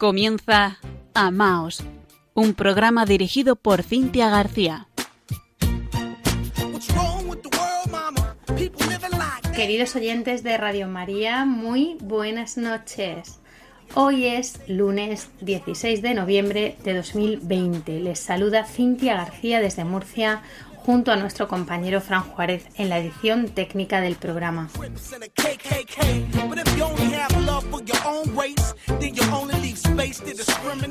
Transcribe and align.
Comienza 0.00 0.78
Amaos, 1.12 1.84
un 2.32 2.54
programa 2.54 3.04
dirigido 3.04 3.54
por 3.54 3.82
Cintia 3.82 4.30
García. 4.30 4.88
Queridos 9.54 9.94
oyentes 9.96 10.42
de 10.42 10.56
Radio 10.56 10.88
María, 10.88 11.44
muy 11.44 11.98
buenas 12.00 12.56
noches. 12.56 13.40
Hoy 13.94 14.24
es 14.24 14.58
lunes 14.68 15.28
16 15.42 16.00
de 16.00 16.14
noviembre 16.14 16.78
de 16.82 16.94
2020. 16.94 18.00
Les 18.00 18.20
saluda 18.20 18.64
Cintia 18.64 19.16
García 19.16 19.60
desde 19.60 19.84
Murcia 19.84 20.40
junto 20.84 21.12
a 21.12 21.16
nuestro 21.16 21.48
compañero 21.48 22.00
Fran 22.00 22.22
Juárez 22.22 22.66
en 22.76 22.88
la 22.88 22.98
edición 22.98 23.48
técnica 23.48 24.00
del 24.00 24.16
programa. 24.16 24.68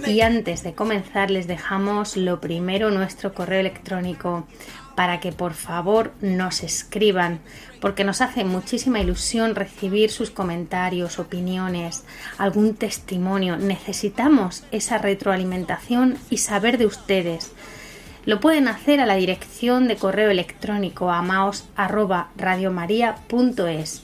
Y 0.07 0.21
antes 0.21 0.63
de 0.63 0.73
comenzar 0.73 1.31
les 1.31 1.47
dejamos 1.47 2.17
lo 2.17 2.39
primero 2.39 2.91
nuestro 2.91 3.33
correo 3.33 3.59
electrónico 3.59 4.47
para 4.95 5.19
que 5.21 5.31
por 5.31 5.53
favor 5.53 6.11
nos 6.19 6.61
escriban, 6.61 7.39
porque 7.79 8.03
nos 8.03 8.19
hace 8.19 8.43
muchísima 8.43 8.99
ilusión 8.99 9.55
recibir 9.55 10.11
sus 10.11 10.29
comentarios, 10.29 11.19
opiniones, 11.19 12.03
algún 12.37 12.75
testimonio. 12.75 13.55
Necesitamos 13.55 14.65
esa 14.71 14.97
retroalimentación 14.97 16.17
y 16.29 16.37
saber 16.37 16.77
de 16.77 16.85
ustedes 16.85 17.53
lo 18.29 18.39
pueden 18.39 18.67
hacer 18.67 18.99
a 18.99 19.07
la 19.07 19.15
dirección 19.15 19.87
de 19.87 19.95
correo 19.95 20.29
electrónico 20.29 21.09
amaos@radiomaria.es. 21.09 24.03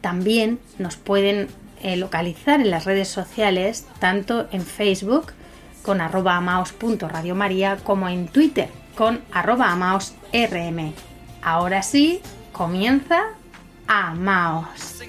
También 0.00 0.60
nos 0.78 0.94
pueden 0.94 1.48
eh, 1.82 1.96
localizar 1.96 2.60
en 2.60 2.70
las 2.70 2.84
redes 2.84 3.08
sociales, 3.08 3.88
tanto 3.98 4.46
en 4.52 4.64
Facebook 4.64 5.32
con 5.82 6.00
arroba 6.00 6.40
como 7.82 8.08
en 8.08 8.28
Twitter 8.28 8.68
con 8.94 9.20
amaosrm. 9.32 10.92
Ahora 11.42 11.82
sí, 11.82 12.20
comienza 12.52 13.24
Amaos. 13.88 15.02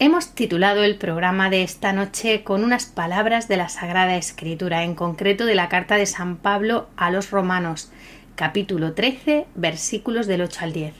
Hemos 0.00 0.34
titulado 0.34 0.82
el 0.82 0.96
programa 0.96 1.50
de 1.50 1.62
esta 1.62 1.92
noche 1.92 2.42
con 2.42 2.64
unas 2.64 2.86
palabras 2.86 3.46
de 3.46 3.58
la 3.58 3.68
Sagrada 3.68 4.16
Escritura, 4.16 4.82
en 4.82 4.96
concreto 4.96 5.46
de 5.46 5.54
la 5.54 5.68
carta 5.68 5.94
de 5.94 6.06
San 6.06 6.36
Pablo 6.36 6.88
a 6.96 7.12
los 7.12 7.30
Romanos, 7.30 7.92
capítulo 8.34 8.94
13, 8.94 9.46
versículos 9.54 10.26
del 10.26 10.42
8 10.42 10.60
al 10.62 10.72
10, 10.72 10.94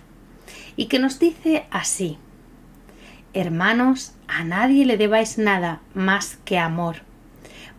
y 0.77 0.87
que 0.87 1.01
nos 1.01 1.19
dice 1.19 1.67
así 1.73 2.19
Hermanos, 3.35 4.15
a 4.29 4.45
nadie 4.45 4.85
le 4.85 4.97
debáis 4.97 5.39
nada 5.39 5.81
más 5.95 6.39
que 6.45 6.59
amor, 6.59 6.99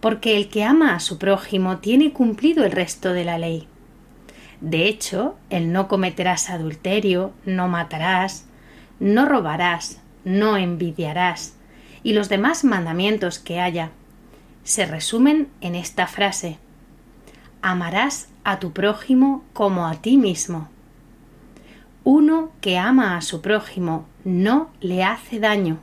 porque 0.02 0.36
el 0.36 0.50
que 0.50 0.64
ama 0.64 0.96
a 0.96 1.00
su 1.00 1.18
prójimo 1.18 1.78
tiene 1.78 2.12
cumplido 2.12 2.66
el 2.66 2.72
resto 2.72 3.14
de 3.14 3.24
la 3.26 3.38
ley. 3.38 3.68
De 4.60 4.88
hecho, 4.88 5.38
el 5.50 5.72
no 5.72 5.88
cometerás 5.88 6.50
adulterio, 6.50 7.32
no 7.46 7.68
matarás, 7.68 8.46
no 9.00 9.26
robarás, 9.26 10.02
no 10.26 10.58
envidiarás, 10.58 11.56
y 12.04 12.14
los 12.14 12.28
demás 12.28 12.64
mandamientos 12.64 13.40
que 13.40 13.60
haya, 13.62 13.92
se 14.64 14.86
resumen 14.86 15.48
en 15.62 15.76
esta 15.76 16.08
frase 16.08 16.58
Amarás 17.62 18.30
a 18.46 18.60
tu 18.60 18.72
prójimo 18.72 19.44
como 19.52 19.86
a 19.86 19.96
ti 19.96 20.16
mismo. 20.16 20.70
Uno 22.06 22.52
que 22.62 22.78
ama 22.78 23.18
a 23.18 23.22
su 23.22 23.42
prójimo 23.42 24.06
no 24.24 24.70
le 24.80 25.04
hace 25.04 25.42
daño. 25.42 25.80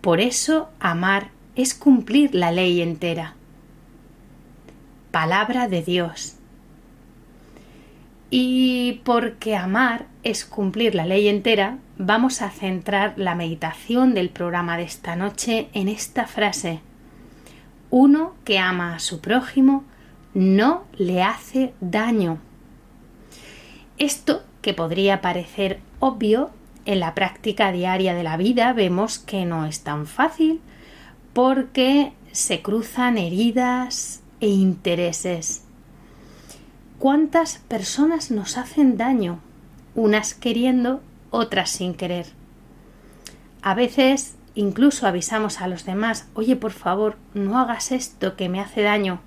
Por 0.00 0.20
eso 0.20 0.68
amar 0.78 1.30
es 1.56 1.74
cumplir 1.74 2.34
la 2.34 2.52
ley 2.52 2.80
entera. 2.80 3.34
Palabra 5.10 5.68
de 5.68 5.82
Dios. 5.82 6.36
Y 8.30 9.00
porque 9.04 9.56
amar 9.56 10.06
es 10.22 10.44
cumplir 10.44 10.94
la 10.94 11.06
ley 11.06 11.28
entera, 11.28 11.78
vamos 11.96 12.42
a 12.42 12.50
centrar 12.50 13.14
la 13.16 13.34
meditación 13.34 14.14
del 14.14 14.28
programa 14.28 14.76
de 14.76 14.84
esta 14.84 15.16
noche 15.16 15.68
en 15.72 15.88
esta 15.88 16.26
frase. 16.26 16.80
Uno 17.90 18.34
que 18.44 18.58
ama 18.58 18.94
a 18.94 18.98
su 18.98 19.20
prójimo 19.20 19.84
no 20.34 20.84
le 20.96 21.22
hace 21.22 21.72
daño. 21.80 22.38
Esto, 23.96 24.42
que 24.62 24.74
podría 24.74 25.22
parecer 25.22 25.80
obvio, 25.98 26.50
en 26.88 27.00
la 27.00 27.14
práctica 27.14 27.70
diaria 27.70 28.14
de 28.14 28.22
la 28.22 28.38
vida 28.38 28.72
vemos 28.72 29.18
que 29.18 29.44
no 29.44 29.66
es 29.66 29.82
tan 29.82 30.06
fácil 30.06 30.62
porque 31.34 32.14
se 32.32 32.62
cruzan 32.62 33.18
heridas 33.18 34.22
e 34.40 34.48
intereses. 34.48 35.64
¿Cuántas 36.98 37.58
personas 37.58 38.30
nos 38.30 38.56
hacen 38.56 38.96
daño? 38.96 39.40
Unas 39.94 40.32
queriendo, 40.32 41.02
otras 41.30 41.68
sin 41.68 41.92
querer. 41.92 42.28
A 43.60 43.74
veces 43.74 44.36
incluso 44.54 45.06
avisamos 45.06 45.60
a 45.60 45.68
los 45.68 45.84
demás, 45.84 46.26
oye, 46.32 46.56
por 46.56 46.72
favor, 46.72 47.18
no 47.34 47.58
hagas 47.58 47.92
esto 47.92 48.34
que 48.34 48.48
me 48.48 48.60
hace 48.60 48.80
daño. 48.80 49.20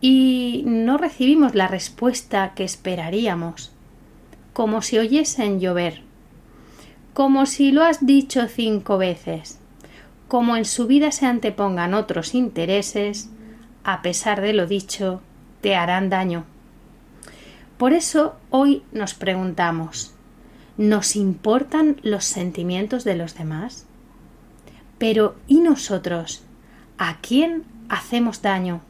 Y 0.00 0.62
no 0.64 0.96
recibimos 0.96 1.54
la 1.54 1.68
respuesta 1.68 2.54
que 2.54 2.64
esperaríamos 2.64 3.72
como 4.58 4.82
si 4.82 4.98
oyesen 4.98 5.60
llover, 5.60 6.00
como 7.14 7.46
si 7.46 7.70
lo 7.70 7.84
has 7.84 8.04
dicho 8.04 8.48
cinco 8.48 8.98
veces, 8.98 9.60
como 10.26 10.56
en 10.56 10.64
su 10.64 10.88
vida 10.88 11.12
se 11.12 11.26
antepongan 11.26 11.94
otros 11.94 12.34
intereses, 12.34 13.30
a 13.84 14.02
pesar 14.02 14.40
de 14.40 14.54
lo 14.54 14.66
dicho, 14.66 15.22
te 15.60 15.76
harán 15.76 16.10
daño. 16.10 16.44
Por 17.76 17.92
eso 17.92 18.34
hoy 18.50 18.82
nos 18.90 19.14
preguntamos, 19.14 20.12
¿nos 20.76 21.14
importan 21.14 22.00
los 22.02 22.24
sentimientos 22.24 23.04
de 23.04 23.14
los 23.14 23.36
demás? 23.36 23.86
Pero 24.98 25.36
¿y 25.46 25.60
nosotros? 25.60 26.42
¿A 26.98 27.18
quién 27.20 27.62
hacemos 27.88 28.42
daño? 28.42 28.80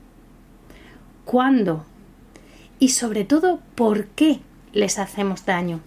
¿Cuándo? 1.27 1.85
Y 2.79 2.89
sobre 2.89 3.27
todo, 3.27 3.61
¿por 3.75 4.07
qué 4.07 4.41
les 4.73 4.99
hacemos 4.99 5.45
daño? 5.45 5.81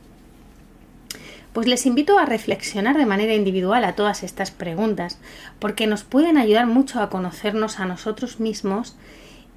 Pues 1.54 1.68
les 1.68 1.86
invito 1.86 2.18
a 2.18 2.26
reflexionar 2.26 2.98
de 2.98 3.06
manera 3.06 3.34
individual 3.34 3.84
a 3.84 3.96
todas 3.96 4.24
estas 4.24 4.52
preguntas, 4.52 5.20
porque 5.60 5.86
nos 5.86 6.04
pueden 6.04 6.38
ayudar 6.38 6.66
mucho 6.66 7.02
a 7.02 7.10
conocernos 7.10 7.80
a 7.80 7.86
nosotros 7.86 8.40
mismos 8.40 8.96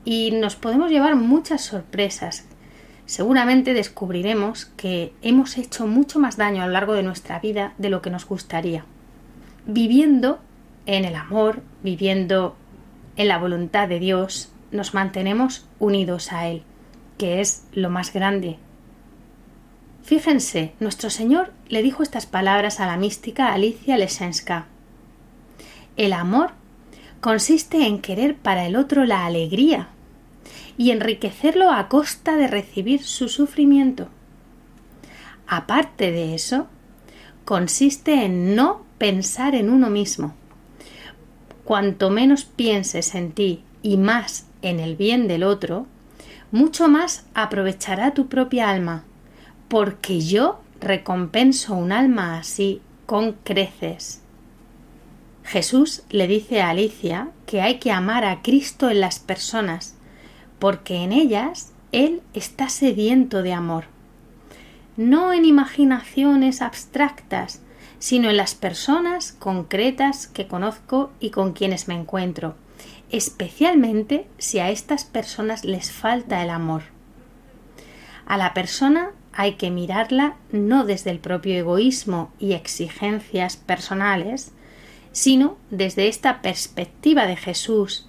y 0.05 0.33
nos 0.33 0.57
podemos 0.57 0.91
llevar 0.91 1.15
muchas 1.15 1.62
sorpresas. 1.62 2.47
Seguramente 3.07 3.75
descubriremos 3.75 4.67
que 4.77 5.12
hemos 5.23 5.56
hecho 5.56 5.87
mucho 5.87 6.19
más 6.19 6.37
daño 6.37 6.62
a 6.62 6.67
lo 6.67 6.73
largo 6.73 6.95
de 6.95 7.05
nuestra 7.05 7.39
vida 7.39 7.75
de 7.79 7.91
lo 7.91 8.03
que 8.03 8.11
nos 8.11 8.27
gustaría. 8.27 8.85
Viviendo 9.67 10.41
en 10.87 11.05
el 11.05 11.15
amor, 11.15 11.62
viviendo 11.82 12.56
en 13.17 13.29
la 13.29 13.38
voluntad 13.38 13.88
de 13.88 14.00
Dios, 14.00 14.50
nos 14.73 14.94
mantenemos 14.94 15.69
unidos 15.79 16.32
a 16.32 16.49
Él, 16.49 16.65
que 17.19 17.41
es 17.41 17.69
lo 17.73 17.88
más 17.88 18.12
grande 18.12 18.59
Fíjense, 20.05 20.75
nuestro 20.81 21.09
Señor 21.09 21.55
le 21.71 21.83
dijo 21.83 22.03
estas 22.03 22.27
palabras 22.27 22.79
a 22.79 22.87
la 22.87 22.99
mística 22.99 23.55
Alicia 23.55 23.97
Lesenska. 23.97 24.67
El 25.97 26.12
amor 26.12 26.51
consiste 27.23 27.87
en 27.87 28.03
querer 28.03 28.37
para 28.37 28.67
el 28.67 28.77
otro 28.77 29.06
la 29.06 29.25
alegría 29.25 29.89
y 30.77 30.91
enriquecerlo 30.91 31.71
a 31.73 31.89
costa 31.89 32.37
de 32.37 32.49
recibir 32.49 33.03
su 33.03 33.31
sufrimiento. 33.31 34.09
Aparte 35.47 36.12
de 36.12 36.35
eso, 36.35 36.67
consiste 37.47 38.27
en 38.27 38.55
no 38.55 38.85
pensar 38.99 39.55
en 39.55 39.71
uno 39.71 39.89
mismo. 39.89 40.35
Cuanto 41.65 42.11
menos 42.11 42.45
pienses 42.45 43.15
en 43.15 43.33
ti 43.33 43.65
y 43.83 43.97
más 43.97 44.49
en 44.61 44.81
el 44.81 44.97
bien 44.97 45.29
del 45.29 45.45
otro, 45.45 45.87
mucho 46.53 46.89
más 46.89 47.25
aprovechará 47.33 48.12
tu 48.12 48.29
propia 48.29 48.69
alma 48.69 49.05
porque 49.69 50.20
yo 50.20 50.61
recompenso 50.81 51.75
un 51.75 51.93
alma 51.93 52.38
así 52.38 52.82
con 53.06 53.32
creces. 53.32 54.22
Jesús 55.44 56.02
le 56.08 56.26
dice 56.26 56.62
a 56.62 56.70
Alicia 56.70 57.28
que 57.46 57.61
hay 57.61 57.78
que 57.78 57.93
amar 57.93 58.25
a 58.25 58.43
Cristo 58.43 58.88
en 58.90 59.00
las 59.00 59.19
personas, 59.19 59.96
porque 60.58 60.96
en 60.96 61.12
ellas 61.12 61.72
Él 61.93 62.22
está 62.32 62.69
sediento 62.69 63.43
de 63.43 63.52
amor. 63.52 63.84
no 64.96 65.32
en 65.32 65.44
imaginaciones 65.44 66.62
abstractas, 66.62 67.60
sino 67.99 68.31
en 68.31 68.37
las 68.37 68.55
personas 68.55 69.32
concretas 69.32 70.26
que 70.26 70.46
conozco 70.46 71.10
y 71.20 71.31
con 71.31 71.52
quienes 71.52 71.88
me 71.88 71.94
encuentro, 71.94 72.55
especialmente 73.10 74.28
si 74.38 74.58
a 74.58 74.70
estas 74.70 75.05
personas 75.05 75.64
les 75.64 75.90
falta 75.90 76.43
el 76.43 76.50
amor. 76.50 76.82
A 78.26 78.37
la 78.37 78.55
persona 78.55 79.10
hay 79.36 79.54
que 79.54 79.70
mirarla 79.70 80.36
no 80.52 80.84
desde 80.84 81.10
el 81.10 81.19
propio 81.19 81.54
egoísmo 81.54 82.32
y 82.38 82.52
exigencias 82.52 83.56
personales, 83.56 84.52
sino 85.12 85.56
desde 85.70 86.08
esta 86.08 86.40
perspectiva 86.40 87.26
de 87.26 87.36
Jesús, 87.36 88.06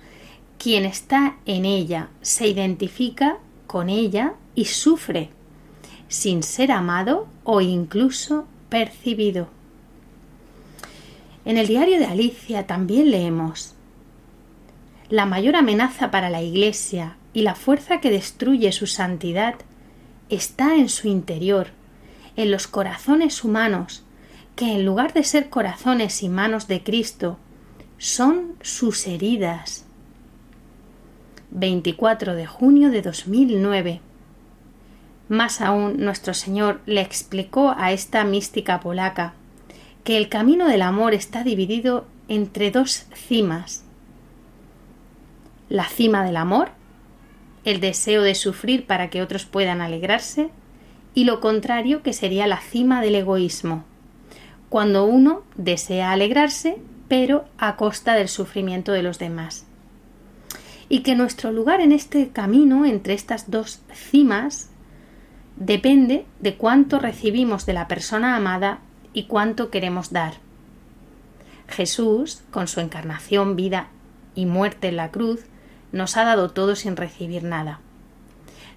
quien 0.58 0.86
está 0.86 1.36
en 1.46 1.66
ella, 1.66 2.10
se 2.22 2.48
identifica 2.48 3.38
con 3.68 3.90
ella 3.90 4.34
y 4.54 4.66
sufre, 4.66 5.30
sin 6.08 6.44
ser 6.44 6.72
amado 6.72 7.28
o 7.44 7.62
incluso 7.62 8.46
percibido. 8.70 9.48
En 11.44 11.58
el 11.58 11.68
diario 11.68 12.00
de 12.00 12.06
Alicia 12.06 12.66
también 12.66 13.12
leemos 13.12 13.74
La 15.10 15.26
mayor 15.26 15.56
amenaza 15.56 16.10
para 16.10 16.30
la 16.30 16.42
Iglesia 16.42 17.18
y 17.34 17.42
la 17.42 17.54
fuerza 17.54 18.00
que 18.00 18.10
destruye 18.10 18.72
su 18.72 18.88
santidad 18.88 19.56
está 20.30 20.76
en 20.76 20.90
su 20.90 21.08
interior, 21.08 21.68
en 22.36 22.52
los 22.52 22.68
corazones 22.68 23.44
humanos, 23.44 24.04
que 24.56 24.74
en 24.74 24.86
lugar 24.86 25.14
de 25.14 25.24
ser 25.24 25.50
corazones 25.50 26.24
y 26.24 26.30
manos 26.30 26.68
de 26.68 26.84
Cristo, 26.84 27.38
son 27.98 28.56
sus 28.62 29.08
heridas. 29.08 29.86
24 31.52 32.36
de 32.36 32.46
junio 32.46 32.92
de 32.92 33.02
2009. 33.02 34.02
Más 35.30 35.62
aún, 35.62 35.98
nuestro 36.04 36.34
Señor 36.34 36.82
le 36.86 37.02
explicó 37.02 37.74
a 37.78 37.92
esta 37.92 38.24
mística 38.24 38.80
polaca 38.80 39.34
que 40.04 40.18
el 40.18 40.30
camino 40.30 40.68
del 40.68 40.82
amor 40.82 41.14
está 41.14 41.44
dividido 41.44 42.06
entre 42.28 42.72
dos 42.72 43.08
cimas. 43.14 43.84
La 45.70 45.86
cima 45.86 46.24
del 46.24 46.38
amor, 46.38 46.70
el 47.66 47.80
deseo 47.80 48.22
de 48.22 48.36
sufrir 48.36 48.86
para 48.86 49.10
que 49.10 49.22
otros 49.22 49.46
puedan 49.46 49.82
alegrarse, 49.82 50.50
y 51.14 51.24
lo 51.26 51.42
contrario 51.42 52.04
que 52.04 52.14
sería 52.14 52.48
la 52.48 52.62
cima 52.62 53.02
del 53.02 53.16
egoísmo, 53.16 53.84
cuando 54.70 55.06
uno 55.06 55.44
desea 55.56 56.12
alegrarse 56.12 56.78
pero 57.08 57.46
a 57.58 57.76
costa 57.76 58.16
del 58.16 58.28
sufrimiento 58.30 58.92
de 58.92 59.04
los 59.04 59.20
demás. 59.20 59.66
Y 60.90 61.00
que 61.02 61.16
nuestro 61.16 61.52
lugar 61.52 61.82
en 61.82 61.92
este 61.92 62.30
camino 62.30 62.86
entre 62.86 63.14
estas 63.14 63.50
dos 63.50 63.82
cimas 63.94 64.70
depende 65.56 66.26
de 66.40 66.56
cuánto 66.56 67.00
recibimos 67.00 67.66
de 67.66 67.74
la 67.74 67.88
persona 67.88 68.36
amada 68.36 68.80
y 69.14 69.24
cuánto 69.24 69.70
queremos 69.70 70.12
dar. 70.12 70.34
Jesús, 71.68 72.44
con 72.52 72.68
su 72.68 72.80
encarnación, 72.80 73.56
vida 73.56 73.88
y 74.36 74.46
muerte 74.46 74.90
en 74.90 74.98
la 74.98 75.12
cruz, 75.12 75.46
nos 75.96 76.18
ha 76.18 76.26
dado 76.26 76.52
todo 76.52 76.76
sin 76.76 76.98
recibir 76.98 77.44
nada. 77.44 77.80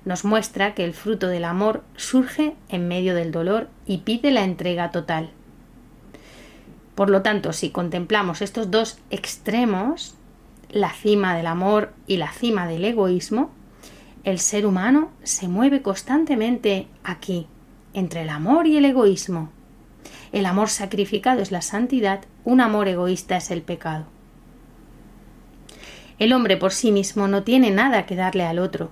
Nos 0.04 0.24
muestra 0.24 0.74
que 0.74 0.84
el 0.84 0.94
fruto 0.94 1.26
del 1.26 1.44
amor 1.44 1.82
surge 1.96 2.54
en 2.68 2.86
medio 2.86 3.14
del 3.14 3.32
dolor 3.32 3.68
y 3.86 3.98
pide 3.98 4.30
la 4.30 4.44
entrega 4.44 4.92
total. 4.92 5.30
Por 6.94 7.10
lo 7.10 7.22
tanto, 7.22 7.52
si 7.52 7.70
contemplamos 7.70 8.40
estos 8.40 8.70
dos 8.70 8.98
extremos, 9.10 10.14
la 10.70 10.92
cima 10.92 11.36
del 11.36 11.48
amor 11.48 11.92
y 12.06 12.18
la 12.18 12.30
cima 12.30 12.68
del 12.68 12.84
egoísmo, 12.84 13.50
el 14.22 14.38
ser 14.38 14.64
humano 14.64 15.10
se 15.24 15.48
mueve 15.48 15.82
constantemente 15.82 16.86
aquí, 17.02 17.48
entre 17.94 18.22
el 18.22 18.28
amor 18.28 18.68
y 18.68 18.76
el 18.76 18.84
egoísmo, 18.84 19.50
el 20.30 20.46
amor 20.46 20.68
sacrificado 20.68 21.40
es 21.40 21.50
la 21.50 21.62
santidad, 21.62 22.20
un 22.44 22.60
amor 22.60 22.86
egoísta 22.86 23.36
es 23.38 23.50
el 23.50 23.62
pecado. 23.62 24.06
El 26.18 26.32
hombre 26.32 26.56
por 26.56 26.72
sí 26.72 26.90
mismo 26.90 27.28
no 27.28 27.42
tiene 27.42 27.70
nada 27.70 28.06
que 28.06 28.16
darle 28.16 28.44
al 28.44 28.58
otro. 28.58 28.90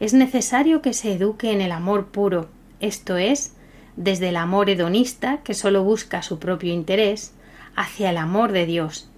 Es 0.00 0.14
necesario 0.14 0.82
que 0.82 0.94
se 0.94 1.12
eduque 1.12 1.52
en 1.52 1.60
el 1.60 1.72
amor 1.72 2.06
puro, 2.06 2.48
esto 2.80 3.16
es, 3.16 3.54
desde 3.96 4.30
el 4.30 4.36
amor 4.36 4.70
hedonista, 4.70 5.42
que 5.44 5.54
solo 5.54 5.84
busca 5.84 6.22
su 6.22 6.38
propio 6.38 6.72
interés, 6.72 7.34
hacia 7.76 8.10
el 8.10 8.16
amor 8.16 8.52
de 8.52 8.66
Dios, 8.66 9.10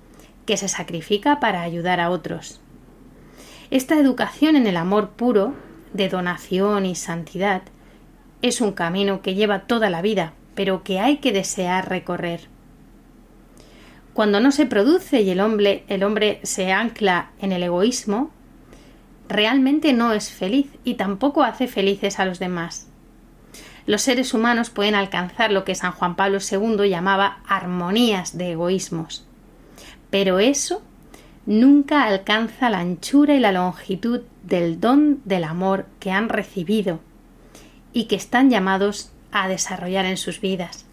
que 0.47 0.57
se 0.57 0.69
sacrifica 0.69 1.41
para 1.41 1.63
ayudar 1.63 2.01
a 2.01 2.11
otros. 2.11 2.61
Esta 3.71 3.99
educación 3.99 4.57
en 4.57 4.67
el 4.67 4.77
amor 4.77 5.11
puro, 5.11 5.55
de 5.93 6.09
donación 6.09 6.87
y 6.87 6.97
santidad, 6.97 7.63
es 8.43 8.61
un 8.61 8.73
camino 8.73 9.23
que 9.23 9.35
lleva 9.35 9.61
toda 9.61 9.89
la 9.89 10.03
vida, 10.03 10.35
pero 10.55 10.83
que 10.83 11.01
hay 11.01 11.19
que 11.19 11.33
desear 11.33 11.89
recorrer. 11.89 12.54
Cuando 14.15 14.39
no 14.39 14.53
se 14.53 14.65
produce 14.65 15.23
y 15.23 15.31
el 15.31 15.41
hombre, 15.41 15.85
el 15.89 16.05
hombre 16.05 16.39
se 16.45 16.71
ancla 16.71 17.33
en 17.41 17.51
el 17.51 17.65
egoísmo, 17.65 18.31
realmente 19.29 19.93
no 19.93 20.13
es 20.13 20.31
feliz 20.31 20.69
y 20.85 20.95
tampoco 20.95 21.43
hace 21.43 21.67
felices 21.67 22.21
a 22.21 22.25
los 22.25 22.39
demás. 22.39 22.87
Los 23.87 24.03
seres 24.03 24.33
humanos 24.33 24.71
pueden 24.71 24.95
alcanzar 24.95 25.51
lo 25.51 25.65
que 25.65 25.75
San 25.75 25.91
Juan 25.91 26.15
Pablo 26.15 26.39
II 26.39 26.89
llamaba 26.89 27.41
armonías 27.49 28.39
de 28.39 28.53
egoísmos. 28.53 29.27
Pero 30.11 30.39
eso 30.39 30.83
nunca 31.45 32.05
alcanza 32.05 32.71
la 32.71 32.79
anchura 32.79 33.35
y 33.35 33.41
la 33.41 33.51
longitud 33.51 34.21
del 34.45 34.81
don 34.81 35.23
del 35.25 35.43
amor 35.43 35.87
que 35.99 36.13
han 36.13 36.29
recibido 36.29 37.01
y 37.93 38.05
que 38.05 38.15
están 38.15 38.49
llamados 38.49 39.11
a 39.33 39.49
desarrollar 39.49 40.05
en 40.05 40.17
sus 40.17 40.41
vidas. 40.41 40.87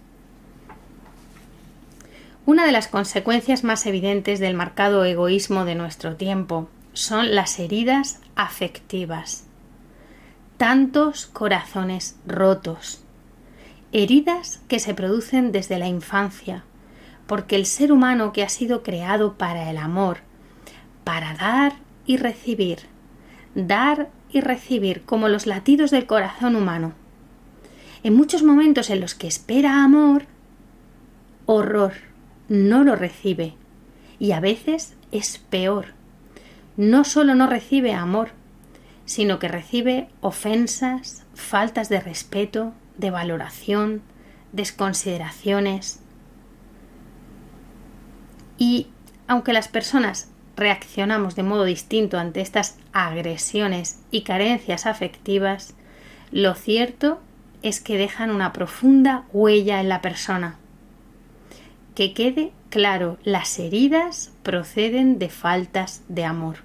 Una 2.51 2.65
de 2.65 2.73
las 2.73 2.89
consecuencias 2.89 3.63
más 3.63 3.85
evidentes 3.85 4.41
del 4.41 4.55
marcado 4.55 5.05
egoísmo 5.05 5.63
de 5.63 5.73
nuestro 5.73 6.17
tiempo 6.17 6.67
son 6.91 7.33
las 7.33 7.57
heridas 7.59 8.19
afectivas. 8.35 9.45
Tantos 10.57 11.27
corazones 11.27 12.17
rotos. 12.27 13.05
Heridas 13.93 14.59
que 14.67 14.79
se 14.79 14.93
producen 14.93 15.53
desde 15.53 15.79
la 15.79 15.87
infancia, 15.87 16.65
porque 17.25 17.55
el 17.55 17.65
ser 17.65 17.93
humano 17.93 18.33
que 18.33 18.43
ha 18.43 18.49
sido 18.49 18.83
creado 18.83 19.37
para 19.37 19.69
el 19.69 19.77
amor, 19.77 20.17
para 21.05 21.33
dar 21.35 21.75
y 22.05 22.17
recibir, 22.17 22.79
dar 23.55 24.09
y 24.29 24.41
recibir 24.41 25.03
como 25.03 25.29
los 25.29 25.47
latidos 25.47 25.89
del 25.89 26.05
corazón 26.05 26.57
humano, 26.57 26.91
en 28.03 28.13
muchos 28.13 28.43
momentos 28.43 28.89
en 28.89 28.99
los 28.99 29.15
que 29.15 29.27
espera 29.29 29.85
amor, 29.85 30.25
horror, 31.45 32.10
no 32.51 32.83
lo 32.83 32.97
recibe. 32.97 33.53
Y 34.19 34.33
a 34.33 34.41
veces 34.41 34.97
es 35.13 35.37
peor. 35.37 35.93
No 36.75 37.05
solo 37.05 37.33
no 37.33 37.47
recibe 37.47 37.93
amor, 37.93 38.31
sino 39.05 39.39
que 39.39 39.47
recibe 39.47 40.09
ofensas, 40.19 41.23
faltas 41.33 41.87
de 41.87 42.01
respeto, 42.01 42.73
de 42.97 43.09
valoración, 43.09 44.01
desconsideraciones. 44.51 46.01
Y 48.57 48.87
aunque 49.27 49.53
las 49.53 49.69
personas 49.69 50.29
reaccionamos 50.57 51.35
de 51.35 51.43
modo 51.43 51.63
distinto 51.63 52.19
ante 52.19 52.41
estas 52.41 52.77
agresiones 52.91 54.01
y 54.11 54.23
carencias 54.23 54.87
afectivas, 54.87 55.73
lo 56.31 56.53
cierto 56.55 57.21
es 57.61 57.79
que 57.79 57.97
dejan 57.97 58.29
una 58.29 58.51
profunda 58.51 59.23
huella 59.31 59.79
en 59.79 59.87
la 59.87 60.01
persona. 60.01 60.57
Que 62.01 62.13
quede 62.13 62.51
claro, 62.71 63.19
las 63.23 63.59
heridas 63.59 64.31
proceden 64.41 65.19
de 65.19 65.29
faltas 65.29 66.01
de 66.07 66.25
amor, 66.25 66.55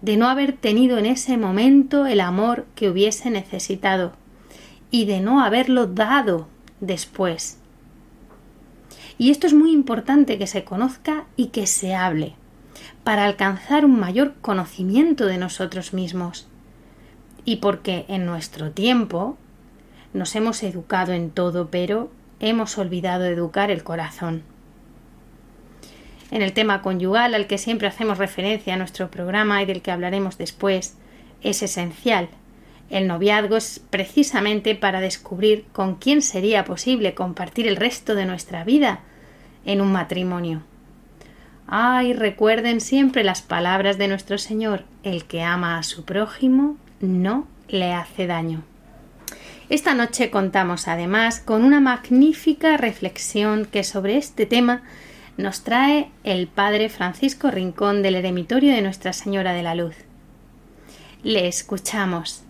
de 0.00 0.16
no 0.16 0.30
haber 0.30 0.54
tenido 0.54 0.96
en 0.96 1.04
ese 1.04 1.36
momento 1.36 2.06
el 2.06 2.20
amor 2.20 2.64
que 2.74 2.88
hubiese 2.88 3.28
necesitado 3.28 4.14
y 4.90 5.04
de 5.04 5.20
no 5.20 5.44
haberlo 5.44 5.88
dado 5.88 6.48
después. 6.80 7.58
Y 9.18 9.30
esto 9.30 9.46
es 9.46 9.52
muy 9.52 9.72
importante 9.72 10.38
que 10.38 10.46
se 10.46 10.64
conozca 10.64 11.26
y 11.36 11.48
que 11.48 11.66
se 11.66 11.94
hable, 11.94 12.32
para 13.04 13.26
alcanzar 13.26 13.84
un 13.84 14.00
mayor 14.00 14.36
conocimiento 14.40 15.26
de 15.26 15.36
nosotros 15.36 15.92
mismos. 15.92 16.48
Y 17.44 17.56
porque 17.56 18.06
en 18.08 18.24
nuestro 18.24 18.70
tiempo 18.70 19.36
nos 20.14 20.34
hemos 20.34 20.62
educado 20.62 21.12
en 21.12 21.28
todo, 21.30 21.68
pero 21.70 22.10
hemos 22.40 22.76
olvidado 22.78 23.24
educar 23.26 23.70
el 23.70 23.84
corazón. 23.84 24.42
En 26.30 26.42
el 26.42 26.52
tema 26.52 26.80
conyugal 26.80 27.34
al 27.34 27.46
que 27.46 27.58
siempre 27.58 27.88
hacemos 27.88 28.18
referencia 28.18 28.74
a 28.74 28.76
nuestro 28.76 29.10
programa 29.10 29.62
y 29.62 29.66
del 29.66 29.82
que 29.82 29.90
hablaremos 29.90 30.38
después, 30.38 30.96
es 31.42 31.62
esencial. 31.62 32.28
El 32.88 33.06
noviazgo 33.06 33.56
es 33.56 33.80
precisamente 33.90 34.74
para 34.74 35.00
descubrir 35.00 35.64
con 35.72 35.96
quién 35.96 36.22
sería 36.22 36.64
posible 36.64 37.14
compartir 37.14 37.68
el 37.68 37.76
resto 37.76 38.14
de 38.14 38.26
nuestra 38.26 38.64
vida 38.64 39.00
en 39.64 39.80
un 39.80 39.92
matrimonio. 39.92 40.62
Ay, 41.66 42.14
recuerden 42.14 42.80
siempre 42.80 43.22
las 43.22 43.42
palabras 43.42 43.96
de 43.96 44.08
nuestro 44.08 44.38
Señor, 44.38 44.84
el 45.04 45.24
que 45.24 45.42
ama 45.42 45.78
a 45.78 45.84
su 45.84 46.04
prójimo 46.04 46.76
no 47.00 47.46
le 47.68 47.92
hace 47.92 48.26
daño. 48.26 48.64
Esta 49.70 49.94
noche 49.94 50.32
contamos 50.32 50.88
además 50.88 51.38
con 51.38 51.62
una 51.62 51.78
magnífica 51.78 52.76
reflexión 52.76 53.66
que 53.66 53.84
sobre 53.84 54.16
este 54.16 54.44
tema 54.44 54.82
nos 55.36 55.62
trae 55.62 56.10
el 56.24 56.48
Padre 56.48 56.88
Francisco 56.88 57.52
Rincón 57.52 58.02
del 58.02 58.16
Eremitorio 58.16 58.74
de 58.74 58.82
Nuestra 58.82 59.12
Señora 59.12 59.52
de 59.52 59.62
la 59.62 59.76
Luz. 59.76 59.94
Le 61.22 61.46
escuchamos. 61.46 62.42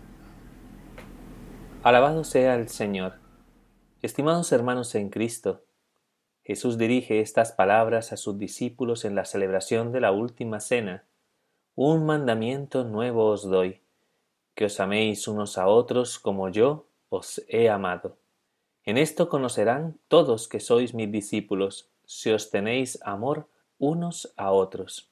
Alabado 1.83 2.25
sea 2.25 2.55
el 2.55 2.71
Señor. 2.71 3.19
Estimados 4.00 4.50
hermanos 4.50 4.95
en 4.95 5.11
Cristo, 5.11 5.62
Jesús 6.43 6.79
dirige 6.79 7.21
estas 7.21 7.53
palabras 7.53 8.15
a 8.15 8.17
sus 8.17 8.39
discípulos 8.39 9.05
en 9.05 9.15
la 9.15 9.27
celebración 9.27 9.93
de 9.93 10.00
la 10.00 10.11
última 10.11 10.59
cena. 10.59 11.05
Un 11.75 12.07
mandamiento 12.07 12.85
nuevo 12.85 13.27
os 13.27 13.43
doy, 13.43 13.83
que 14.55 14.65
os 14.65 14.81
améis 14.81 15.29
unos 15.29 15.59
a 15.59 15.67
otros 15.67 16.19
como 16.19 16.49
yo 16.49 16.87
os 17.11 17.43
he 17.49 17.69
amado. 17.69 18.17
En 18.85 18.97
esto 18.97 19.29
conocerán 19.29 19.99
todos 20.09 20.49
que 20.49 20.61
sois 20.61 20.95
mis 20.95 21.12
discípulos, 21.12 21.90
si 22.07 22.31
os 22.31 22.50
tenéis 22.50 22.99
amor 23.02 23.47
unos 23.79 24.33
a 24.37 24.50
otros. 24.52 25.11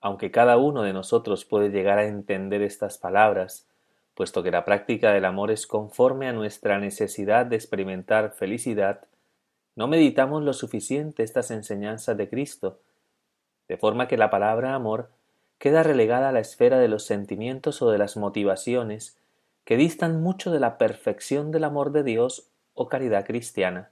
Aunque 0.00 0.30
cada 0.30 0.56
uno 0.56 0.82
de 0.82 0.92
nosotros 0.92 1.44
puede 1.44 1.68
llegar 1.68 1.98
a 1.98 2.06
entender 2.06 2.62
estas 2.62 2.98
palabras, 2.98 3.68
puesto 4.14 4.42
que 4.42 4.50
la 4.50 4.64
práctica 4.64 5.12
del 5.12 5.24
amor 5.24 5.50
es 5.50 5.66
conforme 5.66 6.28
a 6.28 6.32
nuestra 6.32 6.78
necesidad 6.78 7.46
de 7.46 7.56
experimentar 7.56 8.32
felicidad, 8.32 9.06
no 9.76 9.88
meditamos 9.88 10.42
lo 10.42 10.52
suficiente 10.52 11.22
estas 11.22 11.50
enseñanzas 11.50 12.16
de 12.16 12.28
Cristo, 12.28 12.78
de 13.66 13.76
forma 13.76 14.06
que 14.06 14.16
la 14.16 14.30
palabra 14.30 14.74
amor 14.74 15.10
queda 15.58 15.82
relegada 15.82 16.28
a 16.28 16.32
la 16.32 16.40
esfera 16.40 16.78
de 16.78 16.88
los 16.88 17.04
sentimientos 17.04 17.82
o 17.82 17.90
de 17.90 17.98
las 17.98 18.16
motivaciones 18.16 19.16
que 19.64 19.76
distan 19.76 20.22
mucho 20.22 20.50
de 20.50 20.60
la 20.60 20.78
perfección 20.78 21.50
del 21.50 21.64
amor 21.64 21.92
de 21.92 22.02
Dios 22.02 22.50
o 22.74 22.88
caridad 22.88 23.24
cristiana. 23.24 23.90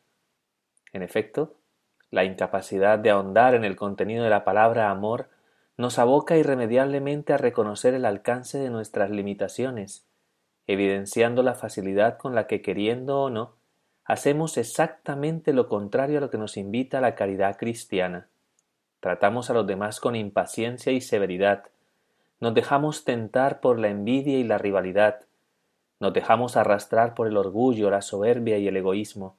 En 0.92 1.02
efecto, 1.02 1.54
la 2.10 2.24
incapacidad 2.24 2.98
de 2.98 3.10
ahondar 3.10 3.54
en 3.54 3.64
el 3.64 3.76
contenido 3.76 4.24
de 4.24 4.30
la 4.30 4.44
palabra 4.44 4.90
amor 4.90 5.28
nos 5.78 5.98
aboca 5.98 6.36
irremediablemente 6.36 7.32
a 7.32 7.38
reconocer 7.38 7.94
el 7.94 8.04
alcance 8.04 8.58
de 8.58 8.68
nuestras 8.68 9.10
limitaciones, 9.10 10.04
evidenciando 10.66 11.42
la 11.42 11.54
facilidad 11.54 12.18
con 12.18 12.34
la 12.34 12.46
que, 12.46 12.60
queriendo 12.60 13.22
o 13.22 13.30
no, 13.30 13.54
hacemos 14.04 14.58
exactamente 14.58 15.54
lo 15.54 15.68
contrario 15.68 16.18
a 16.18 16.20
lo 16.20 16.30
que 16.30 16.38
nos 16.38 16.58
invita 16.58 17.00
la 17.00 17.14
caridad 17.14 17.56
cristiana. 17.56 18.28
Tratamos 19.00 19.48
a 19.48 19.54
los 19.54 19.66
demás 19.66 19.98
con 19.98 20.14
impaciencia 20.14 20.92
y 20.92 21.00
severidad, 21.00 21.64
nos 22.42 22.54
dejamos 22.54 23.04
tentar 23.04 23.60
por 23.60 23.78
la 23.78 23.88
envidia 23.88 24.36
y 24.36 24.44
la 24.44 24.58
rivalidad, 24.58 25.20
nos 26.02 26.12
dejamos 26.12 26.56
arrastrar 26.56 27.14
por 27.14 27.28
el 27.28 27.36
orgullo, 27.36 27.88
la 27.88 28.02
soberbia 28.02 28.58
y 28.58 28.66
el 28.66 28.76
egoísmo. 28.76 29.36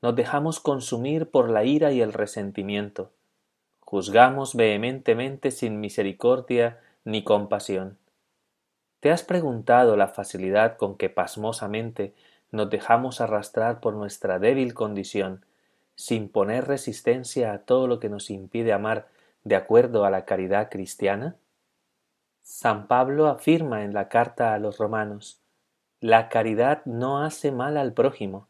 Nos 0.00 0.16
dejamos 0.16 0.58
consumir 0.58 1.30
por 1.30 1.50
la 1.50 1.64
ira 1.64 1.92
y 1.92 2.00
el 2.00 2.14
resentimiento. 2.14 3.10
Juzgamos 3.80 4.54
vehementemente 4.54 5.50
sin 5.50 5.78
misericordia 5.78 6.80
ni 7.04 7.22
compasión. 7.22 7.98
¿Te 9.00 9.10
has 9.10 9.22
preguntado 9.22 9.94
la 9.94 10.08
facilidad 10.08 10.78
con 10.78 10.96
que 10.96 11.10
pasmosamente 11.10 12.14
nos 12.50 12.70
dejamos 12.70 13.20
arrastrar 13.20 13.80
por 13.80 13.92
nuestra 13.92 14.38
débil 14.38 14.72
condición, 14.72 15.44
sin 15.96 16.30
poner 16.30 16.66
resistencia 16.66 17.52
a 17.52 17.58
todo 17.58 17.86
lo 17.86 18.00
que 18.00 18.08
nos 18.08 18.30
impide 18.30 18.72
amar 18.72 19.08
de 19.44 19.54
acuerdo 19.54 20.06
a 20.06 20.10
la 20.10 20.24
caridad 20.24 20.70
cristiana? 20.70 21.36
San 22.40 22.86
Pablo 22.86 23.26
afirma 23.26 23.84
en 23.84 23.92
la 23.92 24.08
carta 24.08 24.54
a 24.54 24.58
los 24.58 24.78
romanos 24.78 25.39
la 26.00 26.30
caridad 26.30 26.82
no 26.86 27.22
hace 27.22 27.52
mal 27.52 27.76
al 27.76 27.92
prójimo. 27.92 28.46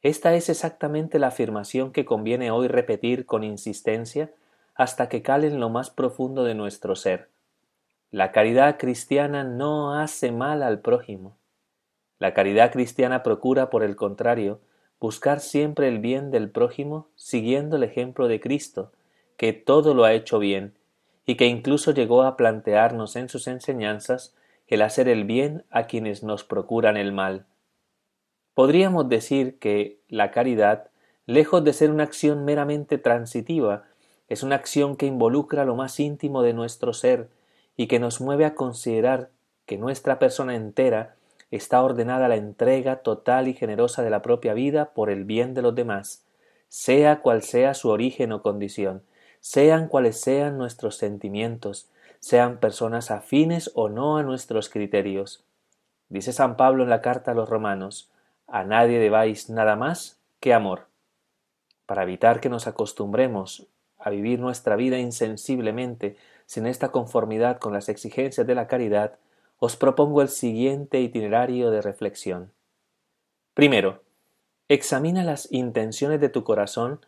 Esta 0.00 0.34
es 0.34 0.48
exactamente 0.48 1.18
la 1.18 1.26
afirmación 1.26 1.90
que 1.90 2.04
conviene 2.04 2.52
hoy 2.52 2.68
repetir 2.68 3.26
con 3.26 3.42
insistencia 3.42 4.30
hasta 4.76 5.08
que 5.08 5.22
cale 5.22 5.48
en 5.48 5.58
lo 5.58 5.70
más 5.70 5.90
profundo 5.90 6.44
de 6.44 6.54
nuestro 6.54 6.94
ser. 6.94 7.30
La 8.12 8.30
caridad 8.30 8.78
cristiana 8.78 9.42
no 9.42 9.94
hace 9.94 10.30
mal 10.30 10.62
al 10.62 10.78
prójimo. 10.80 11.36
La 12.20 12.32
caridad 12.32 12.70
cristiana 12.70 13.24
procura, 13.24 13.70
por 13.70 13.82
el 13.82 13.96
contrario, 13.96 14.60
buscar 15.00 15.40
siempre 15.40 15.88
el 15.88 15.98
bien 15.98 16.30
del 16.30 16.48
prójimo 16.48 17.08
siguiendo 17.16 17.76
el 17.76 17.82
ejemplo 17.82 18.28
de 18.28 18.40
Cristo, 18.40 18.92
que 19.36 19.52
todo 19.52 19.94
lo 19.94 20.04
ha 20.04 20.12
hecho 20.12 20.38
bien, 20.38 20.74
y 21.26 21.34
que 21.34 21.46
incluso 21.46 21.90
llegó 21.92 22.22
a 22.22 22.36
plantearnos 22.36 23.16
en 23.16 23.28
sus 23.28 23.48
enseñanzas 23.48 24.34
el 24.68 24.82
hacer 24.82 25.08
el 25.08 25.24
bien 25.24 25.64
a 25.70 25.86
quienes 25.86 26.22
nos 26.22 26.44
procuran 26.44 26.96
el 26.96 27.12
mal. 27.12 27.46
Podríamos 28.54 29.08
decir 29.08 29.58
que 29.58 30.00
la 30.08 30.30
caridad, 30.30 30.90
lejos 31.26 31.64
de 31.64 31.72
ser 31.72 31.90
una 31.90 32.04
acción 32.04 32.44
meramente 32.44 32.98
transitiva, 32.98 33.84
es 34.28 34.42
una 34.42 34.56
acción 34.56 34.96
que 34.96 35.06
involucra 35.06 35.64
lo 35.64 35.74
más 35.74 35.98
íntimo 35.98 36.42
de 36.42 36.52
nuestro 36.52 36.92
ser 36.92 37.28
y 37.76 37.86
que 37.86 37.98
nos 37.98 38.20
mueve 38.20 38.44
a 38.44 38.54
considerar 38.54 39.30
que 39.64 39.78
nuestra 39.78 40.18
persona 40.18 40.54
entera 40.54 41.16
está 41.50 41.82
ordenada 41.82 42.26
a 42.26 42.28
la 42.28 42.36
entrega 42.36 42.96
total 42.96 43.48
y 43.48 43.54
generosa 43.54 44.02
de 44.02 44.10
la 44.10 44.20
propia 44.20 44.52
vida 44.52 44.92
por 44.92 45.08
el 45.08 45.24
bien 45.24 45.54
de 45.54 45.62
los 45.62 45.74
demás, 45.74 46.26
sea 46.68 47.20
cual 47.20 47.42
sea 47.42 47.72
su 47.74 47.88
origen 47.88 48.32
o 48.32 48.42
condición, 48.42 49.02
sean 49.40 49.88
cuales 49.88 50.20
sean 50.20 50.58
nuestros 50.58 50.96
sentimientos, 50.96 51.88
sean 52.20 52.58
personas 52.58 53.10
afines 53.10 53.70
o 53.74 53.88
no 53.88 54.16
a 54.16 54.22
nuestros 54.22 54.68
criterios. 54.68 55.44
Dice 56.08 56.32
San 56.32 56.56
Pablo 56.56 56.84
en 56.84 56.90
la 56.90 57.02
carta 57.02 57.32
a 57.32 57.34
los 57.34 57.48
romanos, 57.48 58.10
a 58.46 58.64
nadie 58.64 58.98
debáis 58.98 59.50
nada 59.50 59.76
más 59.76 60.18
que 60.40 60.54
amor. 60.54 60.86
Para 61.86 62.02
evitar 62.02 62.40
que 62.40 62.48
nos 62.48 62.66
acostumbremos 62.66 63.66
a 63.98 64.10
vivir 64.10 64.38
nuestra 64.38 64.76
vida 64.76 64.98
insensiblemente 64.98 66.16
sin 66.46 66.66
esta 66.66 66.90
conformidad 66.90 67.58
con 67.58 67.72
las 67.72 67.88
exigencias 67.88 68.46
de 68.46 68.54
la 68.54 68.66
caridad, 68.66 69.18
os 69.58 69.76
propongo 69.76 70.22
el 70.22 70.28
siguiente 70.28 71.00
itinerario 71.00 71.70
de 71.70 71.82
reflexión. 71.82 72.52
Primero, 73.54 74.02
examina 74.68 75.24
las 75.24 75.52
intenciones 75.52 76.20
de 76.20 76.28
tu 76.28 76.44
corazón 76.44 77.00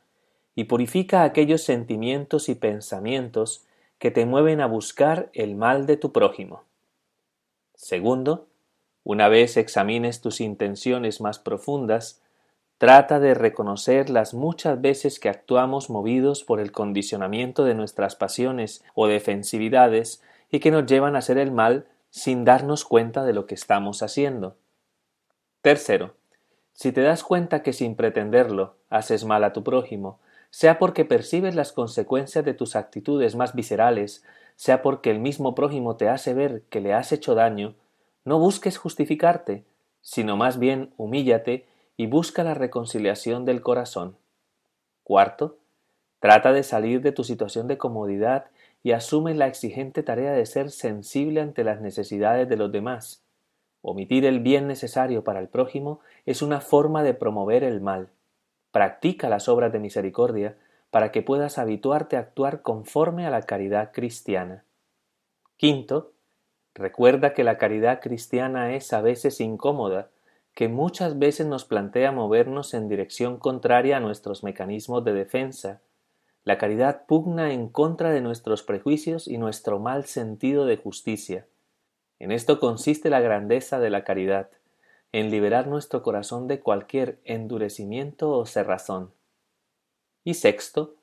y 0.54 0.64
purifica 0.64 1.22
aquellos 1.22 1.62
sentimientos 1.62 2.48
y 2.48 2.54
pensamientos 2.54 3.64
que 4.00 4.10
te 4.10 4.24
mueven 4.24 4.62
a 4.62 4.66
buscar 4.66 5.28
el 5.34 5.54
mal 5.54 5.86
de 5.86 5.98
tu 5.98 6.10
prójimo. 6.10 6.64
Segundo, 7.74 8.48
una 9.04 9.28
vez 9.28 9.58
examines 9.58 10.22
tus 10.22 10.40
intenciones 10.40 11.20
más 11.20 11.38
profundas, 11.38 12.22
trata 12.78 13.20
de 13.20 13.34
reconocer 13.34 14.08
las 14.08 14.32
muchas 14.32 14.80
veces 14.80 15.20
que 15.20 15.28
actuamos 15.28 15.90
movidos 15.90 16.44
por 16.44 16.60
el 16.60 16.72
condicionamiento 16.72 17.64
de 17.64 17.74
nuestras 17.74 18.16
pasiones 18.16 18.82
o 18.94 19.06
defensividades 19.06 20.22
y 20.50 20.60
que 20.60 20.70
nos 20.70 20.86
llevan 20.86 21.14
a 21.14 21.18
hacer 21.18 21.36
el 21.36 21.52
mal 21.52 21.86
sin 22.08 22.46
darnos 22.46 22.86
cuenta 22.86 23.24
de 23.24 23.34
lo 23.34 23.44
que 23.44 23.54
estamos 23.54 24.02
haciendo. 24.02 24.56
Tercero, 25.60 26.14
si 26.72 26.90
te 26.90 27.02
das 27.02 27.22
cuenta 27.22 27.62
que 27.62 27.74
sin 27.74 27.96
pretenderlo 27.96 28.76
haces 28.88 29.26
mal 29.26 29.44
a 29.44 29.52
tu 29.52 29.62
prójimo, 29.62 30.18
sea 30.50 30.78
porque 30.78 31.04
percibes 31.04 31.54
las 31.54 31.72
consecuencias 31.72 32.44
de 32.44 32.54
tus 32.54 32.76
actitudes 32.76 33.36
más 33.36 33.54
viscerales, 33.54 34.24
sea 34.56 34.82
porque 34.82 35.10
el 35.10 35.20
mismo 35.20 35.54
prójimo 35.54 35.96
te 35.96 36.08
hace 36.08 36.34
ver 36.34 36.62
que 36.68 36.80
le 36.80 36.92
has 36.92 37.12
hecho 37.12 37.34
daño, 37.34 37.74
no 38.24 38.38
busques 38.38 38.76
justificarte, 38.76 39.64
sino 40.02 40.36
más 40.36 40.58
bien 40.58 40.92
humíllate 40.96 41.66
y 41.96 42.06
busca 42.06 42.44
la 42.44 42.54
reconciliación 42.54 43.44
del 43.44 43.62
corazón. 43.62 44.16
Cuarto, 45.04 45.58
trata 46.18 46.52
de 46.52 46.62
salir 46.62 47.00
de 47.00 47.12
tu 47.12 47.24
situación 47.24 47.68
de 47.68 47.78
comodidad 47.78 48.46
y 48.82 48.92
asume 48.92 49.34
la 49.34 49.46
exigente 49.46 50.02
tarea 50.02 50.32
de 50.32 50.46
ser 50.46 50.70
sensible 50.70 51.40
ante 51.40 51.64
las 51.64 51.80
necesidades 51.80 52.48
de 52.48 52.56
los 52.56 52.72
demás. 52.72 53.22
Omitir 53.82 54.24
el 54.24 54.40
bien 54.40 54.66
necesario 54.66 55.24
para 55.24 55.40
el 55.40 55.48
prójimo 55.48 56.00
es 56.26 56.42
una 56.42 56.60
forma 56.60 57.02
de 57.02 57.14
promover 57.14 57.64
el 57.64 57.80
mal. 57.80 58.10
Practica 58.72 59.28
las 59.28 59.48
obras 59.48 59.72
de 59.72 59.80
misericordia 59.80 60.56
para 60.90 61.12
que 61.12 61.22
puedas 61.22 61.58
habituarte 61.58 62.16
a 62.16 62.20
actuar 62.20 62.62
conforme 62.62 63.26
a 63.26 63.30
la 63.30 63.42
caridad 63.42 63.92
cristiana. 63.92 64.64
Quinto, 65.56 66.12
recuerda 66.74 67.34
que 67.34 67.44
la 67.44 67.58
caridad 67.58 68.00
cristiana 68.00 68.74
es 68.74 68.92
a 68.92 69.00
veces 69.00 69.40
incómoda, 69.40 70.10
que 70.54 70.68
muchas 70.68 71.18
veces 71.18 71.46
nos 71.46 71.64
plantea 71.64 72.12
movernos 72.12 72.74
en 72.74 72.88
dirección 72.88 73.38
contraria 73.38 73.96
a 73.96 74.00
nuestros 74.00 74.42
mecanismos 74.42 75.04
de 75.04 75.12
defensa. 75.12 75.80
La 76.44 76.58
caridad 76.58 77.06
pugna 77.06 77.52
en 77.52 77.68
contra 77.68 78.10
de 78.10 78.20
nuestros 78.20 78.62
prejuicios 78.62 79.28
y 79.28 79.38
nuestro 79.38 79.78
mal 79.78 80.04
sentido 80.04 80.66
de 80.66 80.76
justicia. 80.76 81.46
En 82.18 82.32
esto 82.32 82.58
consiste 82.58 83.10
la 83.10 83.20
grandeza 83.20 83.78
de 83.78 83.90
la 83.90 84.04
caridad 84.04 84.50
en 85.12 85.30
liberar 85.30 85.66
nuestro 85.66 86.02
corazón 86.02 86.46
de 86.46 86.60
cualquier 86.60 87.18
endurecimiento 87.24 88.30
o 88.30 88.46
cerrazón. 88.46 89.12
Y 90.24 90.34
sexto, 90.34 90.94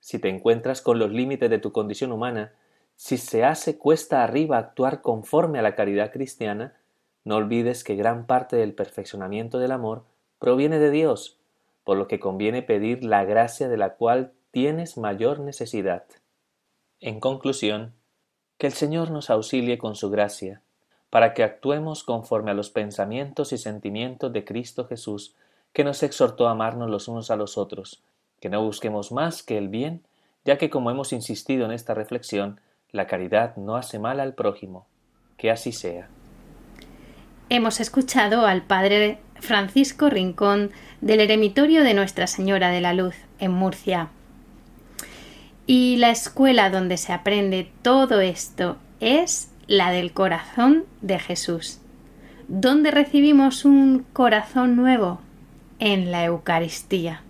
si 0.00 0.18
te 0.18 0.28
encuentras 0.28 0.82
con 0.82 0.98
los 0.98 1.10
límites 1.10 1.48
de 1.50 1.58
tu 1.58 1.72
condición 1.72 2.12
humana, 2.12 2.52
si 2.96 3.16
se 3.16 3.44
hace 3.44 3.78
cuesta 3.78 4.24
arriba 4.24 4.58
actuar 4.58 5.02
conforme 5.02 5.58
a 5.58 5.62
la 5.62 5.74
caridad 5.74 6.12
cristiana, 6.12 6.76
no 7.24 7.36
olvides 7.36 7.84
que 7.84 7.94
gran 7.94 8.26
parte 8.26 8.56
del 8.56 8.74
perfeccionamiento 8.74 9.58
del 9.58 9.72
amor 9.72 10.04
proviene 10.38 10.78
de 10.78 10.90
Dios, 10.90 11.38
por 11.84 11.96
lo 11.96 12.08
que 12.08 12.20
conviene 12.20 12.62
pedir 12.62 13.04
la 13.04 13.24
gracia 13.24 13.68
de 13.68 13.76
la 13.76 13.94
cual 13.94 14.32
tienes 14.50 14.98
mayor 14.98 15.40
necesidad. 15.40 16.04
En 17.00 17.20
conclusión, 17.20 17.94
que 18.58 18.66
el 18.66 18.72
Señor 18.72 19.10
nos 19.10 19.30
auxilie 19.30 19.78
con 19.78 19.94
su 19.94 20.10
gracia, 20.10 20.62
para 21.10 21.34
que 21.34 21.42
actuemos 21.42 22.04
conforme 22.04 22.50
a 22.50 22.54
los 22.54 22.70
pensamientos 22.70 23.52
y 23.52 23.58
sentimientos 23.58 24.32
de 24.32 24.44
Cristo 24.44 24.86
Jesús, 24.86 25.34
que 25.72 25.84
nos 25.84 26.02
exhortó 26.02 26.48
a 26.48 26.52
amarnos 26.52 26.90
los 26.90 27.08
unos 27.08 27.30
a 27.30 27.36
los 27.36 27.56
otros, 27.56 28.02
que 28.40 28.48
no 28.48 28.62
busquemos 28.62 29.12
más 29.12 29.42
que 29.42 29.58
el 29.58 29.68
bien, 29.68 30.02
ya 30.44 30.58
que 30.58 30.70
como 30.70 30.90
hemos 30.90 31.12
insistido 31.12 31.64
en 31.64 31.72
esta 31.72 31.94
reflexión, 31.94 32.60
la 32.90 33.06
caridad 33.06 33.56
no 33.56 33.76
hace 33.76 33.98
mal 33.98 34.20
al 34.20 34.34
prójimo. 34.34 34.86
Que 35.36 35.50
así 35.50 35.72
sea. 35.72 36.08
Hemos 37.50 37.80
escuchado 37.80 38.46
al 38.46 38.62
Padre 38.62 39.18
Francisco 39.40 40.10
Rincón 40.10 40.70
del 41.00 41.20
Eremitorio 41.20 41.84
de 41.84 41.94
Nuestra 41.94 42.26
Señora 42.26 42.70
de 42.70 42.80
la 42.80 42.92
Luz, 42.92 43.14
en 43.38 43.52
Murcia. 43.52 44.08
Y 45.66 45.96
la 45.96 46.10
escuela 46.10 46.70
donde 46.70 46.96
se 46.96 47.12
aprende 47.12 47.70
todo 47.82 48.20
esto 48.20 48.78
es 49.00 49.50
la 49.68 49.90
del 49.90 50.12
corazón 50.12 50.86
de 51.02 51.18
Jesús. 51.18 51.78
¿Dónde 52.48 52.90
recibimos 52.90 53.66
un 53.66 54.04
corazón 54.14 54.74
nuevo? 54.74 55.20
En 55.78 56.10
la 56.10 56.24
Eucaristía. 56.24 57.22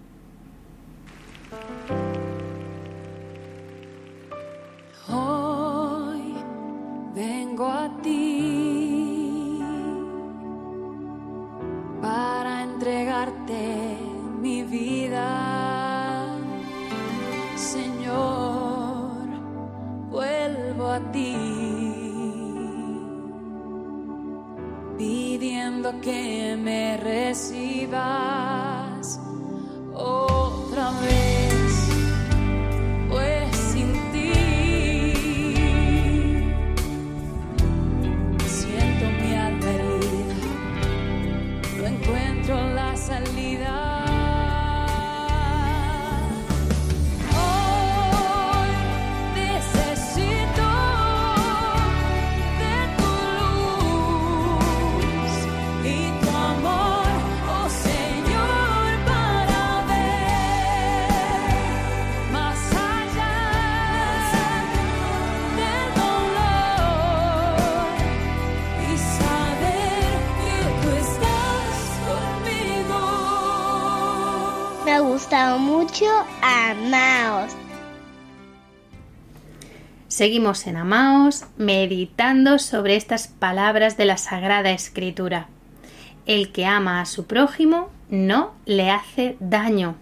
Seguimos 80.18 80.66
en 80.66 80.76
Amaos 80.76 81.44
meditando 81.58 82.58
sobre 82.58 82.96
estas 82.96 83.28
palabras 83.28 83.96
de 83.96 84.04
la 84.04 84.16
Sagrada 84.16 84.72
Escritura. 84.72 85.46
El 86.26 86.50
que 86.50 86.66
ama 86.66 87.00
a 87.00 87.06
su 87.06 87.26
prójimo 87.28 87.88
no 88.10 88.52
le 88.66 88.90
hace 88.90 89.36
daño. 89.38 89.94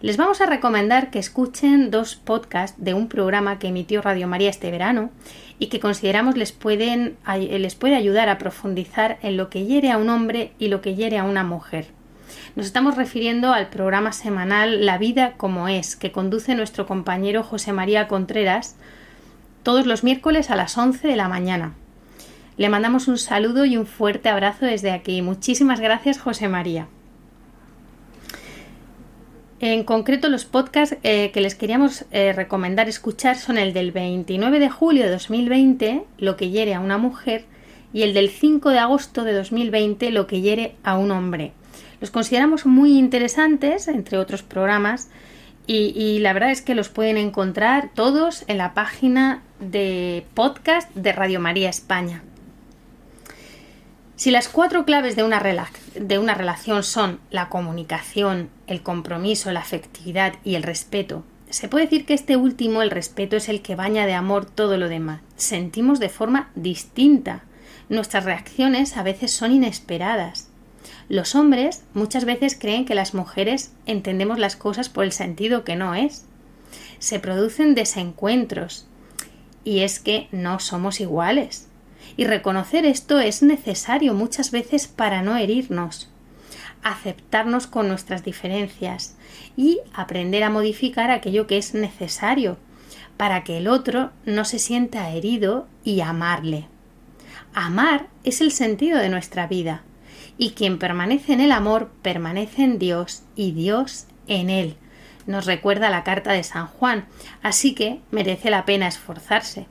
Les 0.00 0.16
vamos 0.16 0.40
a 0.40 0.46
recomendar 0.46 1.12
que 1.12 1.20
escuchen 1.20 1.92
dos 1.92 2.16
podcasts 2.16 2.82
de 2.82 2.92
un 2.92 3.06
programa 3.06 3.60
que 3.60 3.68
emitió 3.68 4.02
Radio 4.02 4.26
María 4.26 4.50
este 4.50 4.72
verano 4.72 5.10
y 5.60 5.68
que 5.68 5.78
consideramos 5.78 6.36
les, 6.36 6.50
pueden, 6.50 7.16
les 7.38 7.76
puede 7.76 7.94
ayudar 7.94 8.28
a 8.28 8.38
profundizar 8.38 9.20
en 9.22 9.36
lo 9.36 9.48
que 9.48 9.64
hiere 9.64 9.92
a 9.92 9.98
un 9.98 10.08
hombre 10.08 10.54
y 10.58 10.66
lo 10.66 10.80
que 10.80 10.96
hiere 10.96 11.18
a 11.18 11.22
una 11.22 11.44
mujer. 11.44 11.86
Nos 12.56 12.66
estamos 12.66 12.96
refiriendo 12.96 13.52
al 13.52 13.68
programa 13.68 14.10
semanal 14.10 14.84
La 14.84 14.98
vida 14.98 15.34
como 15.36 15.68
es, 15.68 15.94
que 15.94 16.10
conduce 16.10 16.56
nuestro 16.56 16.84
compañero 16.84 17.44
José 17.44 17.72
María 17.72 18.08
Contreras 18.08 18.74
todos 19.62 19.86
los 19.86 20.04
miércoles 20.04 20.50
a 20.50 20.56
las 20.56 20.76
11 20.76 21.06
de 21.06 21.16
la 21.16 21.28
mañana. 21.28 21.74
Le 22.56 22.68
mandamos 22.68 23.08
un 23.08 23.18
saludo 23.18 23.64
y 23.64 23.76
un 23.76 23.86
fuerte 23.86 24.28
abrazo 24.28 24.66
desde 24.66 24.90
aquí. 24.90 25.22
Muchísimas 25.22 25.80
gracias, 25.80 26.18
José 26.18 26.48
María. 26.48 26.88
En 29.60 29.84
concreto, 29.84 30.30
los 30.30 30.46
podcasts 30.46 30.96
eh, 31.02 31.30
que 31.32 31.42
les 31.42 31.54
queríamos 31.54 32.06
eh, 32.10 32.32
recomendar 32.32 32.88
escuchar 32.88 33.36
son 33.36 33.58
el 33.58 33.74
del 33.74 33.92
29 33.92 34.58
de 34.58 34.70
julio 34.70 35.04
de 35.04 35.10
2020, 35.10 36.04
Lo 36.18 36.36
que 36.36 36.48
hiere 36.48 36.74
a 36.74 36.80
una 36.80 36.96
mujer, 36.96 37.44
y 37.92 38.02
el 38.02 38.14
del 38.14 38.30
5 38.30 38.70
de 38.70 38.78
agosto 38.78 39.22
de 39.22 39.34
2020, 39.34 40.10
Lo 40.12 40.26
que 40.26 40.40
hiere 40.40 40.76
a 40.82 40.96
un 40.96 41.10
hombre. 41.10 41.52
Los 42.00 42.10
consideramos 42.10 42.64
muy 42.64 42.98
interesantes, 42.98 43.86
entre 43.88 44.16
otros 44.16 44.42
programas, 44.42 45.10
y, 45.66 46.18
la 46.18 46.32
verdad 46.32 46.50
es 46.50 46.62
que 46.62 46.74
los 46.74 46.88
pueden 46.88 47.16
encontrar 47.16 47.90
todos 47.94 48.44
en 48.48 48.58
la 48.58 48.74
página 48.74 49.42
de 49.60 50.26
podcast 50.34 50.92
de 50.94 51.12
Radio 51.12 51.38
María 51.38 51.70
España. 51.70 52.22
Si 54.16 54.30
las 54.30 54.48
cuatro 54.48 54.84
claves 54.84 55.16
de 55.16 55.22
una, 55.22 55.40
de 55.94 56.18
una 56.18 56.34
relación 56.34 56.82
son 56.82 57.20
la 57.30 57.48
comunicación, 57.48 58.50
el 58.66 58.82
compromiso, 58.82 59.52
la 59.52 59.60
afectividad 59.60 60.34
y 60.44 60.56
el 60.56 60.62
respeto, 60.62 61.24
se 61.50 61.68
puede 61.68 61.86
decir 61.86 62.04
que 62.04 62.14
este 62.14 62.36
último, 62.36 62.82
el 62.82 62.90
respeto, 62.90 63.36
es 63.36 63.48
el 63.48 63.62
que 63.62 63.76
baña 63.76 64.06
de 64.06 64.14
amor 64.14 64.44
todo 64.44 64.76
lo 64.76 64.88
demás. 64.88 65.20
Sentimos 65.36 65.98
de 65.98 66.08
forma 66.08 66.50
distinta. 66.54 67.44
Nuestras 67.88 68.24
reacciones 68.24 68.96
a 68.96 69.02
veces 69.02 69.32
son 69.32 69.52
inesperadas. 69.52 70.49
Los 71.10 71.34
hombres 71.34 71.82
muchas 71.92 72.24
veces 72.24 72.56
creen 72.56 72.84
que 72.84 72.94
las 72.94 73.14
mujeres 73.14 73.72
entendemos 73.84 74.38
las 74.38 74.54
cosas 74.54 74.88
por 74.88 75.02
el 75.02 75.10
sentido 75.10 75.64
que 75.64 75.74
no 75.74 75.96
es. 75.96 76.24
Se 77.00 77.18
producen 77.18 77.74
desencuentros. 77.74 78.86
Y 79.64 79.80
es 79.80 79.98
que 79.98 80.28
no 80.30 80.60
somos 80.60 81.00
iguales. 81.00 81.66
Y 82.16 82.26
reconocer 82.26 82.86
esto 82.86 83.18
es 83.18 83.42
necesario 83.42 84.14
muchas 84.14 84.52
veces 84.52 84.86
para 84.86 85.20
no 85.22 85.36
herirnos, 85.36 86.08
aceptarnos 86.84 87.66
con 87.66 87.88
nuestras 87.88 88.22
diferencias 88.22 89.16
y 89.56 89.80
aprender 89.92 90.44
a 90.44 90.50
modificar 90.50 91.10
aquello 91.10 91.48
que 91.48 91.58
es 91.58 91.74
necesario 91.74 92.56
para 93.16 93.42
que 93.42 93.58
el 93.58 93.66
otro 93.66 94.12
no 94.26 94.44
se 94.44 94.60
sienta 94.60 95.10
herido 95.10 95.66
y 95.82 96.02
amarle. 96.02 96.68
Amar 97.52 98.06
es 98.22 98.40
el 98.40 98.52
sentido 98.52 99.00
de 99.00 99.08
nuestra 99.08 99.48
vida 99.48 99.82
y 100.40 100.52
quien 100.52 100.78
permanece 100.78 101.34
en 101.34 101.40
el 101.40 101.52
amor 101.52 101.90
permanece 102.00 102.64
en 102.64 102.78
Dios 102.78 103.24
y 103.36 103.52
Dios 103.52 104.06
en 104.26 104.48
él. 104.48 104.76
Nos 105.26 105.44
recuerda 105.44 105.90
la 105.90 106.02
carta 106.02 106.32
de 106.32 106.42
San 106.42 106.66
Juan, 106.66 107.04
así 107.42 107.74
que 107.74 108.00
merece 108.10 108.48
la 108.48 108.64
pena 108.64 108.88
esforzarse. 108.88 109.66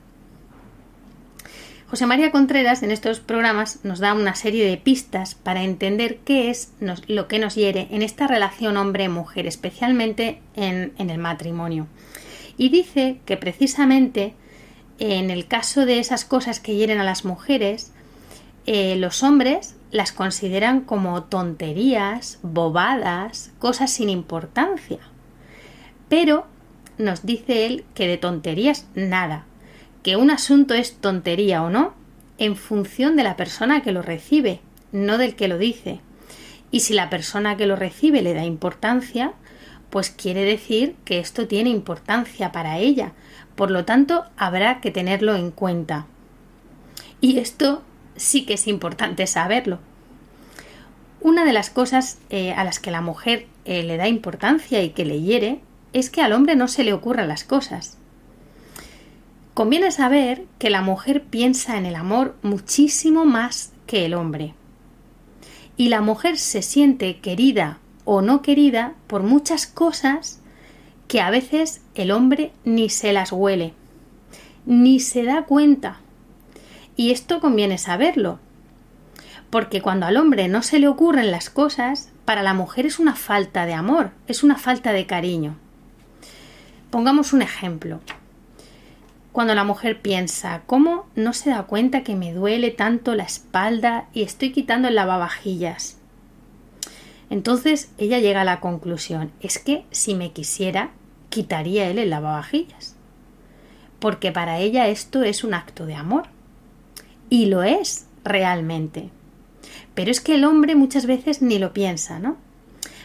José 1.88 2.06
María 2.06 2.30
Contreras 2.30 2.84
en 2.84 2.92
estos 2.92 3.18
programas 3.18 3.80
nos 3.82 3.98
da 3.98 4.14
una 4.14 4.36
serie 4.36 4.64
de 4.64 4.76
pistas 4.76 5.34
para 5.34 5.64
entender 5.64 6.18
qué 6.18 6.50
es 6.50 6.72
lo 7.08 7.26
que 7.26 7.40
nos 7.40 7.56
hiere 7.56 7.88
en 7.90 8.02
esta 8.02 8.28
relación 8.28 8.76
hombre-mujer, 8.76 9.48
especialmente 9.48 10.40
en, 10.54 10.92
en 10.98 11.10
el 11.10 11.18
matrimonio. 11.18 11.88
Y 12.56 12.68
dice 12.68 13.18
que 13.26 13.36
precisamente 13.36 14.34
en 15.00 15.30
el 15.30 15.48
caso 15.48 15.84
de 15.84 15.98
esas 15.98 16.24
cosas 16.24 16.60
que 16.60 16.76
hieren 16.76 17.00
a 17.00 17.04
las 17.04 17.24
mujeres, 17.24 17.92
eh, 18.66 18.96
los 18.96 19.22
hombres 19.22 19.76
las 19.90 20.12
consideran 20.12 20.82
como 20.82 21.24
tonterías, 21.24 22.38
bobadas, 22.42 23.52
cosas 23.58 23.90
sin 23.90 24.08
importancia. 24.08 24.98
Pero 26.08 26.46
nos 26.98 27.24
dice 27.24 27.66
él 27.66 27.84
que 27.94 28.06
de 28.06 28.18
tonterías 28.18 28.86
nada, 28.94 29.44
que 30.02 30.16
un 30.16 30.30
asunto 30.30 30.74
es 30.74 30.96
tontería 30.96 31.62
o 31.62 31.70
no 31.70 31.94
en 32.38 32.56
función 32.56 33.16
de 33.16 33.24
la 33.24 33.36
persona 33.36 33.82
que 33.82 33.92
lo 33.92 34.02
recibe, 34.02 34.60
no 34.92 35.18
del 35.18 35.36
que 35.36 35.48
lo 35.48 35.58
dice. 35.58 36.00
Y 36.70 36.80
si 36.80 36.94
la 36.94 37.10
persona 37.10 37.56
que 37.56 37.66
lo 37.66 37.76
recibe 37.76 38.22
le 38.22 38.34
da 38.34 38.44
importancia, 38.44 39.32
pues 39.90 40.10
quiere 40.10 40.42
decir 40.42 40.94
que 41.04 41.18
esto 41.18 41.48
tiene 41.48 41.70
importancia 41.70 42.52
para 42.52 42.78
ella. 42.78 43.12
Por 43.56 43.70
lo 43.70 43.84
tanto, 43.84 44.24
habrá 44.36 44.80
que 44.80 44.90
tenerlo 44.90 45.34
en 45.34 45.50
cuenta. 45.50 46.06
Y 47.20 47.38
esto 47.38 47.82
sí 48.20 48.44
que 48.44 48.54
es 48.54 48.66
importante 48.66 49.26
saberlo. 49.26 49.78
Una 51.20 51.44
de 51.44 51.52
las 51.52 51.70
cosas 51.70 52.18
eh, 52.30 52.52
a 52.52 52.64
las 52.64 52.78
que 52.78 52.90
la 52.90 53.00
mujer 53.00 53.46
eh, 53.64 53.82
le 53.82 53.96
da 53.96 54.08
importancia 54.08 54.82
y 54.82 54.90
que 54.90 55.04
le 55.04 55.20
hiere 55.20 55.60
es 55.92 56.10
que 56.10 56.22
al 56.22 56.32
hombre 56.32 56.56
no 56.56 56.68
se 56.68 56.84
le 56.84 56.92
ocurran 56.92 57.28
las 57.28 57.44
cosas. 57.44 57.98
Conviene 59.54 59.90
saber 59.90 60.44
que 60.58 60.70
la 60.70 60.82
mujer 60.82 61.24
piensa 61.24 61.76
en 61.76 61.84
el 61.84 61.96
amor 61.96 62.36
muchísimo 62.42 63.24
más 63.24 63.72
que 63.86 64.06
el 64.06 64.14
hombre. 64.14 64.54
Y 65.76 65.88
la 65.88 66.00
mujer 66.00 66.38
se 66.38 66.62
siente 66.62 67.18
querida 67.18 67.78
o 68.04 68.22
no 68.22 68.42
querida 68.42 68.94
por 69.06 69.22
muchas 69.22 69.66
cosas 69.66 70.40
que 71.08 71.20
a 71.20 71.30
veces 71.30 71.82
el 71.94 72.12
hombre 72.12 72.52
ni 72.64 72.88
se 72.88 73.12
las 73.12 73.32
huele, 73.32 73.74
ni 74.64 75.00
se 75.00 75.24
da 75.24 75.44
cuenta. 75.44 76.00
Y 77.00 77.12
esto 77.12 77.40
conviene 77.40 77.78
saberlo, 77.78 78.38
porque 79.48 79.80
cuando 79.80 80.04
al 80.04 80.18
hombre 80.18 80.48
no 80.48 80.60
se 80.60 80.78
le 80.78 80.86
ocurren 80.86 81.30
las 81.30 81.48
cosas, 81.48 82.10
para 82.26 82.42
la 82.42 82.52
mujer 82.52 82.84
es 82.84 82.98
una 82.98 83.14
falta 83.14 83.64
de 83.64 83.72
amor, 83.72 84.10
es 84.26 84.42
una 84.42 84.58
falta 84.58 84.92
de 84.92 85.06
cariño. 85.06 85.56
Pongamos 86.90 87.32
un 87.32 87.40
ejemplo. 87.40 88.00
Cuando 89.32 89.54
la 89.54 89.64
mujer 89.64 90.02
piensa, 90.02 90.60
¿cómo 90.66 91.06
no 91.14 91.32
se 91.32 91.48
da 91.48 91.62
cuenta 91.62 92.02
que 92.02 92.16
me 92.16 92.34
duele 92.34 92.70
tanto 92.70 93.14
la 93.14 93.24
espalda 93.24 94.10
y 94.12 94.20
estoy 94.20 94.52
quitando 94.52 94.88
el 94.88 94.94
lavavajillas? 94.94 95.96
Entonces 97.30 97.92
ella 97.96 98.18
llega 98.18 98.42
a 98.42 98.44
la 98.44 98.60
conclusión, 98.60 99.32
es 99.40 99.58
que 99.58 99.86
si 99.90 100.14
me 100.14 100.32
quisiera, 100.32 100.90
quitaría 101.30 101.88
él 101.88 101.98
el 101.98 102.10
lavavajillas. 102.10 102.94
Porque 104.00 104.32
para 104.32 104.58
ella 104.58 104.88
esto 104.88 105.22
es 105.22 105.44
un 105.44 105.54
acto 105.54 105.86
de 105.86 105.94
amor. 105.94 106.28
Y 107.30 107.46
lo 107.46 107.62
es 107.62 108.06
realmente. 108.24 109.08
Pero 109.94 110.10
es 110.10 110.20
que 110.20 110.34
el 110.34 110.44
hombre 110.44 110.74
muchas 110.74 111.06
veces 111.06 111.40
ni 111.40 111.58
lo 111.58 111.72
piensa, 111.72 112.18
¿no? 112.18 112.36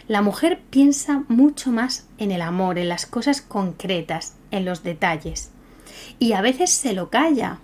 La 0.08 0.22
mujer 0.22 0.62
piensa 0.70 1.24
mucho 1.28 1.72
más 1.72 2.08
en 2.18 2.32
el 2.32 2.42
amor, 2.42 2.78
en 2.78 2.90
las 2.90 3.06
cosas 3.06 3.42
concretas, 3.42 4.36
en 4.52 4.66
los 4.66 4.84
detalles. 4.84 5.52
Y 6.20 6.34
a 6.34 6.42
veces 6.42 6.70
se 6.70 6.94
lo 6.94 7.10
calla. 7.10 7.60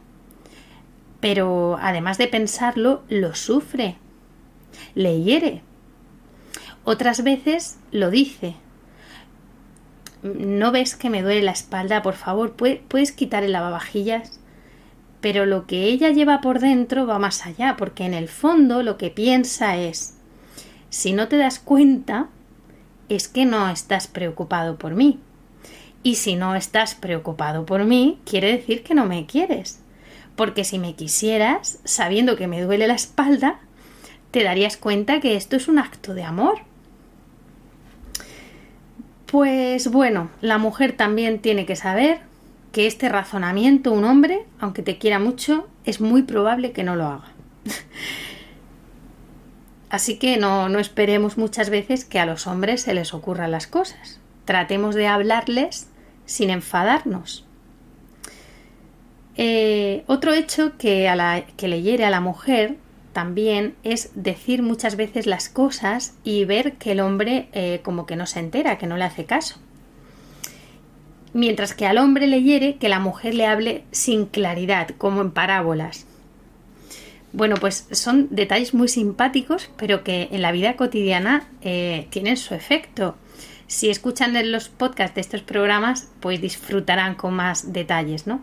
Pero 1.19 1.77
además 1.79 2.17
de 2.17 2.27
pensarlo, 2.27 3.03
lo 3.09 3.35
sufre. 3.35 3.97
Le 4.95 5.21
hiere. 5.21 5.61
Otras 6.83 7.23
veces 7.23 7.77
lo 7.91 8.09
dice. 8.09 8.55
¿No 10.23 10.71
ves 10.71 10.95
que 10.95 11.11
me 11.11 11.21
duele 11.21 11.43
la 11.43 11.51
espalda? 11.51 12.01
Por 12.01 12.15
favor, 12.15 12.53
¿puedes 12.53 13.11
quitar 13.11 13.43
el 13.43 13.51
lavavajillas? 13.51 14.40
Pero 15.21 15.45
lo 15.45 15.67
que 15.67 15.85
ella 15.85 16.09
lleva 16.09 16.41
por 16.41 16.59
dentro 16.59 17.05
va 17.05 17.19
más 17.19 17.45
allá, 17.45 17.75
porque 17.77 18.05
en 18.05 18.13
el 18.13 18.27
fondo 18.27 18.83
lo 18.83 18.97
que 18.97 19.11
piensa 19.11 19.77
es 19.77 20.15
si 20.91 21.13
no 21.13 21.29
te 21.29 21.37
das 21.37 21.57
cuenta, 21.57 22.27
es 23.07 23.29
que 23.29 23.45
no 23.45 23.69
estás 23.69 24.07
preocupado 24.07 24.77
por 24.77 24.93
mí. 24.93 25.19
Y 26.03 26.15
si 26.15 26.35
no 26.35 26.55
estás 26.55 26.95
preocupado 26.95 27.65
por 27.65 27.85
mí, 27.85 28.19
quiere 28.25 28.51
decir 28.51 28.83
que 28.83 28.93
no 28.93 29.05
me 29.05 29.25
quieres. 29.25 29.79
Porque 30.35 30.65
si 30.65 30.79
me 30.79 30.95
quisieras, 30.95 31.79
sabiendo 31.85 32.35
que 32.35 32.47
me 32.47 32.61
duele 32.61 32.87
la 32.87 32.95
espalda, 32.95 33.59
te 34.31 34.43
darías 34.43 34.75
cuenta 34.75 35.21
que 35.21 35.35
esto 35.35 35.55
es 35.55 35.69
un 35.69 35.79
acto 35.79 36.13
de 36.13 36.23
amor. 36.23 36.59
Pues 39.27 39.89
bueno, 39.89 40.29
la 40.41 40.57
mujer 40.57 40.91
también 40.91 41.39
tiene 41.39 41.65
que 41.65 41.77
saber 41.77 42.19
que 42.71 42.87
este 42.87 43.09
razonamiento 43.09 43.91
un 43.91 44.05
hombre, 44.05 44.45
aunque 44.59 44.81
te 44.81 44.97
quiera 44.97 45.19
mucho, 45.19 45.67
es 45.83 46.01
muy 46.01 46.23
probable 46.23 46.71
que 46.71 46.83
no 46.83 46.95
lo 46.95 47.05
haga. 47.05 47.31
Así 49.89 50.17
que 50.17 50.37
no, 50.37 50.69
no 50.69 50.79
esperemos 50.79 51.37
muchas 51.37 51.69
veces 51.69 52.05
que 52.05 52.19
a 52.19 52.25
los 52.25 52.47
hombres 52.47 52.81
se 52.81 52.93
les 52.93 53.13
ocurran 53.13 53.51
las 53.51 53.67
cosas. 53.67 54.21
Tratemos 54.45 54.95
de 54.95 55.07
hablarles 55.07 55.89
sin 56.25 56.49
enfadarnos. 56.49 57.45
Eh, 59.35 60.03
otro 60.07 60.33
hecho 60.33 60.77
que, 60.77 61.09
a 61.09 61.15
la, 61.15 61.43
que 61.57 61.67
le 61.67 61.81
hiere 61.81 62.05
a 62.05 62.09
la 62.09 62.21
mujer 62.21 62.77
también 63.13 63.75
es 63.83 64.11
decir 64.15 64.63
muchas 64.63 64.95
veces 64.95 65.25
las 65.25 65.49
cosas 65.49 66.13
y 66.23 66.45
ver 66.45 66.73
que 66.73 66.93
el 66.93 67.01
hombre 67.01 67.49
eh, 67.51 67.81
como 67.83 68.05
que 68.05 68.15
no 68.15 68.25
se 68.25 68.39
entera, 68.39 68.77
que 68.77 68.87
no 68.87 68.97
le 68.97 69.03
hace 69.03 69.25
caso. 69.25 69.59
Mientras 71.33 71.73
que 71.73 71.85
al 71.85 71.97
hombre 71.97 72.27
le 72.27 72.43
hiere 72.43 72.75
que 72.75 72.89
la 72.89 72.99
mujer 72.99 73.33
le 73.35 73.45
hable 73.45 73.83
sin 73.91 74.25
claridad, 74.25 74.89
como 74.97 75.21
en 75.21 75.31
parábolas. 75.31 76.05
Bueno, 77.33 77.55
pues 77.55 77.87
son 77.91 78.27
detalles 78.29 78.73
muy 78.73 78.89
simpáticos, 78.89 79.69
pero 79.77 80.03
que 80.03 80.27
en 80.31 80.41
la 80.41 80.51
vida 80.51 80.75
cotidiana 80.75 81.47
eh, 81.61 82.07
tienen 82.09 82.35
su 82.35 82.53
efecto. 82.53 83.15
Si 83.67 83.89
escuchan 83.89 84.33
los 84.51 84.67
podcasts 84.67 85.15
de 85.15 85.21
estos 85.21 85.41
programas, 85.41 86.09
pues 86.19 86.41
disfrutarán 86.41 87.15
con 87.15 87.33
más 87.33 87.71
detalles, 87.71 88.27
¿no? 88.27 88.41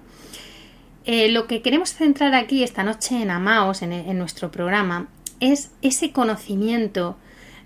Eh, 1.10 1.30
lo 1.30 1.46
que 1.46 1.62
queremos 1.62 1.94
centrar 1.94 2.34
aquí 2.34 2.62
esta 2.62 2.82
noche 2.82 3.22
en 3.22 3.30
Amaos, 3.30 3.80
en, 3.80 4.18
nuestro 4.18 4.50
programa, 4.50 5.08
es 5.40 5.70
ese 5.80 6.12
conocimiento 6.12 7.16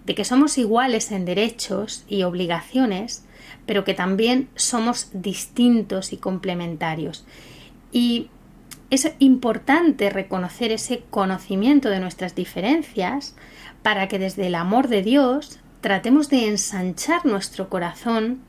de 0.04 0.14
que 0.14 0.24
somos 0.24 0.58
iguales 0.58 1.10
en 1.10 1.24
derechos 1.24 2.04
y 2.08 2.22
obligaciones, 2.22 3.24
pero 3.66 3.84
que 3.84 3.94
también 3.94 4.48
somos 4.54 5.08
distintos 5.12 6.12
y 6.12 6.16
complementarios. 6.16 7.24
Y 7.92 8.28
es 8.90 9.10
importante 9.20 10.10
reconocer 10.10 10.70
ese 10.70 11.02
conocimiento 11.10 11.88
de 11.88 12.00
nuestras 12.00 12.34
diferencias 12.34 13.34
para 13.82 14.06
que 14.06 14.18
desde 14.18 14.46
el 14.46 14.54
amor 14.54 14.88
de 14.88 15.02
Dios 15.02 15.58
tratemos 15.80 16.28
de 16.28 16.48
ensanchar 16.48 17.24
nuestro 17.24 17.70
corazón 17.70 18.40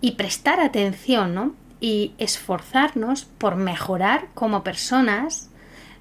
y 0.00 0.12
prestar 0.12 0.60
atención 0.60 1.34
¿no? 1.34 1.54
y 1.78 2.14
esforzarnos 2.16 3.24
por 3.24 3.56
mejorar 3.56 4.28
como 4.34 4.64
personas, 4.64 5.49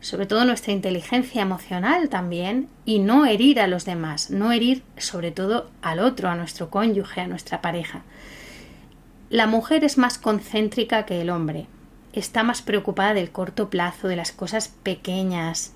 sobre 0.01 0.25
todo 0.25 0.45
nuestra 0.45 0.73
inteligencia 0.73 1.41
emocional 1.41 2.09
también, 2.09 2.67
y 2.85 2.99
no 2.99 3.25
herir 3.25 3.59
a 3.59 3.67
los 3.67 3.85
demás, 3.85 4.29
no 4.29 4.51
herir 4.51 4.83
sobre 4.97 5.31
todo 5.31 5.69
al 5.81 5.99
otro, 5.99 6.29
a 6.29 6.35
nuestro 6.35 6.69
cónyuge, 6.69 7.21
a 7.21 7.27
nuestra 7.27 7.61
pareja. 7.61 8.03
La 9.29 9.47
mujer 9.47 9.83
es 9.83 9.97
más 9.97 10.17
concéntrica 10.17 11.05
que 11.05 11.21
el 11.21 11.29
hombre, 11.29 11.67
está 12.13 12.43
más 12.43 12.61
preocupada 12.61 13.13
del 13.13 13.31
corto 13.31 13.69
plazo, 13.69 14.07
de 14.07 14.15
las 14.15 14.31
cosas 14.31 14.69
pequeñas, 14.83 15.73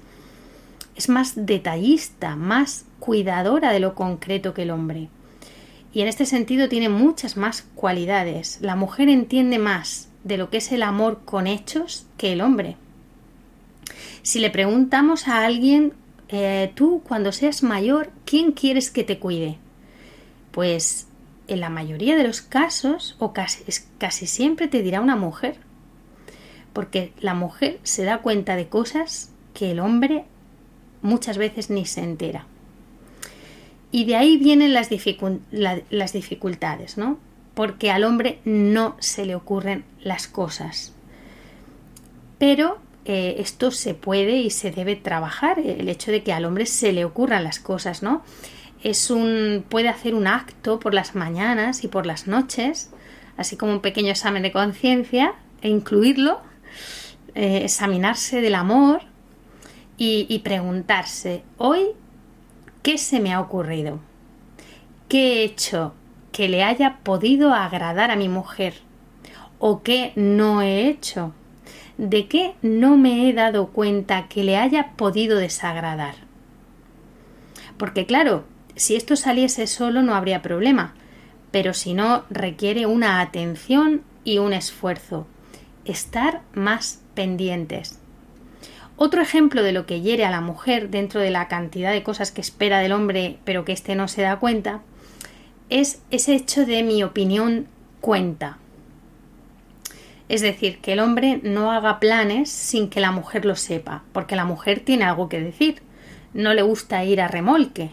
es 0.95 1.09
más 1.09 1.33
detallista, 1.35 2.35
más 2.35 2.85
cuidadora 2.99 3.71
de 3.71 3.79
lo 3.79 3.95
concreto 3.95 4.53
que 4.53 4.63
el 4.63 4.71
hombre 4.71 5.09
y 5.93 6.01
en 6.01 6.07
este 6.07 6.25
sentido 6.25 6.67
tiene 6.69 6.89
muchas 6.89 7.37
más 7.37 7.65
cualidades. 7.75 8.57
La 8.61 8.75
mujer 8.75 9.09
entiende 9.09 9.59
más 9.59 10.09
de 10.23 10.37
lo 10.37 10.49
que 10.49 10.57
es 10.57 10.71
el 10.71 10.81
amor 10.81 11.21
con 11.23 11.45
hechos 11.45 12.07
que 12.17 12.33
el 12.33 12.41
hombre. 12.41 12.77
Si 14.23 14.39
le 14.39 14.49
preguntamos 14.49 15.27
a 15.27 15.45
alguien, 15.45 15.93
eh, 16.29 16.71
tú 16.75 17.03
cuando 17.05 17.33
seas 17.33 17.61
mayor, 17.61 18.09
¿quién 18.25 18.53
quieres 18.53 18.89
que 18.89 19.03
te 19.03 19.19
cuide? 19.19 19.57
Pues 20.51 21.07
en 21.47 21.59
la 21.59 21.69
mayoría 21.69 22.15
de 22.15 22.23
los 22.23 22.41
casos, 22.41 23.17
o 23.19 23.33
casi, 23.33 23.65
casi 23.97 24.25
siempre 24.25 24.69
te 24.69 24.81
dirá 24.81 25.01
una 25.01 25.17
mujer, 25.17 25.57
porque 26.71 27.11
la 27.19 27.33
mujer 27.33 27.81
se 27.83 28.05
da 28.05 28.19
cuenta 28.19 28.55
de 28.55 28.69
cosas 28.69 29.29
que 29.53 29.71
el 29.71 29.81
hombre 29.81 30.23
muchas 31.01 31.37
veces 31.37 31.69
ni 31.69 31.85
se 31.85 32.01
entera. 32.01 32.47
Y 33.91 34.05
de 34.05 34.15
ahí 34.15 34.37
vienen 34.37 34.73
las, 34.73 34.89
las 35.51 36.13
dificultades, 36.13 36.97
¿no? 36.97 37.19
Porque 37.53 37.91
al 37.91 38.05
hombre 38.05 38.39
no 38.45 38.95
se 38.99 39.25
le 39.25 39.35
ocurren 39.35 39.83
las 40.01 40.27
cosas. 40.27 40.93
Pero 42.39 42.79
eh, 43.05 43.35
esto 43.39 43.71
se 43.71 43.93
puede 43.93 44.37
y 44.37 44.49
se 44.49 44.71
debe 44.71 44.95
trabajar, 44.95 45.59
el 45.59 45.89
hecho 45.89 46.11
de 46.11 46.23
que 46.23 46.33
al 46.33 46.45
hombre 46.45 46.65
se 46.65 46.93
le 46.93 47.05
ocurran 47.05 47.43
las 47.43 47.59
cosas, 47.59 48.03
¿no? 48.03 48.23
Es 48.83 49.09
un, 49.09 49.65
puede 49.67 49.89
hacer 49.89 50.13
un 50.15 50.27
acto 50.27 50.79
por 50.79 50.93
las 50.93 51.15
mañanas 51.15 51.83
y 51.83 51.87
por 51.87 52.05
las 52.05 52.27
noches, 52.27 52.91
así 53.37 53.55
como 53.55 53.71
un 53.71 53.81
pequeño 53.81 54.11
examen 54.11 54.43
de 54.43 54.51
conciencia, 54.51 55.33
e 55.61 55.69
incluirlo, 55.69 56.41
eh, 57.35 57.61
examinarse 57.63 58.41
del 58.41 58.55
amor 58.55 59.01
y, 59.97 60.25
y 60.29 60.39
preguntarse, 60.39 61.43
hoy 61.57 61.95
¿Qué 62.83 62.97
se 62.97 63.21
me 63.21 63.31
ha 63.31 63.39
ocurrido? 63.39 64.01
¿Qué 65.07 65.35
he 65.35 65.43
hecho 65.45 65.93
que 66.33 66.49
le 66.49 66.65
haya 66.65 66.99
podido 67.01 67.53
agradar 67.53 68.11
a 68.11 68.17
mi 68.17 68.27
mujer? 68.27 68.73
¿O 69.57 69.83
qué 69.83 70.11
no 70.17 70.61
he 70.61 70.89
hecho? 70.89 71.33
¿De 71.97 72.27
qué 72.27 72.55
no 72.61 72.97
me 72.97 73.29
he 73.29 73.33
dado 73.33 73.67
cuenta 73.67 74.27
que 74.27 74.43
le 74.43 74.57
haya 74.57 74.93
podido 74.95 75.37
desagradar? 75.37 76.15
Porque 77.77 78.05
claro, 78.05 78.45
si 78.75 78.95
esto 78.95 79.15
saliese 79.15 79.67
solo 79.67 80.01
no 80.01 80.15
habría 80.15 80.41
problema, 80.41 80.95
pero 81.51 81.73
si 81.73 81.93
no 81.93 82.23
requiere 82.29 82.87
una 82.87 83.21
atención 83.21 84.01
y 84.23 84.39
un 84.39 84.53
esfuerzo, 84.53 85.27
estar 85.85 86.41
más 86.53 87.01
pendientes. 87.13 87.99
Otro 88.95 89.21
ejemplo 89.21 89.63
de 89.63 89.71
lo 89.71 89.85
que 89.85 90.01
hiere 90.01 90.25
a 90.25 90.31
la 90.31 90.41
mujer 90.41 90.89
dentro 90.89 91.19
de 91.19 91.29
la 91.29 91.47
cantidad 91.47 91.91
de 91.91 92.03
cosas 92.03 92.31
que 92.31 92.41
espera 92.41 92.79
del 92.79 92.91
hombre 92.91 93.37
pero 93.43 93.65
que 93.65 93.71
éste 93.71 93.95
no 93.95 94.07
se 94.07 94.21
da 94.21 94.39
cuenta 94.39 94.81
es 95.69 96.01
ese 96.11 96.35
hecho 96.35 96.65
de 96.65 96.83
mi 96.83 97.03
opinión 97.03 97.67
cuenta. 98.01 98.57
Es 100.33 100.41
decir, 100.41 100.79
que 100.79 100.93
el 100.93 100.99
hombre 100.99 101.39
no 101.43 101.71
haga 101.71 101.99
planes 101.99 102.49
sin 102.49 102.89
que 102.89 102.99
la 102.99 103.11
mujer 103.11 103.45
lo 103.45 103.55
sepa, 103.55 104.01
porque 104.13 104.35
la 104.35 104.45
mujer 104.45 104.79
tiene 104.79 105.03
algo 105.03 105.29
que 105.29 105.39
decir. 105.39 105.83
No 106.33 106.55
le 106.55 106.63
gusta 106.63 107.05
ir 107.05 107.21
a 107.21 107.27
remolque. 107.27 107.91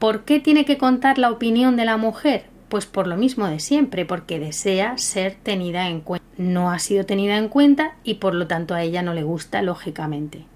¿Por 0.00 0.24
qué 0.24 0.40
tiene 0.40 0.64
que 0.64 0.76
contar 0.76 1.18
la 1.18 1.30
opinión 1.30 1.76
de 1.76 1.84
la 1.84 1.96
mujer? 1.96 2.46
Pues 2.68 2.86
por 2.86 3.06
lo 3.06 3.16
mismo 3.16 3.46
de 3.46 3.60
siempre, 3.60 4.04
porque 4.04 4.40
desea 4.40 4.98
ser 4.98 5.36
tenida 5.40 5.86
en 5.86 6.00
cuenta. 6.00 6.26
No 6.36 6.72
ha 6.72 6.80
sido 6.80 7.06
tenida 7.06 7.36
en 7.36 7.48
cuenta 7.48 7.94
y 8.02 8.14
por 8.14 8.34
lo 8.34 8.48
tanto 8.48 8.74
a 8.74 8.82
ella 8.82 9.02
no 9.02 9.14
le 9.14 9.22
gusta, 9.22 9.62
lógicamente. 9.62 10.46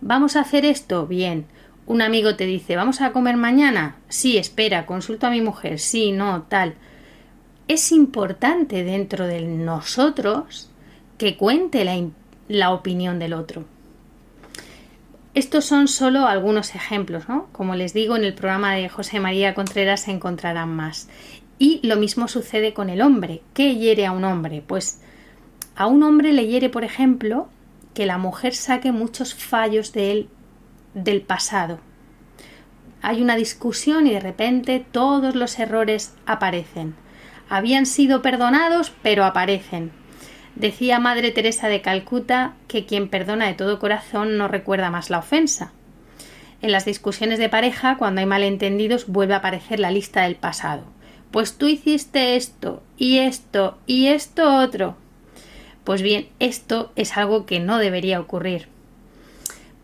¿Vamos 0.00 0.36
a 0.36 0.42
hacer 0.42 0.64
esto? 0.64 1.08
Bien. 1.08 1.46
Un 1.86 2.02
amigo 2.02 2.36
te 2.36 2.46
dice, 2.46 2.76
¿vamos 2.76 3.00
a 3.00 3.10
comer 3.10 3.36
mañana? 3.36 3.96
Sí, 4.08 4.38
espera, 4.38 4.86
consulto 4.86 5.26
a 5.26 5.30
mi 5.30 5.40
mujer. 5.40 5.80
Sí, 5.80 6.12
no, 6.12 6.42
tal. 6.42 6.74
Es 7.68 7.92
importante 7.92 8.82
dentro 8.82 9.26
de 9.26 9.42
nosotros 9.42 10.70
que 11.18 11.36
cuente 11.36 11.84
la, 12.48 12.70
opinión 12.70 13.18
del 13.18 13.34
otro. 13.34 13.66
Estos 15.34 15.66
son 15.66 15.86
solo 15.86 16.26
algunos 16.26 16.74
ejemplos, 16.74 17.28
¿no? 17.28 17.48
Como 17.52 17.74
les 17.74 17.92
digo, 17.92 18.16
en 18.16 18.24
el 18.24 18.32
programa 18.32 18.74
de 18.74 18.88
José 18.88 19.20
María 19.20 19.52
Contreras 19.52 20.00
se 20.00 20.12
encontrarán 20.12 20.74
más. 20.74 21.10
Y 21.58 21.86
lo 21.86 21.96
mismo 21.96 22.26
sucede 22.26 22.72
con 22.72 22.88
el 22.88 23.02
hombre. 23.02 23.42
¿Qué 23.52 23.76
hiere 23.76 24.06
a 24.06 24.12
un 24.12 24.24
hombre? 24.24 24.64
Pues 24.66 25.02
a 25.76 25.86
un 25.86 26.02
hombre 26.04 26.32
le 26.32 26.46
hiere, 26.46 26.70
por 26.70 26.84
ejemplo, 26.84 27.48
que 27.92 28.06
la 28.06 28.16
mujer 28.16 28.54
saque 28.54 28.92
muchos 28.92 29.34
fallos 29.34 29.92
de 29.92 30.12
él 30.12 30.28
del 30.94 31.20
pasado. 31.20 31.80
Hay 33.02 33.20
una 33.20 33.36
discusión 33.36 34.06
y 34.06 34.12
de 34.12 34.20
repente 34.20 34.86
todos 34.90 35.34
los 35.34 35.58
errores 35.58 36.14
aparecen. 36.24 36.94
Habían 37.48 37.86
sido 37.86 38.22
perdonados, 38.22 38.92
pero 39.02 39.24
aparecen. 39.24 39.90
Decía 40.54 40.98
Madre 40.98 41.30
Teresa 41.30 41.68
de 41.68 41.82
Calcuta 41.82 42.54
que 42.66 42.84
quien 42.84 43.08
perdona 43.08 43.46
de 43.46 43.54
todo 43.54 43.78
corazón 43.78 44.36
no 44.36 44.48
recuerda 44.48 44.90
más 44.90 45.08
la 45.08 45.18
ofensa. 45.18 45.72
En 46.60 46.72
las 46.72 46.84
discusiones 46.84 47.38
de 47.38 47.48
pareja, 47.48 47.96
cuando 47.96 48.20
hay 48.20 48.26
malentendidos, 48.26 49.06
vuelve 49.06 49.34
a 49.34 49.38
aparecer 49.38 49.78
la 49.78 49.92
lista 49.92 50.22
del 50.22 50.34
pasado. 50.34 50.82
Pues 51.30 51.56
tú 51.56 51.68
hiciste 51.68 52.36
esto, 52.36 52.82
y 52.96 53.18
esto, 53.18 53.78
y 53.86 54.08
esto 54.08 54.56
otro. 54.56 54.96
Pues 55.84 56.02
bien, 56.02 56.28
esto 56.40 56.90
es 56.96 57.16
algo 57.16 57.46
que 57.46 57.60
no 57.60 57.78
debería 57.78 58.18
ocurrir. 58.18 58.68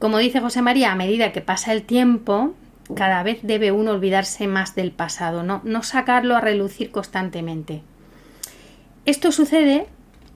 Como 0.01 0.19
dice 0.19 0.41
José 0.41 0.61
María, 0.61 0.91
a 0.93 0.97
medida 0.97 1.33
que 1.33 1.41
pasa 1.41 1.73
el 1.73 1.83
tiempo, 1.83 2.55
cada 2.95 3.23
vez 3.23 3.41
debe 3.43 3.73
uno 3.73 3.93
olvidarse 3.93 4.47
más 4.47 4.75
del 4.75 4.93
pasado, 4.93 5.43
no, 5.43 5.61
no 5.65 5.83
sacarlo 5.83 6.37
a 6.37 6.41
relucir 6.41 6.91
constantemente. 6.91 7.83
Esto 9.07 9.33
sucede 9.33 9.87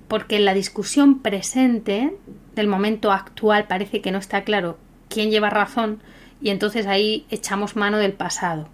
porque 0.09 0.37
en 0.37 0.45
la 0.45 0.55
discusión 0.55 1.21
presente 1.21 2.17
del 2.55 2.67
momento 2.67 3.13
actual 3.13 3.67
parece 3.67 4.01
que 4.01 4.11
no 4.11 4.19
está 4.19 4.43
claro 4.43 4.79
quién 5.09 5.31
lleva 5.31 5.51
razón 5.51 6.01
y 6.41 6.51
entonces 6.51 6.87
ahí 6.87 7.27
echamos 7.31 7.77
mano 7.77 7.99
del 7.99 8.13
pasado. 8.13 8.69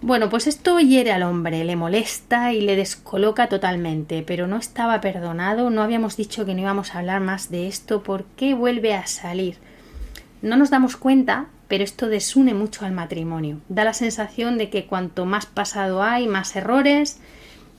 Bueno, 0.00 0.28
pues 0.28 0.46
esto 0.46 0.78
hiere 0.78 1.10
al 1.10 1.24
hombre, 1.24 1.64
le 1.64 1.74
molesta 1.74 2.52
y 2.52 2.60
le 2.60 2.76
descoloca 2.76 3.48
totalmente, 3.48 4.22
pero 4.22 4.46
no 4.46 4.56
estaba 4.56 5.00
perdonado, 5.00 5.70
no 5.70 5.82
habíamos 5.82 6.16
dicho 6.16 6.46
que 6.46 6.54
no 6.54 6.60
íbamos 6.60 6.94
a 6.94 7.00
hablar 7.00 7.20
más 7.20 7.50
de 7.50 7.66
esto, 7.66 8.04
¿por 8.04 8.24
qué 8.36 8.54
vuelve 8.54 8.94
a 8.94 9.08
salir? 9.08 9.56
No 10.40 10.56
nos 10.56 10.70
damos 10.70 10.96
cuenta, 10.96 11.48
pero 11.68 11.84
esto 11.84 12.08
desune 12.08 12.54
mucho 12.54 12.84
al 12.84 12.92
matrimonio. 12.92 13.60
Da 13.68 13.84
la 13.84 13.92
sensación 13.92 14.58
de 14.58 14.70
que 14.70 14.86
cuanto 14.86 15.26
más 15.26 15.46
pasado 15.46 16.02
hay, 16.02 16.26
más 16.26 16.56
errores, 16.56 17.20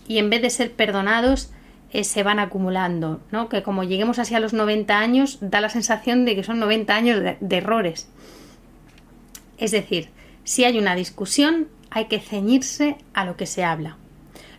y 0.08 0.20
en 0.20 0.30
vez 0.30 0.42
de 0.42 0.50
ser 0.50 0.72
perdonados, 0.72 1.52
eh, 1.92 2.04
se 2.04 2.24
van 2.24 2.40
acumulando, 2.40 3.20
¿no? 3.32 3.50
Que 3.50 3.64
como 3.64 3.84
lleguemos 3.84 4.20
así 4.20 4.36
a 4.36 4.40
los 4.40 4.54
90 4.54 5.00
años, 5.00 5.40
da 5.42 5.60
la 5.60 5.70
sensación 5.70 6.24
de 6.24 6.36
que 6.36 6.44
son 6.44 6.60
90 6.60 6.96
años 6.96 7.20
de 7.40 7.58
errores. 7.58 8.08
Es 9.58 9.72
decir, 9.72 10.10
si 10.44 10.64
hay 10.64 10.78
una 10.78 10.96
discusión, 10.96 11.68
hay 11.90 12.06
que 12.06 12.20
ceñirse 12.20 12.98
a 13.14 13.26
lo 13.26 13.36
que 13.36 13.46
se 13.46 13.64
habla. 13.64 13.98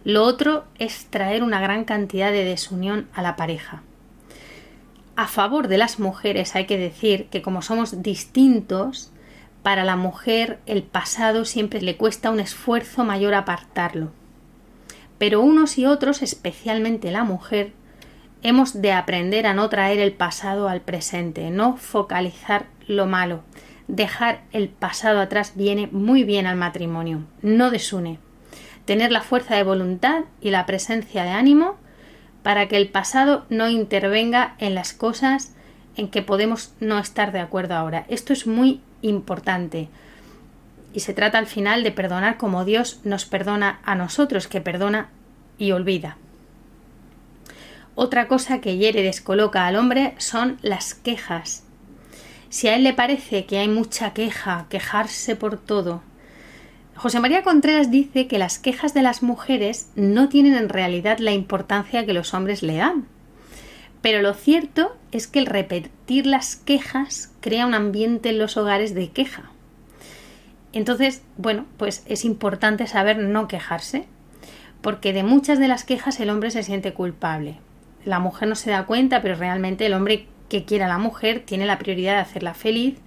Lo 0.04 0.24
otro 0.24 0.64
es 0.78 1.06
traer 1.06 1.42
una 1.42 1.60
gran 1.60 1.84
cantidad 1.84 2.32
de 2.32 2.44
desunión 2.44 3.08
a 3.12 3.22
la 3.22 3.36
pareja. 3.36 3.82
A 5.16 5.26
favor 5.26 5.68
de 5.68 5.78
las 5.78 5.98
mujeres 5.98 6.56
hay 6.56 6.66
que 6.66 6.78
decir 6.78 7.26
que 7.26 7.42
como 7.42 7.60
somos 7.60 8.02
distintos, 8.02 9.09
para 9.62 9.84
la 9.84 9.96
mujer 9.96 10.58
el 10.66 10.82
pasado 10.82 11.44
siempre 11.44 11.82
le 11.82 11.96
cuesta 11.96 12.30
un 12.30 12.40
esfuerzo 12.40 13.04
mayor 13.04 13.34
apartarlo. 13.34 14.10
Pero 15.18 15.40
unos 15.42 15.76
y 15.76 15.84
otros, 15.84 16.22
especialmente 16.22 17.10
la 17.10 17.24
mujer, 17.24 17.72
hemos 18.42 18.80
de 18.80 18.92
aprender 18.92 19.46
a 19.46 19.54
no 19.54 19.68
traer 19.68 19.98
el 19.98 20.12
pasado 20.12 20.68
al 20.68 20.80
presente, 20.80 21.50
no 21.50 21.76
focalizar 21.76 22.66
lo 22.86 23.06
malo, 23.06 23.42
dejar 23.86 24.42
el 24.52 24.68
pasado 24.68 25.20
atrás 25.20 25.52
viene 25.56 25.88
muy 25.92 26.24
bien 26.24 26.46
al 26.46 26.56
matrimonio, 26.56 27.24
no 27.42 27.70
desune. 27.70 28.18
Tener 28.86 29.12
la 29.12 29.20
fuerza 29.20 29.56
de 29.56 29.62
voluntad 29.62 30.24
y 30.40 30.50
la 30.50 30.64
presencia 30.66 31.22
de 31.24 31.30
ánimo 31.30 31.76
para 32.42 32.66
que 32.68 32.76
el 32.76 32.88
pasado 32.88 33.44
no 33.50 33.68
intervenga 33.68 34.54
en 34.58 34.74
las 34.74 34.94
cosas 34.94 35.54
en 35.96 36.08
que 36.08 36.22
podemos 36.22 36.72
no 36.80 36.98
estar 36.98 37.30
de 37.30 37.40
acuerdo 37.40 37.74
ahora. 37.74 38.06
Esto 38.08 38.32
es 38.32 38.46
muy 38.46 38.80
importante. 39.02 39.88
Y 40.92 41.00
se 41.00 41.14
trata 41.14 41.38
al 41.38 41.46
final 41.46 41.82
de 41.82 41.92
perdonar 41.92 42.36
como 42.36 42.64
Dios 42.64 43.00
nos 43.04 43.24
perdona 43.24 43.80
a 43.84 43.94
nosotros, 43.94 44.48
que 44.48 44.60
perdona 44.60 45.10
y 45.58 45.72
olvida. 45.72 46.16
Otra 47.94 48.28
cosa 48.28 48.60
que 48.60 48.76
hiere 48.76 49.00
y 49.00 49.04
descoloca 49.04 49.66
al 49.66 49.76
hombre 49.76 50.14
son 50.18 50.58
las 50.62 50.94
quejas. 50.94 51.64
Si 52.48 52.66
a 52.66 52.74
él 52.74 52.82
le 52.82 52.94
parece 52.94 53.44
que 53.46 53.58
hay 53.58 53.68
mucha 53.68 54.12
queja, 54.12 54.66
quejarse 54.68 55.36
por 55.36 55.58
todo, 55.58 56.02
José 57.00 57.18
María 57.18 57.42
Contreras 57.42 57.90
dice 57.90 58.26
que 58.26 58.38
las 58.38 58.58
quejas 58.58 58.92
de 58.92 59.00
las 59.00 59.22
mujeres 59.22 59.90
no 59.94 60.28
tienen 60.28 60.54
en 60.54 60.68
realidad 60.68 61.18
la 61.18 61.32
importancia 61.32 62.04
que 62.04 62.12
los 62.12 62.34
hombres 62.34 62.62
le 62.62 62.76
dan. 62.76 63.06
Pero 64.02 64.20
lo 64.20 64.34
cierto 64.34 64.94
es 65.10 65.26
que 65.26 65.38
el 65.38 65.46
las 66.18 66.56
quejas 66.56 67.32
crea 67.40 67.66
un 67.66 67.74
ambiente 67.74 68.30
en 68.30 68.38
los 68.38 68.56
hogares 68.56 68.94
de 68.94 69.10
queja. 69.10 69.44
Entonces, 70.72 71.22
bueno, 71.36 71.66
pues 71.76 72.02
es 72.06 72.24
importante 72.24 72.86
saber 72.86 73.18
no 73.18 73.48
quejarse, 73.48 74.06
porque 74.82 75.12
de 75.12 75.22
muchas 75.22 75.58
de 75.58 75.68
las 75.68 75.84
quejas 75.84 76.18
el 76.20 76.30
hombre 76.30 76.50
se 76.50 76.62
siente 76.62 76.92
culpable. 76.94 77.58
La 78.04 78.18
mujer 78.18 78.48
no 78.48 78.54
se 78.56 78.70
da 78.70 78.86
cuenta, 78.86 79.22
pero 79.22 79.36
realmente 79.36 79.86
el 79.86 79.94
hombre 79.94 80.26
que 80.48 80.64
quiera 80.64 80.86
a 80.86 80.88
la 80.88 80.98
mujer 80.98 81.44
tiene 81.44 81.64
la 81.64 81.78
prioridad 81.78 82.14
de 82.14 82.20
hacerla 82.20 82.54
feliz, 82.54 82.98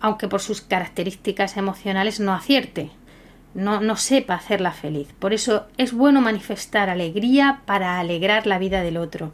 aunque 0.00 0.28
por 0.28 0.40
sus 0.40 0.60
características 0.60 1.56
emocionales 1.56 2.20
no 2.20 2.32
acierte, 2.32 2.90
no, 3.54 3.80
no 3.80 3.96
sepa 3.96 4.34
hacerla 4.34 4.72
feliz. 4.72 5.08
Por 5.18 5.32
eso 5.32 5.66
es 5.76 5.92
bueno 5.92 6.20
manifestar 6.20 6.90
alegría 6.90 7.60
para 7.66 7.98
alegrar 7.98 8.46
la 8.46 8.58
vida 8.58 8.82
del 8.82 8.96
otro. 8.96 9.32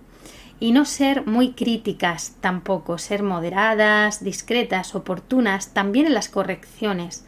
Y 0.61 0.73
no 0.73 0.85
ser 0.85 1.27
muy 1.27 1.53
críticas 1.53 2.37
tampoco, 2.41 2.99
ser 2.99 3.23
moderadas, 3.23 4.23
discretas, 4.23 4.95
oportunas, 4.95 5.73
también 5.73 6.07
en 6.07 6.15
las 6.15 6.29
correcciones. 6.29 7.25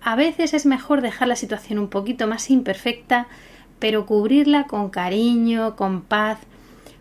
A 0.00 0.14
veces 0.14 0.54
es 0.54 0.64
mejor 0.64 1.00
dejar 1.00 1.26
la 1.26 1.36
situación 1.36 1.80
un 1.80 1.88
poquito 1.88 2.28
más 2.28 2.50
imperfecta, 2.50 3.26
pero 3.80 4.06
cubrirla 4.06 4.68
con 4.68 4.90
cariño, 4.90 5.74
con 5.74 6.02
paz, 6.02 6.38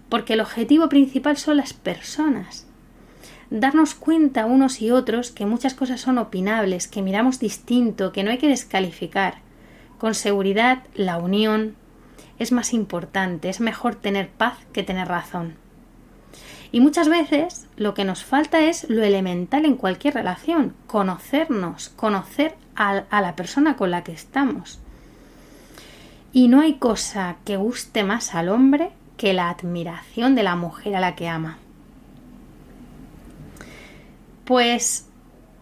porque 0.09 0.33
el 0.33 0.41
objetivo 0.41 0.89
principal 0.89 1.37
son 1.37 1.57
las 1.57 1.73
personas. 1.73 2.65
Darnos 3.49 3.93
cuenta 3.93 4.45
unos 4.45 4.81
y 4.81 4.91
otros 4.91 5.31
que 5.31 5.45
muchas 5.45 5.73
cosas 5.73 6.01
son 6.01 6.17
opinables, 6.17 6.87
que 6.87 7.01
miramos 7.01 7.39
distinto, 7.39 8.11
que 8.11 8.23
no 8.23 8.31
hay 8.31 8.39
que 8.39 8.49
descalificar. 8.49 9.35
Con 9.99 10.15
seguridad, 10.15 10.83
la 10.95 11.17
unión 11.17 11.75
es 12.39 12.51
más 12.51 12.73
importante, 12.73 13.49
es 13.49 13.59
mejor 13.59 13.95
tener 13.95 14.29
paz 14.29 14.57
que 14.73 14.83
tener 14.83 15.07
razón. 15.07 15.66
Y 16.71 16.81
muchas 16.81 17.09
veces 17.09 17.67
lo 17.77 17.93
que 17.93 18.03
nos 18.03 18.23
falta 18.23 18.61
es 18.61 18.89
lo 18.89 19.03
elemental 19.03 19.65
en 19.65 19.75
cualquier 19.75 20.15
relación, 20.15 20.73
conocernos, 20.85 21.89
conocer 21.89 22.55
a, 22.75 23.05
la 23.09 23.35
persona 23.35 23.75
con 23.75 23.91
la 23.91 24.03
que 24.03 24.11
estamos. 24.11 24.79
Y 26.33 26.47
no 26.49 26.61
hay 26.61 26.73
cosa 26.73 27.37
que 27.45 27.57
guste 27.57 28.03
más 28.03 28.35
al 28.35 28.49
hombre 28.49 28.91
que 29.15 29.33
la 29.33 29.49
admiración 29.49 30.35
de 30.35 30.43
la 30.43 30.55
mujer 30.55 30.95
a 30.95 30.99
la 30.99 31.15
que 31.15 31.27
ama. 31.27 31.57
Pues 34.45 35.07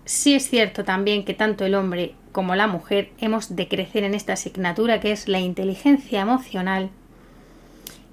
sí 0.03 0.35
es 0.35 0.49
cierto 0.49 0.83
también 0.83 1.23
que 1.23 1.33
tanto 1.33 1.65
el 1.65 1.75
hombre 1.75 2.15
como 2.31 2.55
la 2.55 2.67
mujer 2.67 3.11
hemos 3.19 3.55
de 3.55 3.67
crecer 3.67 4.03
en 4.03 4.13
esta 4.13 4.33
asignatura 4.33 4.99
que 4.99 5.11
es 5.11 5.27
la 5.27 5.39
inteligencia 5.39 6.21
emocional 6.21 6.89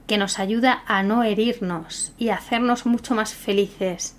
que 0.06 0.18
nos 0.18 0.38
ayuda 0.38 0.82
a 0.86 1.02
no 1.02 1.22
herirnos 1.22 2.12
y 2.18 2.28
a 2.28 2.36
hacernos 2.36 2.86
mucho 2.86 3.14
más 3.14 3.34
felices, 3.34 4.16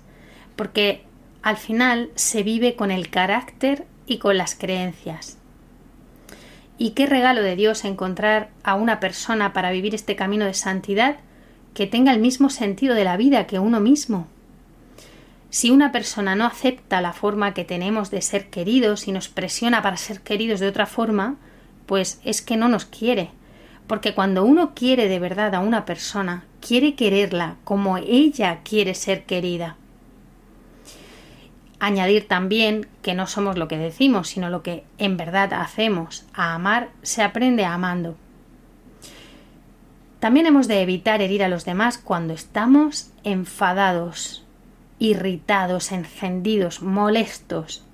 porque 0.56 1.04
al 1.42 1.56
final 1.56 2.10
se 2.14 2.42
vive 2.42 2.74
con 2.74 2.90
el 2.90 3.10
carácter 3.10 3.86
y 4.06 4.18
con 4.18 4.38
las 4.38 4.54
creencias. 4.54 5.38
Y 6.78 6.90
qué 6.90 7.06
regalo 7.06 7.42
de 7.42 7.56
Dios 7.56 7.84
encontrar 7.84 8.50
a 8.62 8.74
una 8.74 8.98
persona 8.98 9.52
para 9.52 9.70
vivir 9.70 9.94
este 9.94 10.16
camino 10.16 10.44
de 10.44 10.54
santidad 10.54 11.16
que 11.72 11.86
tenga 11.86 12.12
el 12.12 12.20
mismo 12.20 12.50
sentido 12.50 12.94
de 12.94 13.04
la 13.04 13.16
vida 13.16 13.46
que 13.46 13.58
uno 13.58 13.80
mismo. 13.80 14.26
Si 15.50 15.70
una 15.70 15.92
persona 15.92 16.34
no 16.34 16.46
acepta 16.46 17.00
la 17.00 17.12
forma 17.12 17.54
que 17.54 17.64
tenemos 17.64 18.10
de 18.10 18.22
ser 18.22 18.50
queridos 18.50 19.06
y 19.06 19.12
nos 19.12 19.28
presiona 19.28 19.82
para 19.82 19.96
ser 19.96 20.20
queridos 20.20 20.60
de 20.60 20.68
otra 20.68 20.86
forma, 20.86 21.36
pues 21.86 22.20
es 22.24 22.42
que 22.42 22.56
no 22.56 22.68
nos 22.68 22.86
quiere. 22.86 23.30
Porque 23.86 24.14
cuando 24.14 24.44
uno 24.44 24.74
quiere 24.74 25.08
de 25.08 25.18
verdad 25.18 25.54
a 25.54 25.60
una 25.60 25.84
persona, 25.84 26.44
quiere 26.60 26.94
quererla 26.94 27.56
como 27.64 27.98
ella 27.98 28.60
quiere 28.64 28.94
ser 28.94 29.24
querida. 29.24 29.76
Añadir 31.80 32.26
también 32.26 32.86
que 33.02 33.14
no 33.14 33.26
somos 33.26 33.58
lo 33.58 33.68
que 33.68 33.76
decimos, 33.76 34.28
sino 34.28 34.48
lo 34.48 34.62
que 34.62 34.84
en 34.96 35.18
verdad 35.18 35.52
hacemos. 35.52 36.24
A 36.32 36.54
amar 36.54 36.88
se 37.02 37.22
aprende 37.22 37.66
amando. 37.66 38.16
También 40.18 40.46
hemos 40.46 40.68
de 40.68 40.80
evitar 40.80 41.20
herir 41.20 41.44
a 41.44 41.50
los 41.50 41.66
demás 41.66 41.98
cuando 41.98 42.32
estamos 42.32 43.10
enfadados, 43.24 44.46
irritados, 44.98 45.92
encendidos, 45.92 46.80
molestos. 46.80 47.84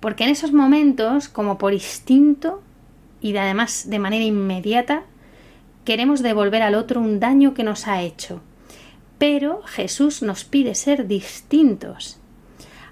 Porque 0.00 0.24
en 0.24 0.30
esos 0.30 0.52
momentos, 0.52 1.28
como 1.28 1.56
por 1.56 1.72
instinto 1.72 2.60
y 3.24 3.34
además 3.38 3.88
de 3.88 3.98
manera 3.98 4.22
inmediata, 4.22 5.04
queremos 5.86 6.22
devolver 6.22 6.60
al 6.60 6.74
otro 6.74 7.00
un 7.00 7.20
daño 7.20 7.54
que 7.54 7.64
nos 7.64 7.88
ha 7.88 8.02
hecho. 8.02 8.42
Pero 9.16 9.62
Jesús 9.62 10.20
nos 10.20 10.44
pide 10.44 10.74
ser 10.74 11.06
distintos. 11.06 12.18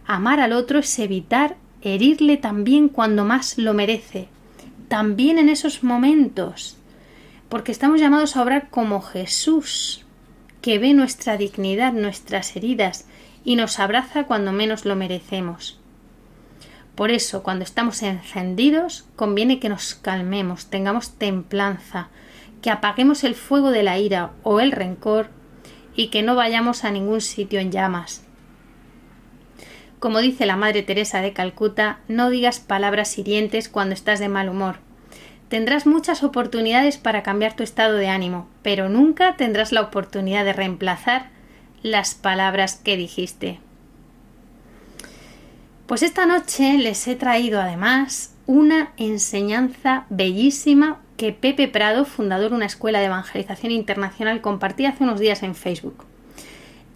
Amar 0.06 0.40
al 0.40 0.54
otro 0.54 0.78
es 0.78 0.98
evitar 0.98 1.56
herirle 1.82 2.38
también 2.38 2.88
cuando 2.88 3.26
más 3.26 3.58
lo 3.58 3.74
merece, 3.74 4.28
también 4.88 5.36
en 5.36 5.50
esos 5.50 5.82
momentos, 5.82 6.78
porque 7.50 7.70
estamos 7.70 8.00
llamados 8.00 8.34
a 8.34 8.42
obrar 8.42 8.70
como 8.70 9.02
Jesús, 9.02 10.06
que 10.62 10.78
ve 10.78 10.94
nuestra 10.94 11.36
dignidad, 11.36 11.92
nuestras 11.92 12.56
heridas, 12.56 13.04
y 13.44 13.56
nos 13.56 13.78
abraza 13.78 14.24
cuando 14.24 14.50
menos 14.50 14.86
lo 14.86 14.96
merecemos. 14.96 15.81
Por 16.94 17.10
eso, 17.10 17.42
cuando 17.42 17.64
estamos 17.64 18.02
encendidos, 18.02 19.06
conviene 19.16 19.58
que 19.58 19.68
nos 19.68 19.94
calmemos, 19.94 20.66
tengamos 20.66 21.12
templanza, 21.18 22.08
que 22.60 22.70
apaguemos 22.70 23.24
el 23.24 23.34
fuego 23.34 23.70
de 23.70 23.82
la 23.82 23.98
ira 23.98 24.32
o 24.42 24.60
el 24.60 24.72
rencor 24.72 25.30
y 25.96 26.08
que 26.08 26.22
no 26.22 26.34
vayamos 26.34 26.84
a 26.84 26.90
ningún 26.90 27.20
sitio 27.20 27.60
en 27.60 27.72
llamas. 27.72 28.24
Como 29.98 30.18
dice 30.20 30.46
la 30.46 30.56
Madre 30.56 30.82
Teresa 30.82 31.22
de 31.22 31.32
Calcuta, 31.32 32.00
no 32.08 32.28
digas 32.28 32.60
palabras 32.60 33.16
hirientes 33.18 33.68
cuando 33.68 33.94
estás 33.94 34.18
de 34.18 34.28
mal 34.28 34.48
humor. 34.48 34.76
Tendrás 35.48 35.86
muchas 35.86 36.22
oportunidades 36.22 36.98
para 36.98 37.22
cambiar 37.22 37.54
tu 37.54 37.62
estado 37.62 37.96
de 37.96 38.08
ánimo, 38.08 38.48
pero 38.62 38.88
nunca 38.88 39.36
tendrás 39.36 39.70
la 39.70 39.82
oportunidad 39.82 40.44
de 40.44 40.54
reemplazar 40.54 41.30
las 41.82 42.14
palabras 42.14 42.74
que 42.74 42.96
dijiste. 42.96 43.60
Pues 45.92 46.02
esta 46.02 46.24
noche 46.24 46.78
les 46.78 47.06
he 47.06 47.16
traído 47.16 47.60
además 47.60 48.34
una 48.46 48.94
enseñanza 48.96 50.06
bellísima 50.08 51.02
que 51.18 51.34
Pepe 51.34 51.68
Prado, 51.68 52.06
fundador 52.06 52.48
de 52.48 52.56
una 52.56 52.64
escuela 52.64 53.00
de 53.00 53.04
evangelización 53.04 53.72
internacional, 53.72 54.40
compartía 54.40 54.88
hace 54.88 55.04
unos 55.04 55.20
días 55.20 55.42
en 55.42 55.54
Facebook. 55.54 56.06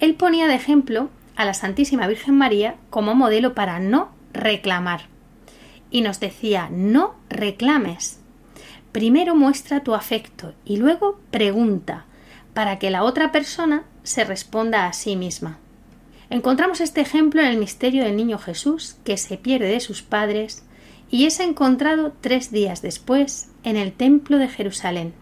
Él 0.01 0.15
ponía 0.15 0.47
de 0.47 0.55
ejemplo 0.55 1.11
a 1.35 1.45
la 1.45 1.53
Santísima 1.53 2.07
Virgen 2.07 2.39
María 2.39 2.77
como 2.89 3.15
modelo 3.15 3.53
para 3.53 3.81
no 3.81 4.13
reclamar. 4.33 5.09
Y 5.91 6.01
nos 6.01 6.19
decía, 6.19 6.71
no 6.73 7.17
reclames. 7.29 8.21
Primero 8.93 9.35
muestra 9.35 9.81
tu 9.81 9.95
afecto 9.95 10.55
y 10.65 10.79
luego 10.79 11.21
pregunta, 11.31 12.07
para 12.55 12.79
que 12.79 12.89
la 12.89 13.05
otra 13.05 13.31
persona 13.31 13.85
se 14.05 14.25
responda 14.25 14.87
a 14.87 14.95
sí 14.95 15.17
misma. 15.17 15.59
Encontramos 16.29 16.81
este 16.81 17.01
ejemplo 17.01 17.41
en 17.41 17.49
el 17.49 17.57
misterio 17.57 18.05
del 18.05 18.17
niño 18.17 18.39
Jesús, 18.39 18.97
que 19.05 19.17
se 19.17 19.37
pierde 19.37 19.69
de 19.69 19.81
sus 19.81 20.03
padres 20.03 20.65
y 21.11 21.27
es 21.27 21.39
encontrado 21.39 22.13
tres 22.21 22.51
días 22.51 22.83
después 22.83 23.51
en 23.63 23.77
el 23.77 23.93
templo 23.93 24.39
de 24.39 24.49
Jerusalén. 24.49 25.15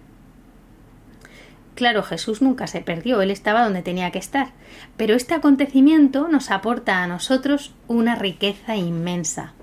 Claro, 1.74 2.02
Jesús 2.04 2.40
nunca 2.40 2.66
se 2.68 2.80
perdió, 2.80 3.20
él 3.20 3.30
estaba 3.30 3.64
donde 3.64 3.82
tenía 3.82 4.12
que 4.12 4.18
estar, 4.18 4.52
pero 4.96 5.14
este 5.14 5.34
acontecimiento 5.34 6.28
nos 6.28 6.50
aporta 6.50 7.02
a 7.02 7.06
nosotros 7.06 7.74
una 7.88 8.14
riqueza 8.14 8.76
inmensa. 8.76 9.54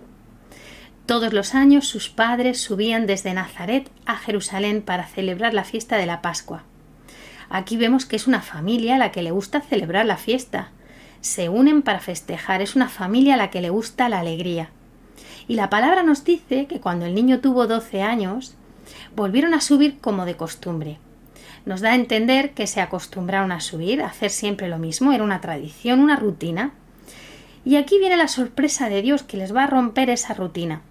Todos 1.06 1.34
los 1.34 1.56
años 1.56 1.88
sus 1.88 2.10
padres 2.10 2.62
subían 2.62 3.08
desde 3.08 3.34
Nazaret 3.34 3.90
a 4.06 4.18
Jerusalén 4.18 4.82
para 4.82 5.08
celebrar 5.08 5.54
la 5.54 5.64
fiesta 5.64 5.98
de 5.98 6.06
la 6.06 6.22
Pascua. 6.22 6.64
Aquí 7.50 7.78
vemos 7.78 8.06
que 8.06 8.16
es 8.16 8.28
una 8.28 8.42
familia 8.42 8.96
a 8.96 8.98
la 8.98 9.12
que 9.12 9.22
le 9.22 9.32
gusta 9.32 9.62
celebrar 9.62 10.06
la 10.06 10.18
fiesta. 10.18 10.72
Se 11.22 11.50
unen 11.50 11.82
para 11.82 12.00
festejar, 12.00 12.62
es 12.62 12.76
una 12.76 12.90
familia 12.90 13.36
a 13.36 13.38
la 13.38 13.50
que 13.50 13.62
le 13.62 13.70
gusta 13.70 14.10
la 14.10 14.20
alegría. 14.20 14.70
Y 15.48 15.56
la 15.56 15.70
palabra 15.70 16.04
nos 16.04 16.24
dice 16.24 16.66
que 16.66 16.80
cuando 16.80 17.06
el 17.06 17.16
niño 17.16 17.40
tuvo 17.40 17.68
doce 17.68 18.02
años, 18.02 18.56
volvieron 19.16 19.54
a 19.54 19.62
subir 19.62 20.00
como 20.00 20.26
de 20.26 20.36
costumbre 20.36 21.00
nos 21.66 21.82
da 21.82 21.92
a 21.92 21.96
entender 21.96 22.54
que 22.54 22.68
se 22.68 22.82
acostumbraron 22.82 23.52
a 23.52 23.60
subir, 23.60 24.02
a 24.02 24.08
hacer 24.08 24.32
siempre 24.32 24.68
lo 24.68 24.78
mismo, 24.78 25.12
era 25.12 25.24
una 25.24 25.42
tradición, 25.42 26.00
una 26.00 26.16
rutina. 26.16 26.74
Y 27.64 27.76
aquí 27.76 28.00
viene 28.00 28.18
la 28.18 28.28
sorpresa 28.28 28.90
de 28.90 29.02
Dios 29.02 29.24
que 29.24 29.38
les 29.38 29.56
va 29.56 29.66
a 29.66 29.68
romper 29.68 30.10
esa 30.10 30.34
rutina. 30.34 30.82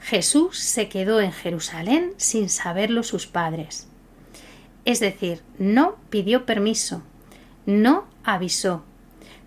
Jesús 0.00 0.58
se 0.58 0.88
quedó 0.88 1.20
en 1.20 1.32
Jerusalén 1.32 2.14
sin 2.16 2.48
saberlo 2.48 3.02
sus 3.02 3.26
padres. 3.26 3.88
Es 4.86 5.00
decir, 5.00 5.42
no 5.58 5.96
pidió 6.08 6.46
permiso, 6.46 7.02
no 7.66 8.06
avisó. 8.24 8.82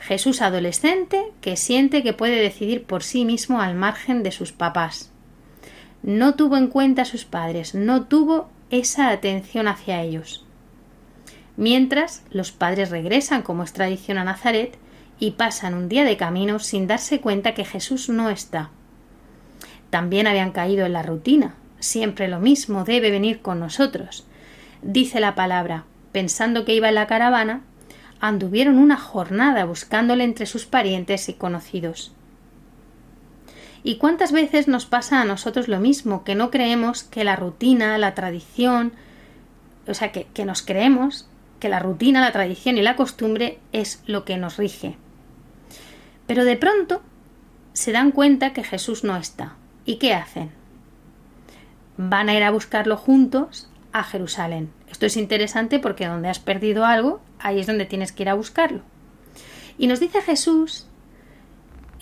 Jesús 0.06 0.42
adolescente 0.42 1.32
que 1.40 1.56
siente 1.56 2.04
que 2.04 2.12
puede 2.12 2.36
decidir 2.36 2.84
por 2.84 3.04
sí 3.04 3.24
mismo 3.24 3.62
al 3.62 3.74
margen 3.74 4.22
de 4.22 4.32
sus 4.32 4.52
papás. 4.52 5.12
No 6.02 6.36
tuvo 6.36 6.58
en 6.58 6.68
cuenta 6.68 7.04
a 7.04 7.06
sus 7.06 7.24
padres, 7.24 7.74
no 7.74 8.04
tuvo 8.04 8.50
esa 8.70 9.12
atención 9.12 9.70
hacia 9.70 10.02
ellos. 10.02 10.46
Mientras 11.56 12.24
los 12.32 12.52
padres 12.52 12.90
regresan, 12.90 13.44
como 13.44 13.64
es 13.64 13.72
tradición 13.72 14.18
a 14.18 14.26
Nazaret, 14.26 14.78
y 15.20 15.32
pasan 15.32 15.74
un 15.74 15.88
día 15.88 16.04
de 16.04 16.18
camino 16.18 16.60
sin 16.60 16.86
darse 16.86 17.22
cuenta 17.22 17.54
que 17.54 17.64
Jesús 17.64 18.10
no 18.10 18.30
está. 18.30 18.72
También 19.90 20.28
habían 20.28 20.52
caído 20.52 20.86
en 20.86 20.92
la 20.92 21.04
rutina. 21.04 21.56
Siempre 21.80 22.28
lo 22.28 22.42
mismo 22.42 22.84
debe 22.84 23.10
venir 23.10 23.42
con 23.42 23.62
nosotros. 23.62 24.26
Dice 24.82 25.22
la 25.22 25.34
palabra, 25.34 25.86
pensando 26.12 26.66
que 26.66 26.76
iba 26.76 26.90
en 26.90 26.96
la 26.96 27.08
caravana, 27.08 27.62
anduvieron 28.24 28.78
una 28.78 28.96
jornada 28.96 29.66
buscándole 29.66 30.24
entre 30.24 30.46
sus 30.46 30.66
parientes 30.66 31.28
y 31.28 31.34
conocidos. 31.34 32.14
¿Y 33.84 33.98
cuántas 33.98 34.32
veces 34.32 34.70
nos 34.70 34.86
pasa 34.86 35.20
a 35.20 35.26
nosotros 35.26 35.68
lo 35.68 35.82
mismo, 35.82 36.24
que 36.24 36.34
no 36.34 36.50
creemos 36.50 37.04
que 37.04 37.26
la 37.26 37.36
rutina, 37.36 37.98
la 37.98 38.16
tradición, 38.16 38.94
o 39.90 39.94
sea, 39.94 40.14
que, 40.14 40.28
que 40.34 40.46
nos 40.46 40.62
creemos 40.62 41.28
que 41.60 41.68
la 41.68 41.80
rutina, 41.80 42.22
la 42.22 42.32
tradición 42.32 42.78
y 42.78 42.82
la 42.82 42.96
costumbre 42.96 43.60
es 43.74 44.02
lo 44.06 44.24
que 44.24 44.38
nos 44.38 44.56
rige. 44.56 44.96
Pero 46.26 46.46
de 46.46 46.56
pronto 46.56 47.02
se 47.74 47.92
dan 47.92 48.12
cuenta 48.12 48.54
que 48.54 48.64
Jesús 48.64 49.04
no 49.04 49.18
está. 49.18 49.58
¿Y 49.84 49.98
qué 49.98 50.14
hacen? 50.14 50.50
Van 51.98 52.30
a 52.30 52.36
ir 52.36 52.44
a 52.44 52.52
buscarlo 52.52 52.96
juntos 52.96 53.70
a 53.92 54.06
Jerusalén. 54.06 54.72
Esto 54.90 55.08
es 55.08 55.18
interesante 55.18 55.80
porque 55.80 56.08
donde 56.08 56.30
has 56.30 56.40
perdido 56.40 56.86
algo, 56.86 57.20
ahí 57.44 57.60
es 57.60 57.68
donde 57.68 57.86
tienes 57.86 58.12
que 58.12 58.24
ir 58.24 58.30
a 58.30 58.34
buscarlo. 58.34 58.82
Y 59.78 59.88
nos 59.88 60.00
dice 60.00 60.22
Jesús 60.22 60.88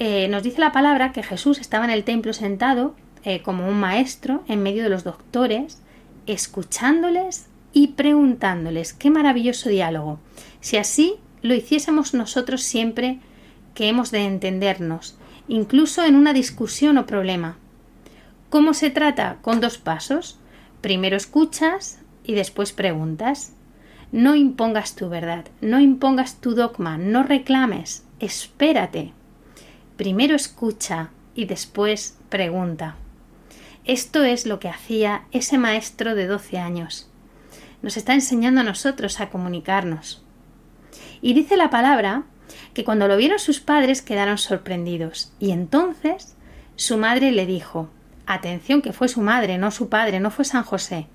eh, 0.04 0.28
nos 0.30 0.42
dice 0.42 0.60
la 0.60 0.72
palabra 0.72 1.12
que 1.12 1.22
Jesús 1.22 1.60
estaba 1.60 1.86
en 1.86 1.92
el 1.92 2.04
templo 2.04 2.34
sentado 2.34 2.96
eh, 3.24 3.44
como 3.44 3.68
un 3.68 3.80
maestro 3.80 4.44
en 4.48 4.64
medio 4.64 4.82
de 4.82 4.90
los 4.90 5.04
doctores, 5.04 5.80
escuchándoles 6.26 7.46
y 7.72 7.90
preguntándoles. 7.90 8.94
Qué 8.94 9.12
maravilloso 9.12 9.70
diálogo. 9.70 10.20
Si 10.60 10.78
así 10.78 11.18
lo 11.44 11.54
hiciésemos 11.54 12.16
nosotros 12.16 12.64
siempre 12.64 13.20
que 13.76 13.90
hemos 13.90 14.10
de 14.10 14.26
entendernos, 14.26 15.20
incluso 15.48 16.04
en 16.04 16.16
una 16.16 16.34
discusión 16.34 16.98
o 16.98 17.06
problema. 17.06 17.60
¿Cómo 18.50 18.74
se 18.74 18.90
trata? 18.90 19.38
Con 19.44 19.62
dos 19.62 19.78
pasos. 19.78 20.40
Primero 20.82 21.16
escuchas 21.16 22.00
y 22.24 22.34
después 22.34 22.72
preguntas. 22.72 23.54
No 24.12 24.36
impongas 24.36 24.96
tu 24.96 25.08
verdad, 25.08 25.46
no 25.62 25.80
impongas 25.80 26.42
tu 26.42 26.54
dogma, 26.54 26.98
no 26.98 27.24
reclames, 27.24 28.04
espérate. 28.20 29.14
Primero 29.96 30.36
escucha 30.36 31.12
y 31.34 31.46
después 31.46 32.18
pregunta. 32.28 32.96
Esto 33.86 34.24
es 34.24 34.46
lo 34.46 34.60
que 34.60 34.68
hacía 34.68 35.24
ese 35.32 35.58
maestro 35.58 36.14
de 36.14 36.28
doce 36.28 36.60
años. 36.60 37.08
nos 37.82 37.98
está 37.98 38.14
enseñando 38.14 38.62
a 38.62 38.64
nosotros 38.64 39.20
a 39.20 39.30
comunicarnos. 39.30 40.24
Y 41.22 41.34
dice 41.34 41.58
la 41.58 41.72
palabra 41.72 42.26
que 42.74 42.84
cuando 42.84 43.08
lo 43.08 43.18
vieron 43.18 43.40
sus 43.40 43.60
padres 43.60 44.02
quedaron 44.02 44.38
sorprendidos. 44.38 45.34
Y 45.40 45.52
entonces 45.52 46.36
su 46.76 46.98
madre 46.98 47.32
le 47.32 47.46
dijo, 47.46 47.90
atención 48.28 48.82
que 48.82 48.94
fue 48.94 49.08
su 49.08 49.22
madre, 49.22 49.58
no 49.58 49.72
su 49.72 49.90
padre, 49.90 50.20
no 50.20 50.32
fue 50.32 50.46
San 50.46 50.64
José, 50.64 51.08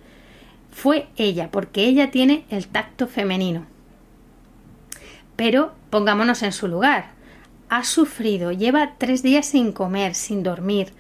fue 0.77 1.09
ella, 1.17 1.51
porque 1.51 1.87
ella 1.87 2.11
tiene 2.11 2.45
el 2.51 2.67
tacto 2.67 3.09
femenino. 3.09 3.65
Pero 5.35 5.73
pongámonos 5.89 6.43
en 6.43 6.53
su 6.53 6.69
lugar. 6.69 7.13
Ha 7.71 7.83
sufrido, 7.83 8.53
lleva 8.53 8.93
tres 8.99 9.23
días 9.23 9.47
sin 9.47 9.73
comer, 9.73 10.15
sin 10.15 10.43
dormir. 10.43 10.93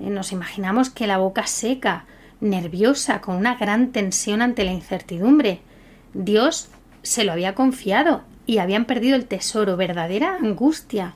Eh, 0.00 0.08
Nos 0.08 0.32
imaginamos 0.32 0.88
que 0.88 1.06
la 1.06 1.18
boca 1.18 1.46
seca, 1.46 2.06
nerviosa, 2.40 3.20
con 3.20 3.36
una 3.36 3.56
gran 3.56 3.92
tensión 3.92 4.40
ante 4.40 4.64
la 4.64 4.72
incertidumbre. 4.72 5.60
Dios 6.14 6.70
se 7.02 7.24
lo 7.24 7.32
había 7.32 7.54
confiado 7.54 8.22
y 8.46 8.58
habían 8.58 8.86
perdido 8.86 9.14
el 9.14 9.26
tesoro, 9.26 9.76
verdadera 9.76 10.36
angustia. 10.36 11.12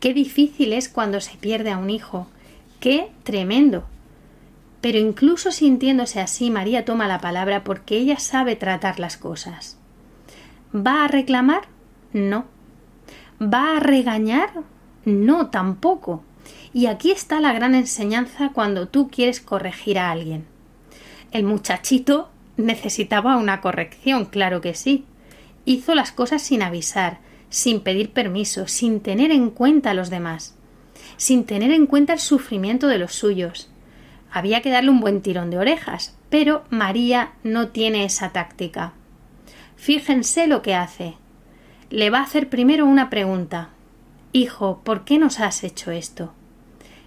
Qué 0.00 0.12
difícil 0.12 0.74
es 0.74 0.90
cuando 0.90 1.22
se 1.22 1.38
pierde 1.38 1.70
a 1.70 1.78
un 1.78 1.88
hijo. 1.88 2.26
Qué 2.78 3.08
tremendo. 3.22 3.86
Pero 4.80 4.98
incluso 4.98 5.50
sintiéndose 5.50 6.20
así, 6.20 6.50
María 6.50 6.84
toma 6.84 7.08
la 7.08 7.20
palabra 7.20 7.64
porque 7.64 7.96
ella 7.96 8.18
sabe 8.18 8.56
tratar 8.56 9.00
las 9.00 9.16
cosas. 9.16 9.78
¿Va 10.74 11.04
a 11.04 11.08
reclamar? 11.08 11.62
No. 12.12 12.44
¿Va 13.40 13.76
a 13.76 13.80
regañar? 13.80 14.50
No, 15.04 15.48
tampoco. 15.48 16.22
Y 16.72 16.86
aquí 16.86 17.10
está 17.10 17.40
la 17.40 17.52
gran 17.52 17.74
enseñanza 17.74 18.50
cuando 18.52 18.88
tú 18.88 19.08
quieres 19.08 19.40
corregir 19.40 19.98
a 19.98 20.10
alguien. 20.10 20.46
El 21.30 21.44
muchachito 21.44 22.30
necesitaba 22.56 23.36
una 23.36 23.60
corrección, 23.60 24.26
claro 24.26 24.60
que 24.60 24.74
sí. 24.74 25.04
Hizo 25.64 25.94
las 25.94 26.12
cosas 26.12 26.42
sin 26.42 26.62
avisar, 26.62 27.18
sin 27.50 27.80
pedir 27.80 28.12
permiso, 28.12 28.66
sin 28.66 29.00
tener 29.00 29.30
en 29.30 29.50
cuenta 29.50 29.90
a 29.90 29.94
los 29.94 30.10
demás, 30.10 30.54
sin 31.16 31.44
tener 31.44 31.70
en 31.72 31.86
cuenta 31.86 32.12
el 32.12 32.20
sufrimiento 32.20 32.86
de 32.86 32.98
los 32.98 33.14
suyos. 33.14 33.70
Había 34.30 34.62
que 34.62 34.70
darle 34.70 34.90
un 34.90 35.00
buen 35.00 35.22
tirón 35.22 35.50
de 35.50 35.58
orejas, 35.58 36.16
pero 36.30 36.64
María 36.70 37.32
no 37.42 37.68
tiene 37.68 38.04
esa 38.04 38.30
táctica. 38.30 38.92
Fíjense 39.76 40.46
lo 40.46 40.62
que 40.62 40.74
hace. 40.74 41.14
Le 41.90 42.10
va 42.10 42.18
a 42.18 42.24
hacer 42.24 42.48
primero 42.48 42.84
una 42.84 43.10
pregunta. 43.10 43.70
Hijo, 44.32 44.80
¿por 44.84 45.04
qué 45.04 45.18
nos 45.18 45.40
has 45.40 45.64
hecho 45.64 45.90
esto? 45.90 46.32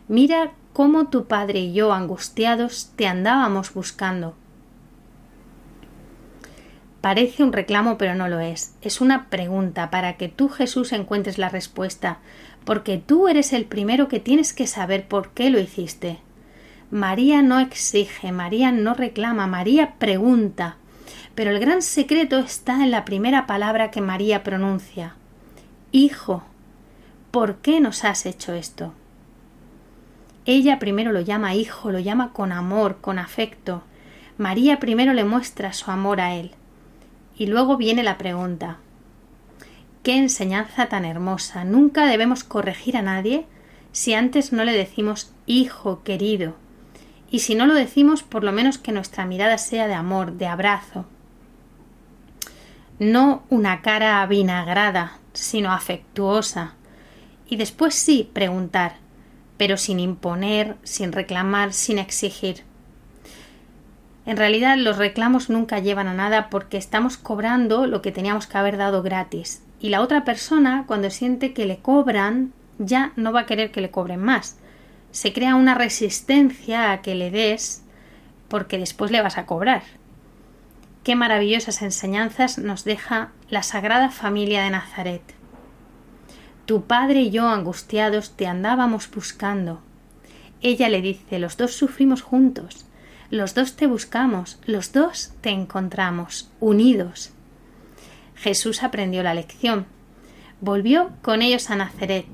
Mira 0.07 0.51
cómo 0.74 1.09
tu 1.09 1.26
padre 1.26 1.59
y 1.59 1.74
yo, 1.74 1.93
angustiados, 1.93 2.91
te 2.95 3.07
andábamos 3.07 3.74
buscando. 3.74 4.36
Parece 7.01 7.43
un 7.43 7.51
reclamo, 7.51 7.97
pero 7.97 8.15
no 8.15 8.28
lo 8.28 8.39
es. 8.39 8.76
Es 8.82 9.01
una 9.01 9.30
pregunta 9.30 9.89
para 9.89 10.17
que 10.17 10.30
tú, 10.30 10.49
Jesús, 10.49 10.91
encuentres 10.91 11.38
la 11.38 11.49
respuesta, 11.49 12.19
porque 12.63 12.97
tú 12.97 13.28
eres 13.28 13.53
el 13.53 13.65
primero 13.65 14.07
que 14.07 14.19
tienes 14.19 14.53
que 14.53 14.67
saber 14.67 15.07
por 15.07 15.32
qué 15.32 15.49
lo 15.49 15.59
hiciste. 15.59 16.19
María 16.91 17.41
no 17.41 17.59
exige, 17.61 18.33
María 18.33 18.73
no 18.73 18.93
reclama, 18.93 19.47
María 19.47 19.93
pregunta. 19.97 20.75
Pero 21.35 21.51
el 21.51 21.59
gran 21.59 21.81
secreto 21.81 22.37
está 22.39 22.83
en 22.83 22.91
la 22.91 23.05
primera 23.05 23.47
palabra 23.47 23.91
que 23.91 24.01
María 24.01 24.43
pronuncia. 24.43 25.15
Hijo, 25.93 26.43
¿por 27.31 27.59
qué 27.59 27.79
nos 27.79 28.03
has 28.03 28.25
hecho 28.25 28.53
esto? 28.53 28.93
Ella 30.45 30.79
primero 30.79 31.13
lo 31.13 31.21
llama 31.21 31.55
hijo, 31.55 31.91
lo 31.91 31.99
llama 31.99 32.33
con 32.33 32.51
amor, 32.51 32.97
con 32.99 33.19
afecto. 33.19 33.83
María 34.37 34.79
primero 34.79 35.13
le 35.13 35.23
muestra 35.23 35.71
su 35.71 35.91
amor 35.91 36.19
a 36.19 36.35
él. 36.35 36.51
Y 37.37 37.45
luego 37.45 37.77
viene 37.77 38.03
la 38.03 38.17
pregunta. 38.17 38.79
Qué 40.03 40.17
enseñanza 40.17 40.89
tan 40.89 41.05
hermosa. 41.05 41.63
Nunca 41.63 42.05
debemos 42.05 42.43
corregir 42.43 42.97
a 42.97 43.01
nadie 43.01 43.45
si 43.93 44.13
antes 44.13 44.51
no 44.51 44.65
le 44.65 44.73
decimos 44.73 45.31
hijo 45.45 46.03
querido. 46.03 46.55
Y 47.32 47.39
si 47.39 47.55
no 47.55 47.65
lo 47.65 47.73
decimos, 47.73 48.23
por 48.23 48.43
lo 48.43 48.51
menos 48.51 48.77
que 48.77 48.91
nuestra 48.91 49.25
mirada 49.25 49.57
sea 49.57 49.88
de 49.88 49.93
amor, 49.93 50.34
de 50.34 50.47
abrazo. 50.47 51.05
No 52.99 53.43
una 53.49 53.82
cara 53.82 54.21
avinagrada, 54.21 55.17
sino 55.32 55.71
afectuosa. 55.71 56.73
Y 57.47 57.55
después 57.55 57.95
sí 57.95 58.29
preguntar, 58.34 58.97
pero 59.55 59.77
sin 59.77 60.01
imponer, 60.01 60.75
sin 60.84 61.13
reclamar, 61.13 61.71
sin 61.71 61.99
exigir. 61.99 62.63
En 64.25 64.36
realidad 64.36 64.77
los 64.77 64.97
reclamos 64.97 65.49
nunca 65.49 65.79
llevan 65.79 66.07
a 66.07 66.13
nada 66.13 66.49
porque 66.49 66.77
estamos 66.77 67.17
cobrando 67.17 67.88
lo 67.88 68.01
que 68.01 68.11
teníamos 68.11 68.45
que 68.45 68.57
haber 68.57 68.75
dado 68.75 69.03
gratis. 69.03 69.63
Y 69.79 69.89
la 69.89 70.01
otra 70.01 70.25
persona, 70.25 70.84
cuando 70.86 71.09
siente 71.09 71.53
que 71.53 71.65
le 71.65 71.77
cobran, 71.77 72.51
ya 72.77 73.13
no 73.15 73.32
va 73.32 73.41
a 73.41 73.45
querer 73.45 73.71
que 73.71 73.82
le 73.82 73.89
cobren 73.89 74.21
más. 74.21 74.57
Se 75.12 75.34
crea 75.34 75.55
una 75.55 75.76
resistencia 75.76 76.91
a 76.91 77.01
que 77.01 77.16
le 77.16 77.32
des 77.32 77.84
porque 78.47 78.78
después 78.78 79.12
le 79.12 79.22
vas 79.22 79.38
a 79.38 79.45
cobrar. 79.45 79.84
Qué 81.03 81.16
maravillosas 81.16 81.82
enseñanzas 81.82 82.57
nos 82.57 82.84
deja 82.84 83.32
la 83.49 83.64
Sagrada 83.64 84.09
Familia 84.09 84.64
de 84.64 84.70
Nazaret. 84.70 85.22
Tu 86.66 86.84
padre 86.84 87.22
y 87.22 87.32
yo 87.32 87.47
angustiados 87.49 88.38
te 88.38 88.47
andábamos 88.47 89.09
buscando. 89.09 89.82
Ella 90.62 90.89
le 90.89 91.01
dice, 91.01 91.39
los 91.39 91.57
dos 91.57 91.74
sufrimos 91.74 92.22
juntos, 92.22 92.86
los 93.32 93.55
dos 93.55 93.76
te 93.76 93.88
buscamos, 93.88 94.59
los 94.66 94.91
dos 94.93 95.34
te 95.41 95.49
encontramos, 95.49 96.51
unidos. 96.59 97.32
Jesús 98.36 98.84
aprendió 98.84 99.24
la 99.24 99.34
lección. 99.34 99.86
Volvió 100.62 101.12
con 101.22 101.41
ellos 101.41 101.70
a 101.70 101.76
Nazaret 101.76 102.28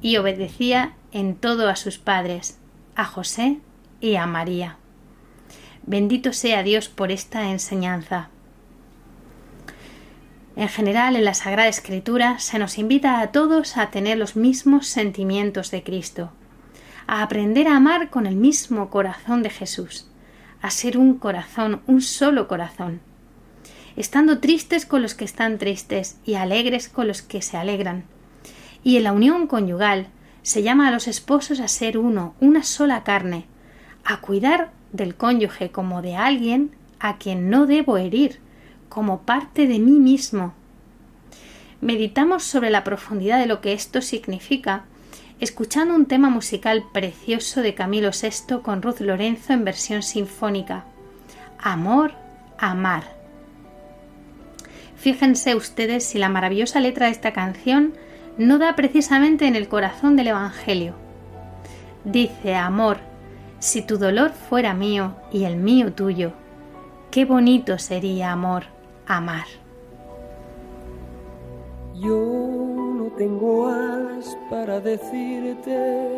y 0.00 0.16
obedecía 0.16 0.94
en 1.12 1.36
todo 1.36 1.68
a 1.68 1.76
sus 1.76 1.98
padres, 1.98 2.58
a 2.94 3.04
José 3.04 3.58
y 4.00 4.16
a 4.16 4.26
María. 4.26 4.76
Bendito 5.86 6.32
sea 6.32 6.62
Dios 6.62 6.88
por 6.88 7.10
esta 7.10 7.50
enseñanza. 7.50 8.28
En 10.56 10.68
general, 10.68 11.16
en 11.16 11.24
la 11.24 11.34
Sagrada 11.34 11.68
Escritura 11.68 12.40
se 12.40 12.58
nos 12.58 12.78
invita 12.78 13.20
a 13.20 13.30
todos 13.30 13.76
a 13.76 13.90
tener 13.90 14.18
los 14.18 14.34
mismos 14.36 14.86
sentimientos 14.88 15.70
de 15.70 15.82
Cristo, 15.82 16.32
a 17.06 17.22
aprender 17.22 17.68
a 17.68 17.76
amar 17.76 18.10
con 18.10 18.26
el 18.26 18.34
mismo 18.34 18.90
corazón 18.90 19.42
de 19.42 19.50
Jesús, 19.50 20.10
a 20.60 20.70
ser 20.70 20.98
un 20.98 21.14
corazón, 21.18 21.80
un 21.86 22.02
solo 22.02 22.48
corazón, 22.48 23.00
estando 23.96 24.40
tristes 24.40 24.84
con 24.84 25.00
los 25.00 25.14
que 25.14 25.24
están 25.24 25.58
tristes 25.58 26.18
y 26.26 26.34
alegres 26.34 26.88
con 26.88 27.06
los 27.08 27.22
que 27.22 27.40
se 27.40 27.56
alegran. 27.56 28.04
Y 28.82 28.96
en 28.96 29.04
la 29.04 29.12
unión 29.12 29.46
conyugal 29.46 30.08
se 30.48 30.62
llama 30.62 30.88
a 30.88 30.90
los 30.90 31.08
esposos 31.08 31.60
a 31.60 31.68
ser 31.68 31.98
uno, 31.98 32.34
una 32.40 32.62
sola 32.62 33.04
carne, 33.04 33.44
a 34.02 34.22
cuidar 34.22 34.70
del 34.94 35.14
cónyuge 35.14 35.70
como 35.70 36.00
de 36.00 36.16
alguien 36.16 36.70
a 37.00 37.18
quien 37.18 37.50
no 37.50 37.66
debo 37.66 37.98
herir, 37.98 38.38
como 38.88 39.20
parte 39.20 39.66
de 39.66 39.78
mí 39.78 39.98
mismo. 40.00 40.54
Meditamos 41.82 42.44
sobre 42.44 42.70
la 42.70 42.82
profundidad 42.82 43.38
de 43.38 43.44
lo 43.44 43.60
que 43.60 43.74
esto 43.74 44.00
significa 44.00 44.86
escuchando 45.38 45.94
un 45.94 46.06
tema 46.06 46.30
musical 46.30 46.82
precioso 46.94 47.60
de 47.60 47.74
Camilo 47.74 48.08
VI 48.10 48.62
con 48.62 48.80
Ruth 48.80 49.00
Lorenzo 49.00 49.52
en 49.52 49.66
versión 49.66 50.02
sinfónica. 50.02 50.86
Amor, 51.58 52.14
amar. 52.56 53.04
Fíjense 54.96 55.54
ustedes 55.54 56.06
si 56.06 56.18
la 56.18 56.30
maravillosa 56.30 56.80
letra 56.80 57.04
de 57.04 57.12
esta 57.12 57.34
canción 57.34 57.92
no 58.38 58.58
da 58.58 58.74
precisamente 58.76 59.46
en 59.46 59.56
el 59.56 59.68
corazón 59.68 60.16
del 60.16 60.28
Evangelio. 60.28 60.94
Dice, 62.04 62.54
amor, 62.54 62.98
si 63.58 63.82
tu 63.82 63.98
dolor 63.98 64.30
fuera 64.30 64.72
mío 64.74 65.16
y 65.32 65.42
el 65.44 65.56
mío 65.56 65.92
tuyo, 65.92 66.32
qué 67.10 67.24
bonito 67.24 67.78
sería, 67.78 68.30
amor, 68.30 68.62
amar. 69.06 69.46
Yo 71.96 72.14
no 72.96 73.10
tengo 73.18 73.68
alas 73.68 74.38
para 74.48 74.78
decirte 74.78 76.08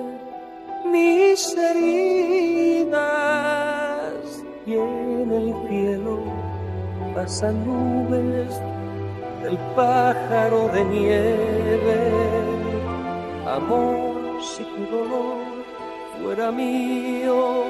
mis 0.85 1.57
heridas 1.57 2.91
y 4.66 4.75
en 4.75 5.33
el 5.33 5.55
cielo 5.68 6.21
pasan 7.14 7.64
nubes 7.64 8.61
del 9.43 9.57
pájaro 9.74 10.68
de 10.68 10.84
nieve. 10.84 11.99
Amor, 13.47 14.43
si 14.43 14.62
tu 14.64 14.82
dolor 14.97 15.38
fuera 16.18 16.51
mío 16.51 17.64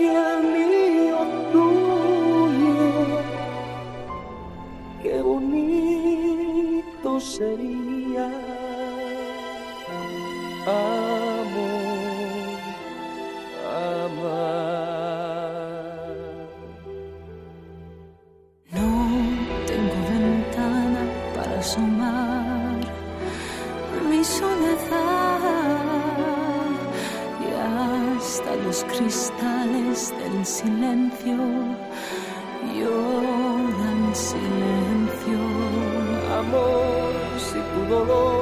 y 0.00 0.06
el 0.06 0.42
mío 0.56 1.18
tuyo, 1.52 2.90
qué 5.02 5.20
bonito 5.22 7.20
sería. 7.20 8.26
Amor, 10.66 11.11
cristales 28.84 30.12
del 30.18 30.46
silencio 30.46 31.36
lloran 32.74 34.14
silencio. 34.14 35.40
Amor, 36.38 37.12
si 37.38 37.58
tu 37.72 37.94
dolor 37.94 38.41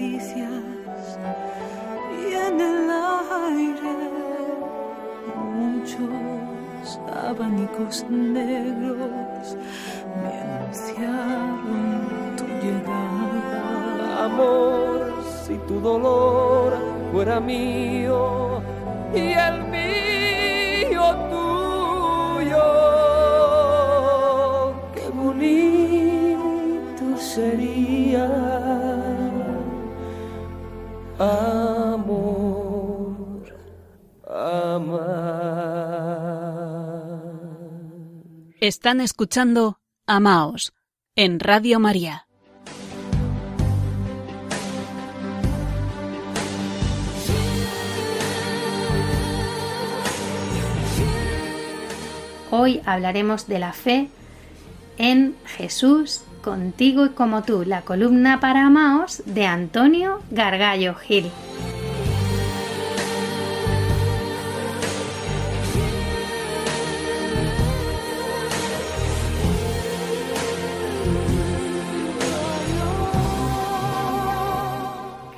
y 0.00 0.16
en 2.32 2.58
el 2.58 2.90
aire 2.90 3.96
muchos 5.44 6.98
abanicos 7.28 8.06
negros 8.08 9.56
me 10.22 10.32
anunciaron 10.40 12.34
tu 12.36 12.44
llegada. 12.62 14.24
Amor, 14.24 15.12
si 15.44 15.54
tu 15.68 15.80
dolor 15.80 16.78
fuera 17.12 17.38
mío 17.38 18.62
y 19.14 19.32
el 19.32 19.69
Amor, 31.22 32.64
amar. 34.26 35.10
Están 38.62 39.02
escuchando 39.02 39.80
Amaos 40.06 40.72
en 41.16 41.38
Radio 41.38 41.78
María. 41.78 42.26
Hoy 52.50 52.80
hablaremos 52.86 53.46
de 53.46 53.58
la 53.58 53.74
fe 53.74 54.08
en 54.96 55.36
Jesús, 55.44 56.22
contigo 56.40 57.06
y 57.06 57.10
como 57.10 57.42
tú, 57.42 57.64
la 57.64 57.82
columna 57.82 58.40
para 58.40 58.66
Amaos 58.66 59.22
de 59.26 59.46
Antonio 59.46 60.20
Gargallo 60.30 60.94
Gil. 60.94 61.30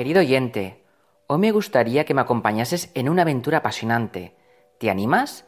Querido 0.03 0.19
oyente, 0.19 0.83
hoy 1.29 1.39
me 1.39 1.53
gustaría 1.53 2.05
que 2.05 2.13
me 2.13 2.23
acompañases 2.23 2.91
en 2.95 3.09
una 3.09 3.23
aventura 3.23 3.59
apasionante. 3.59 4.35
¿Te 4.79 4.91
animas? 4.91 5.45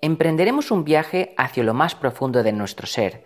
Emprenderemos 0.00 0.70
un 0.70 0.84
viaje 0.84 1.34
hacia 1.36 1.64
lo 1.64 1.74
más 1.74 1.96
profundo 1.96 2.44
de 2.44 2.52
nuestro 2.52 2.86
ser, 2.86 3.25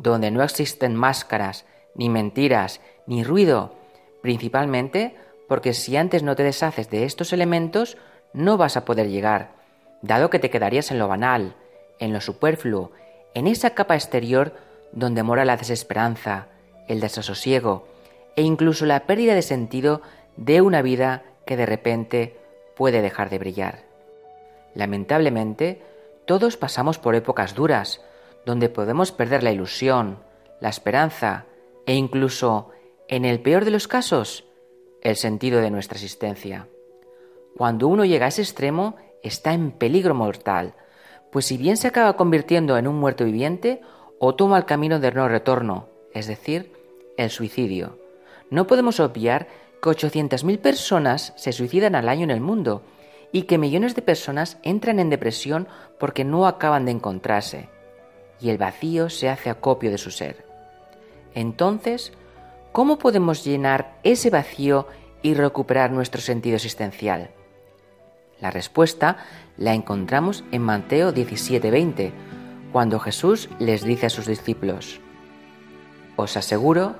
donde 0.00 0.30
no 0.30 0.42
existen 0.42 0.96
máscaras, 0.96 1.66
ni 1.94 2.08
mentiras, 2.08 2.80
ni 3.06 3.22
ruido, 3.22 3.74
principalmente 4.22 5.14
porque 5.46 5.74
si 5.74 5.96
antes 5.96 6.22
no 6.22 6.36
te 6.36 6.42
deshaces 6.42 6.90
de 6.90 7.04
estos 7.04 7.32
elementos, 7.32 7.98
no 8.32 8.56
vas 8.56 8.76
a 8.76 8.84
poder 8.84 9.08
llegar, 9.08 9.50
dado 10.00 10.30
que 10.30 10.38
te 10.38 10.48
quedarías 10.48 10.90
en 10.90 10.98
lo 10.98 11.08
banal, 11.08 11.54
en 11.98 12.12
lo 12.12 12.20
superfluo, 12.20 12.92
en 13.34 13.46
esa 13.46 13.70
capa 13.70 13.94
exterior 13.94 14.54
donde 14.92 15.22
mora 15.22 15.44
la 15.44 15.56
desesperanza, 15.56 16.46
el 16.88 17.00
desasosiego 17.00 17.86
e 18.36 18.42
incluso 18.42 18.86
la 18.86 19.00
pérdida 19.00 19.34
de 19.34 19.42
sentido 19.42 20.02
de 20.36 20.62
una 20.62 20.82
vida 20.82 21.24
que 21.44 21.56
de 21.56 21.66
repente 21.66 22.38
puede 22.74 23.02
dejar 23.02 23.28
de 23.28 23.38
brillar. 23.38 23.82
Lamentablemente, 24.74 25.82
todos 26.26 26.56
pasamos 26.56 26.98
por 26.98 27.14
épocas 27.14 27.54
duras, 27.54 28.00
donde 28.46 28.68
podemos 28.68 29.12
perder 29.12 29.42
la 29.42 29.52
ilusión, 29.52 30.18
la 30.60 30.68
esperanza 30.68 31.46
e 31.86 31.94
incluso, 31.94 32.70
en 33.08 33.24
el 33.24 33.40
peor 33.40 33.64
de 33.64 33.70
los 33.70 33.88
casos, 33.88 34.44
el 35.02 35.16
sentido 35.16 35.60
de 35.60 35.70
nuestra 35.70 35.96
existencia. 35.96 36.68
Cuando 37.56 37.88
uno 37.88 38.04
llega 38.04 38.26
a 38.26 38.28
ese 38.28 38.42
extremo, 38.42 38.96
está 39.22 39.52
en 39.52 39.72
peligro 39.72 40.14
mortal, 40.14 40.74
pues 41.32 41.46
si 41.46 41.56
bien 41.56 41.76
se 41.76 41.88
acaba 41.88 42.16
convirtiendo 42.16 42.76
en 42.76 42.88
un 42.88 42.96
muerto 42.96 43.24
viviente, 43.24 43.80
o 44.18 44.34
toma 44.34 44.58
el 44.58 44.64
camino 44.66 45.00
de 45.00 45.12
no 45.12 45.28
retorno, 45.28 45.88
es 46.12 46.26
decir, 46.26 46.72
el 47.16 47.30
suicidio. 47.30 47.98
No 48.50 48.66
podemos 48.66 49.00
obviar 49.00 49.48
que 49.82 49.88
800.000 49.88 50.58
personas 50.58 51.32
se 51.36 51.52
suicidan 51.52 51.94
al 51.94 52.08
año 52.08 52.24
en 52.24 52.30
el 52.30 52.40
mundo 52.40 52.82
y 53.32 53.42
que 53.42 53.58
millones 53.58 53.94
de 53.94 54.02
personas 54.02 54.58
entran 54.62 54.98
en 54.98 55.08
depresión 55.08 55.68
porque 55.98 56.24
no 56.24 56.46
acaban 56.46 56.84
de 56.84 56.90
encontrarse, 56.90 57.68
y 58.40 58.50
el 58.50 58.58
vacío 58.58 59.10
se 59.10 59.28
hace 59.28 59.50
acopio 59.50 59.90
de 59.90 59.98
su 59.98 60.10
ser. 60.10 60.44
Entonces, 61.34 62.12
¿cómo 62.72 62.98
podemos 62.98 63.44
llenar 63.44 63.98
ese 64.02 64.30
vacío 64.30 64.86
y 65.22 65.34
recuperar 65.34 65.92
nuestro 65.92 66.20
sentido 66.20 66.56
existencial? 66.56 67.30
La 68.40 68.50
respuesta 68.50 69.18
la 69.56 69.74
encontramos 69.74 70.44
en 70.50 70.62
Mateo 70.62 71.12
17:20, 71.12 72.12
cuando 72.72 72.98
Jesús 72.98 73.48
les 73.58 73.84
dice 73.84 74.06
a 74.06 74.10
sus 74.10 74.26
discípulos, 74.26 75.00
Os 76.16 76.36
aseguro 76.36 76.96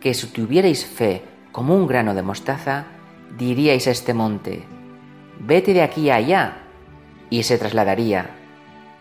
que 0.00 0.14
si 0.14 0.26
tuvierais 0.28 0.84
fe 0.84 1.22
como 1.50 1.74
un 1.74 1.86
grano 1.86 2.14
de 2.14 2.22
mostaza, 2.22 2.84
diríais 3.38 3.86
a 3.86 3.90
este 3.90 4.14
monte, 4.14 4.64
vete 5.40 5.72
de 5.72 5.82
aquí 5.82 6.10
a 6.10 6.16
allá, 6.16 6.64
y 7.30 7.42
se 7.42 7.58
trasladaría. 7.58 8.43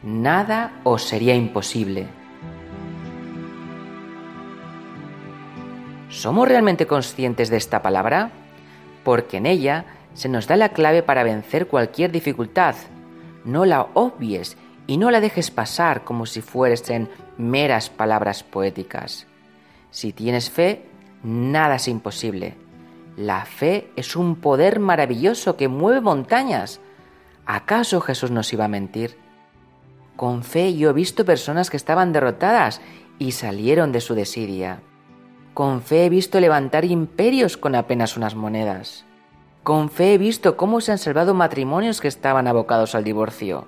Nada 0.04 0.82
os 0.84 1.04
sería 1.04 1.34
imposible. 1.34 2.08
¿Somos 6.10 6.48
realmente 6.48 6.86
conscientes 6.86 7.50
de 7.50 7.56
esta 7.56 7.82
palabra? 7.82 8.32
Porque 9.06 9.38
en 9.38 9.46
ella 9.46 9.86
se 10.14 10.28
nos 10.28 10.46
da 10.46 10.58
la 10.58 10.70
clave 10.70 11.04
para 11.04 11.24
vencer 11.24 11.68
cualquier 11.68 12.12
dificultad. 12.12 12.76
No 13.46 13.64
la 13.64 13.88
obvies 13.94 14.58
y 14.88 14.98
no 14.98 15.10
la 15.10 15.22
dejes 15.22 15.52
pasar 15.52 16.04
como 16.04 16.26
si 16.26 16.42
fuesen 16.42 17.10
meras 17.38 17.90
palabras 17.90 18.44
poéticas. 18.44 19.26
Si 19.90 20.12
tienes 20.12 20.50
fe, 20.50 20.86
nada 21.24 21.76
es 21.76 21.88
imposible. 21.88 22.56
La 23.16 23.46
fe 23.46 23.90
es 23.96 24.18
un 24.18 24.36
poder 24.36 24.82
maravilloso 24.82 25.56
que 25.56 25.70
mueve 25.70 26.02
montañas. 26.02 26.82
¿Acaso 27.46 28.02
Jesús 28.02 28.32
nos 28.32 28.52
iba 28.52 28.66
a 28.66 28.70
mentir? 28.70 29.23
Con 30.16 30.44
fe 30.44 30.76
yo 30.76 30.90
he 30.90 30.94
visto 30.94 31.26
personas 31.26 31.70
que 31.70 31.78
estaban 31.78 32.14
derrotadas 32.14 32.82
y 33.20 33.32
salieron 33.32 33.92
de 33.92 34.02
su 34.02 34.16
desidia. 34.16 34.82
Con 35.54 35.82
fe 35.82 36.06
he 36.06 36.10
visto 36.10 36.40
levantar 36.40 36.86
imperios 36.86 37.58
con 37.58 37.76
apenas 37.76 38.18
unas 38.18 38.36
monedas. 38.36 39.06
Con 39.64 39.90
fe 39.90 40.16
he 40.16 40.18
visto 40.18 40.58
cómo 40.58 40.82
se 40.82 40.92
han 40.92 40.98
salvado 40.98 41.34
matrimonios 41.34 42.02
que 42.02 42.08
estaban 42.08 42.48
abocados 42.48 42.96
al 42.96 43.04
divorcio. 43.04 43.68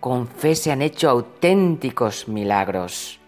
Con 0.00 0.28
fe 0.28 0.54
se 0.54 0.70
han 0.70 0.82
hecho 0.82 1.10
auténticos 1.10 2.28
milagros. 2.28 3.18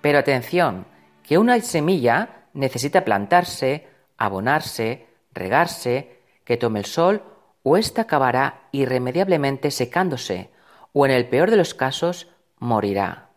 Pero 0.00 0.18
atención, 0.18 0.86
que 1.22 1.38
una 1.38 1.58
semilla 1.60 2.46
necesita 2.52 3.04
plantarse, 3.04 3.88
abonarse, 4.18 5.06
regarse, 5.32 6.20
que 6.44 6.56
tome 6.56 6.80
el 6.80 6.84
sol 6.84 7.22
o 7.62 7.76
ésta 7.76 8.02
acabará 8.02 8.68
irremediablemente 8.72 9.70
secándose, 9.70 10.50
o 10.92 11.06
en 11.06 11.12
el 11.12 11.28
peor 11.28 11.50
de 11.50 11.56
los 11.56 11.74
casos, 11.74 12.28
morirá. 12.58 13.30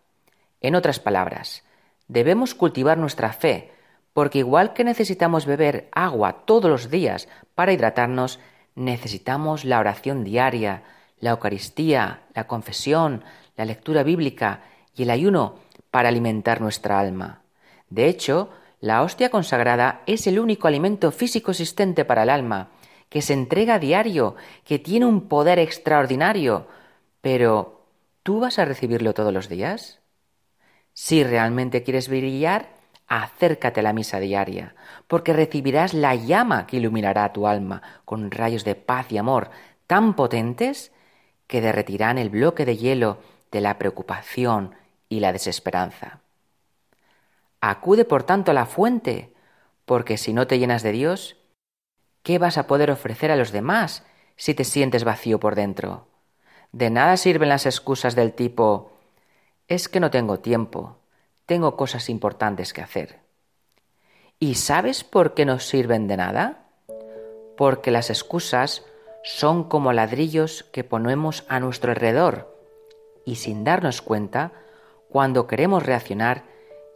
En 0.62 0.76
otras 0.76 0.99
palabras, 0.99 1.64
debemos 2.08 2.56
cultivar 2.56 2.97
nuestra 2.97 3.34
fe, 3.34 3.72
porque 4.14 4.39
igual 4.39 4.74
que 4.74 4.84
necesitamos 4.84 5.45
beber 5.45 5.89
agua 5.91 6.45
todos 6.45 6.70
los 6.70 6.89
días 6.89 7.28
para 7.53 7.74
hidratarnos, 7.74 8.39
necesitamos 8.76 9.66
la 9.66 9.80
oración 9.80 10.24
diaria, 10.24 10.84
la 11.20 11.32
Eucaristía, 11.32 12.22
la 12.34 12.47
confesión, 12.47 13.24
la 13.56 13.66
lectura 13.66 14.03
bíblica 14.03 14.62
y 14.95 15.03
el 15.03 15.10
ayuno 15.10 15.56
para 15.91 16.10
alimentar 16.10 16.62
nuestra 16.62 16.99
alma. 16.99 17.41
De 17.89 18.08
hecho, 18.08 18.49
la 18.82 19.01
hostia 19.01 19.30
consagrada 19.30 20.01
es 20.06 20.28
el 20.28 20.39
único 20.39 20.68
alimento 20.68 21.12
físico 21.12 21.51
existente 21.51 22.06
para 22.06 22.24
el 22.24 22.30
alma, 22.30 22.70
que 23.10 23.22
se 23.22 23.34
entrega 23.34 23.76
a 23.76 23.80
diario, 23.80 24.36
que 24.66 24.80
tiene 24.80 25.06
un 25.06 25.28
poder 25.28 25.60
extraordinario. 25.60 26.68
Pero, 27.26 27.82
¿tú 28.22 28.40
vas 28.40 28.60
a 28.60 28.66
recibirlo 28.66 29.16
todos 29.16 29.34
los 29.34 29.50
días? 29.50 30.00
Si 30.94 31.24
realmente 31.24 31.82
quieres 31.82 32.08
brillar, 32.08 32.70
acércate 33.08 33.80
a 33.80 33.84
la 33.84 33.94
misa 33.94 34.20
diaria, 34.20 34.76
porque 35.08 35.34
recibirás 35.34 35.96
la 35.96 36.14
llama 36.14 36.68
que 36.68 36.78
iluminará 36.78 37.34
tu 37.34 37.48
alma 37.48 37.82
con 38.06 38.30
rayos 38.30 38.64
de 38.64 38.76
paz 38.76 39.12
y 39.12 39.18
amor 39.18 39.50
tan 39.88 40.16
potentes 40.16 40.92
que 41.48 41.62
derretirán 41.62 42.20
el 42.20 42.30
bloque 42.30 42.64
de 42.64 42.78
hielo 42.78 43.18
de 43.52 43.62
la 43.62 43.80
preocupación 43.80 44.76
y 45.10 45.20
la 45.20 45.34
desesperanza. 45.34 46.20
Acude 47.60 48.06
por 48.06 48.22
tanto 48.22 48.52
a 48.52 48.54
la 48.54 48.68
fuente, 48.68 49.34
porque 49.86 50.18
si 50.18 50.32
no 50.32 50.46
te 50.46 50.60
llenas 50.60 50.84
de 50.84 50.92
Dios, 50.92 51.38
¿qué 52.22 52.38
vas 52.38 52.60
a 52.60 52.68
poder 52.68 52.92
ofrecer 52.92 53.32
a 53.32 53.36
los 53.36 53.52
demás 53.52 54.06
si 54.36 54.54
te 54.54 54.64
sientes 54.64 55.04
vacío 55.04 55.40
por 55.40 55.56
dentro? 55.56 56.06
De 56.76 56.90
nada 56.90 57.16
sirven 57.16 57.48
las 57.48 57.66
excusas 57.66 58.16
del 58.16 58.34
tipo 58.34 58.92
es 59.70 59.88
que 59.88 60.02
no 60.02 60.12
tengo 60.12 60.42
tiempo, 60.42 60.98
tengo 61.46 61.78
cosas 61.78 62.10
importantes 62.10 62.74
que 62.74 62.82
hacer. 62.82 63.22
¿Y 64.40 64.56
sabes 64.56 65.06
por 65.06 65.36
qué 65.36 65.46
no 65.46 65.60
sirven 65.60 66.10
de 66.10 66.18
nada? 66.18 66.66
Porque 67.56 67.92
las 67.92 68.10
excusas 68.10 68.84
son 69.24 69.70
como 69.70 69.94
ladrillos 69.94 70.66
que 70.74 70.84
ponemos 70.84 71.46
a 71.48 71.62
nuestro 71.62 71.92
alrededor 71.92 72.54
y 73.24 73.38
sin 73.38 73.64
darnos 73.64 74.02
cuenta, 74.02 74.52
cuando 75.08 75.48
queremos 75.48 75.82
reaccionar, 75.82 76.44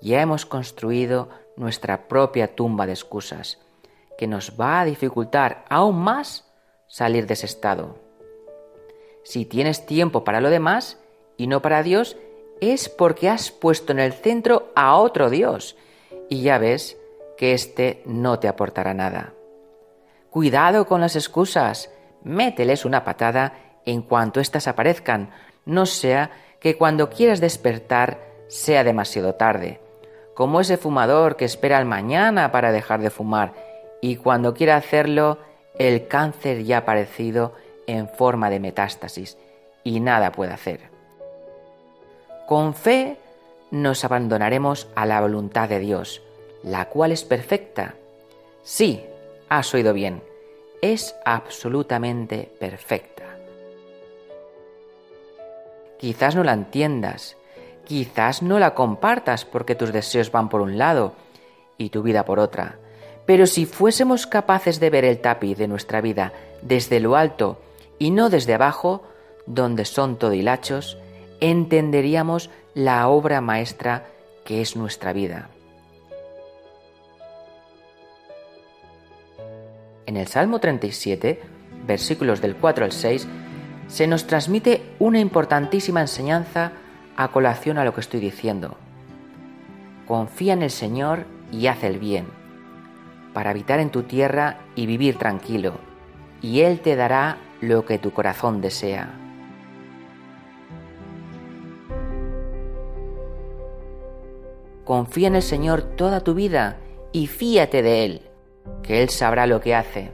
ya 0.01 0.21
hemos 0.21 0.45
construido 0.45 1.29
nuestra 1.55 2.09
propia 2.09 2.53
tumba 2.53 2.85
de 2.85 2.91
excusas, 2.91 3.59
que 4.17 4.27
nos 4.27 4.59
va 4.59 4.81
a 4.81 4.85
dificultar 4.85 5.63
aún 5.69 6.01
más 6.01 6.43
salir 6.89 7.27
de 7.27 7.35
ese 7.35 7.45
estado. 7.45 8.08
Si 9.23 9.45
tienes 9.45 9.85
tiempo 9.85 10.23
para 10.23 10.41
lo 10.41 10.49
demás 10.49 10.97
y 11.37 11.47
no 11.47 11.61
para 11.61 11.83
Dios, 11.83 12.17
es 12.61 12.89
porque 12.89 13.29
has 13.29 13.51
puesto 13.51 13.91
en 13.91 13.99
el 13.99 14.13
centro 14.13 14.71
a 14.75 14.95
otro 14.95 15.29
Dios. 15.29 15.75
Y 16.29 16.41
ya 16.41 16.57
ves 16.57 16.97
que 17.37 17.53
éste 17.53 18.01
no 18.05 18.39
te 18.39 18.47
aportará 18.47 18.93
nada. 18.93 19.33
Cuidado 20.29 20.85
con 20.85 21.01
las 21.01 21.15
excusas, 21.15 21.89
mételes 22.23 22.85
una 22.85 23.03
patada 23.03 23.53
en 23.85 24.01
cuanto 24.01 24.39
éstas 24.39 24.67
aparezcan, 24.67 25.31
no 25.65 25.85
sea 25.85 26.31
que 26.59 26.77
cuando 26.77 27.09
quieras 27.09 27.39
despertar 27.39 28.19
sea 28.47 28.83
demasiado 28.83 29.35
tarde, 29.35 29.79
como 30.35 30.59
ese 30.59 30.77
fumador 30.77 31.35
que 31.35 31.45
espera 31.45 31.77
al 31.77 31.85
mañana 31.85 32.51
para 32.51 32.71
dejar 32.71 33.01
de 33.01 33.09
fumar. 33.09 33.53
Y 34.01 34.17
cuando 34.17 34.53
quiera 34.53 34.75
hacerlo 34.75 35.39
el 35.77 36.07
cáncer 36.07 36.63
ya 36.63 36.77
ha 36.77 36.79
aparecido 36.79 37.53
en 37.89 38.07
forma 38.07 38.49
de 38.49 38.59
metástasis 38.59 39.37
y 39.83 39.99
nada 39.99 40.31
puede 40.31 40.53
hacer. 40.53 40.89
Con 42.47 42.73
fe 42.73 43.17
nos 43.71 44.03
abandonaremos 44.03 44.87
a 44.95 45.05
la 45.05 45.21
voluntad 45.21 45.69
de 45.69 45.79
Dios, 45.79 46.21
la 46.63 46.85
cual 46.85 47.11
es 47.11 47.23
perfecta. 47.23 47.95
Sí, 48.63 49.03
has 49.49 49.73
oído 49.73 49.93
bien, 49.93 50.21
es 50.81 51.15
absolutamente 51.25 52.51
perfecta. 52.59 53.23
Quizás 55.97 56.35
no 56.35 56.43
la 56.43 56.53
entiendas, 56.53 57.37
quizás 57.85 58.41
no 58.41 58.59
la 58.59 58.73
compartas 58.73 59.45
porque 59.45 59.75
tus 59.75 59.91
deseos 59.91 60.31
van 60.31 60.49
por 60.49 60.61
un 60.61 60.77
lado 60.77 61.13
y 61.77 61.89
tu 61.89 62.03
vida 62.03 62.23
por 62.23 62.39
otra, 62.39 62.77
pero 63.25 63.45
si 63.47 63.65
fuésemos 63.65 64.27
capaces 64.27 64.79
de 64.79 64.89
ver 64.89 65.05
el 65.05 65.19
tapiz 65.19 65.57
de 65.57 65.67
nuestra 65.67 66.01
vida 66.01 66.33
desde 66.61 66.99
lo 66.99 67.15
alto 67.15 67.59
y 67.99 68.11
no 68.11 68.29
desde 68.29 68.53
abajo, 68.53 69.03
donde 69.45 69.85
son 69.85 70.17
todo 70.17 70.33
hilachos, 70.33 70.97
entenderíamos 71.41 72.49
la 72.73 73.07
obra 73.09 73.41
maestra 73.41 74.05
que 74.45 74.61
es 74.61 74.75
nuestra 74.75 75.13
vida. 75.13 75.49
En 80.05 80.17
el 80.17 80.27
Salmo 80.27 80.59
37, 80.59 81.39
versículos 81.85 82.41
del 82.41 82.55
4 82.55 82.85
al 82.85 82.91
6, 82.91 83.27
se 83.87 84.07
nos 84.07 84.25
transmite 84.25 84.81
una 84.97 85.19
importantísima 85.19 86.01
enseñanza 86.01 86.71
a 87.15 87.27
colación 87.27 87.77
a 87.77 87.85
lo 87.85 87.93
que 87.93 88.01
estoy 88.01 88.19
diciendo. 88.19 88.77
Confía 90.07 90.53
en 90.53 90.63
el 90.63 90.71
Señor 90.71 91.25
y 91.51 91.67
haz 91.67 91.83
el 91.83 91.99
bien, 91.99 92.27
para 93.33 93.51
habitar 93.51 93.79
en 93.79 93.89
tu 93.91 94.03
tierra 94.03 94.59
y 94.75 94.85
vivir 94.85 95.17
tranquilo, 95.17 95.73
y 96.41 96.61
Él 96.61 96.79
te 96.79 96.95
dará 96.95 97.37
lo 97.61 97.85
que 97.85 97.99
tu 97.99 98.11
corazón 98.11 98.61
desea. 98.61 99.09
Confía 104.85 105.27
en 105.27 105.35
el 105.35 105.43
Señor 105.43 105.83
toda 105.83 106.21
tu 106.21 106.33
vida 106.33 106.77
y 107.11 107.27
fíate 107.27 107.81
de 107.81 108.05
Él 108.05 108.29
que 108.81 109.03
Él 109.03 109.09
sabrá 109.09 109.45
lo 109.45 109.61
que 109.61 109.75
hace. 109.75 110.11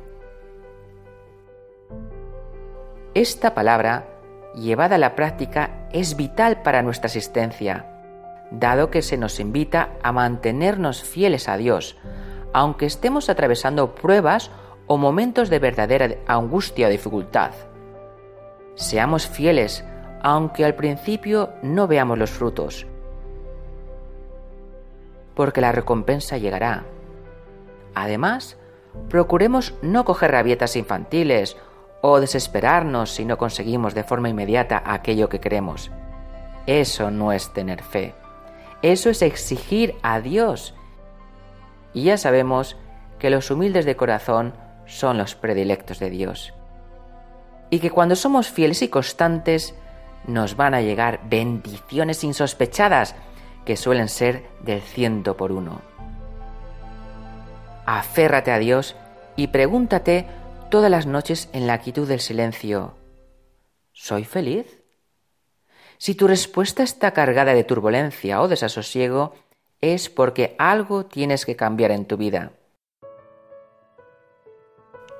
Esta 3.13 3.53
palabra, 3.53 4.05
llevada 4.55 4.95
a 4.95 4.99
la 4.99 5.15
práctica, 5.15 5.87
es 5.93 6.17
vital 6.17 6.61
para 6.61 6.81
nuestra 6.81 7.07
existencia, 7.07 7.85
dado 8.51 8.91
que 8.91 9.01
se 9.01 9.17
nos 9.17 9.39
invita 9.39 9.91
a 10.03 10.11
mantenernos 10.11 11.03
fieles 11.03 11.47
a 11.47 11.55
Dios, 11.55 11.95
aunque 12.51 12.85
estemos 12.85 13.29
atravesando 13.29 13.95
pruebas 13.95 14.51
momentos 14.87 15.49
de 15.49 15.59
verdadera 15.59 16.15
angustia 16.27 16.87
o 16.87 16.89
dificultad. 16.89 17.51
Seamos 18.75 19.27
fieles, 19.27 19.83
aunque 20.21 20.65
al 20.65 20.75
principio 20.75 21.49
no 21.61 21.87
veamos 21.87 22.17
los 22.17 22.29
frutos, 22.29 22.85
porque 25.33 25.61
la 25.61 25.71
recompensa 25.71 26.37
llegará. 26.37 26.83
Además, 27.93 28.57
procuremos 29.09 29.73
no 29.81 30.05
coger 30.05 30.31
rabietas 30.31 30.75
infantiles 30.75 31.57
o 32.01 32.19
desesperarnos 32.19 33.11
si 33.11 33.25
no 33.25 33.37
conseguimos 33.37 33.93
de 33.93 34.03
forma 34.03 34.29
inmediata 34.29 34.83
aquello 34.85 35.29
que 35.29 35.39
queremos. 35.39 35.91
Eso 36.67 37.11
no 37.11 37.31
es 37.31 37.53
tener 37.53 37.81
fe. 37.81 38.13
Eso 38.81 39.09
es 39.09 39.21
exigir 39.21 39.95
a 40.03 40.19
Dios. 40.19 40.75
Y 41.93 42.03
ya 42.03 42.17
sabemos 42.17 42.77
que 43.19 43.29
los 43.29 43.49
humildes 43.49 43.85
de 43.85 43.95
corazón 43.95 44.53
son 44.85 45.17
los 45.17 45.35
predilectos 45.35 45.99
de 45.99 46.09
Dios. 46.09 46.53
Y 47.69 47.79
que 47.79 47.89
cuando 47.89 48.15
somos 48.15 48.49
fieles 48.49 48.81
y 48.81 48.89
constantes, 48.89 49.75
nos 50.27 50.55
van 50.55 50.73
a 50.73 50.81
llegar 50.81 51.21
bendiciones 51.29 52.23
insospechadas 52.23 53.15
que 53.65 53.77
suelen 53.77 54.09
ser 54.09 54.45
del 54.61 54.81
ciento 54.81 55.35
por 55.37 55.51
uno. 55.51 55.81
Aférrate 57.85 58.51
a 58.51 58.59
Dios 58.59 58.95
y 59.35 59.47
pregúntate 59.47 60.27
todas 60.69 60.89
las 60.89 61.05
noches 61.05 61.49
en 61.53 61.67
la 61.67 61.79
quietud 61.79 62.07
del 62.07 62.19
silencio, 62.19 62.95
¿soy 63.91 64.23
feliz? 64.23 64.81
Si 65.97 66.15
tu 66.15 66.27
respuesta 66.27 66.83
está 66.83 67.11
cargada 67.11 67.53
de 67.53 67.63
turbulencia 67.63 68.41
o 68.41 68.47
desasosiego, 68.47 69.33
es 69.81 70.09
porque 70.09 70.55
algo 70.57 71.05
tienes 71.05 71.45
que 71.45 71.55
cambiar 71.55 71.91
en 71.91 72.05
tu 72.05 72.17
vida. 72.17 72.51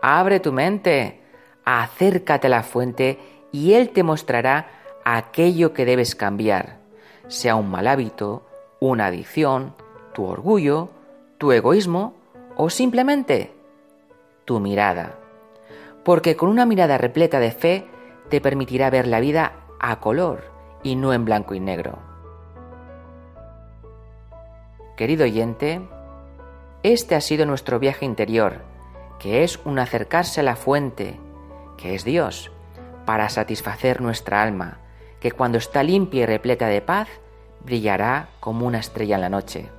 Abre 0.07 0.39
tu 0.39 0.53
mente, 0.53 1.19
acércate 1.63 2.45
a 2.45 2.49
la 2.51 2.61
fuente 2.61 3.17
y 3.51 3.73
Él 3.73 3.89
te 3.89 4.03
mostrará 4.03 4.67
aquello 5.03 5.73
que 5.73 5.83
debes 5.83 6.13
cambiar, 6.13 6.77
sea 7.27 7.55
un 7.55 7.71
mal 7.71 7.87
hábito, 7.87 8.45
una 8.79 9.07
adicción, 9.07 9.73
tu 10.13 10.25
orgullo, 10.25 10.89
tu 11.39 11.51
egoísmo 11.53 12.13
o 12.55 12.69
simplemente 12.69 13.51
tu 14.45 14.59
mirada. 14.59 15.15
Porque 16.03 16.35
con 16.35 16.49
una 16.49 16.67
mirada 16.67 16.99
repleta 16.99 17.39
de 17.39 17.49
fe 17.49 17.87
te 18.29 18.41
permitirá 18.41 18.91
ver 18.91 19.07
la 19.07 19.19
vida 19.19 19.53
a 19.79 19.99
color 20.01 20.43
y 20.83 20.97
no 20.97 21.13
en 21.13 21.25
blanco 21.25 21.55
y 21.55 21.59
negro. 21.59 21.97
Querido 24.97 25.23
oyente, 25.23 25.81
este 26.83 27.15
ha 27.15 27.21
sido 27.21 27.47
nuestro 27.47 27.79
viaje 27.79 28.05
interior, 28.05 28.74
que 29.19 29.43
es 29.43 29.59
un 29.65 29.79
acercarse 29.79 30.41
a 30.41 30.43
la 30.43 30.55
fuente, 30.55 31.19
que 31.77 31.95
es 31.95 32.03
Dios, 32.03 32.51
para 33.05 33.29
satisfacer 33.29 34.01
nuestra 34.01 34.41
alma, 34.41 34.79
que 35.19 35.31
cuando 35.31 35.57
está 35.57 35.83
limpia 35.83 36.23
y 36.23 36.25
repleta 36.25 36.67
de 36.67 36.81
paz, 36.81 37.07
brillará 37.63 38.29
como 38.39 38.65
una 38.65 38.79
estrella 38.79 39.15
en 39.15 39.21
la 39.21 39.29
noche. 39.29 39.69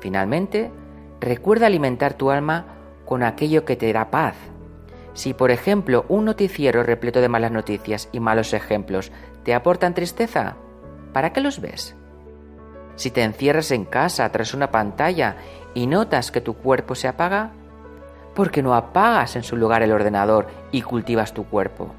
Finalmente, 0.00 0.70
recuerda 1.20 1.66
alimentar 1.66 2.14
tu 2.14 2.30
alma 2.30 2.66
con 3.04 3.22
aquello 3.22 3.64
que 3.64 3.76
te 3.76 3.92
da 3.92 4.10
paz. 4.10 4.36
Si, 5.14 5.34
por 5.34 5.50
ejemplo, 5.50 6.04
un 6.08 6.24
noticiero 6.24 6.82
repleto 6.82 7.20
de 7.20 7.28
malas 7.28 7.50
noticias 7.50 8.08
y 8.12 8.20
malos 8.20 8.52
ejemplos 8.52 9.10
te 9.42 9.54
aportan 9.54 9.94
tristeza, 9.94 10.56
¿para 11.12 11.32
qué 11.32 11.40
los 11.40 11.60
ves? 11.60 11.96
Si 12.94 13.10
te 13.10 13.22
encierras 13.22 13.70
en 13.70 13.84
casa 13.84 14.30
tras 14.30 14.54
una 14.54 14.70
pantalla 14.70 15.36
y 15.78 15.86
notas 15.86 16.32
que 16.32 16.40
tu 16.40 16.54
cuerpo 16.54 16.96
se 16.96 17.06
apaga, 17.06 17.50
¿por 18.34 18.50
qué 18.50 18.64
no 18.64 18.74
apagas 18.74 19.36
en 19.36 19.44
su 19.44 19.56
lugar 19.56 19.80
el 19.82 19.92
ordenador 19.92 20.48
y 20.72 20.82
cultivas 20.82 21.32
tu 21.32 21.44
cuerpo? 21.44 21.94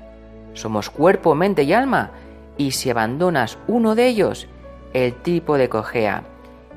Somos 0.54 0.90
cuerpo, 0.90 1.34
mente 1.34 1.64
y 1.64 1.72
alma, 1.72 2.12
y 2.58 2.72
si 2.72 2.90
abandonas 2.90 3.58
uno 3.68 3.96
de 3.96 4.08
ellos, 4.08 4.50
el 4.92 5.14
tipo 5.14 5.58
de 5.58 5.70
cojea, 5.70 6.24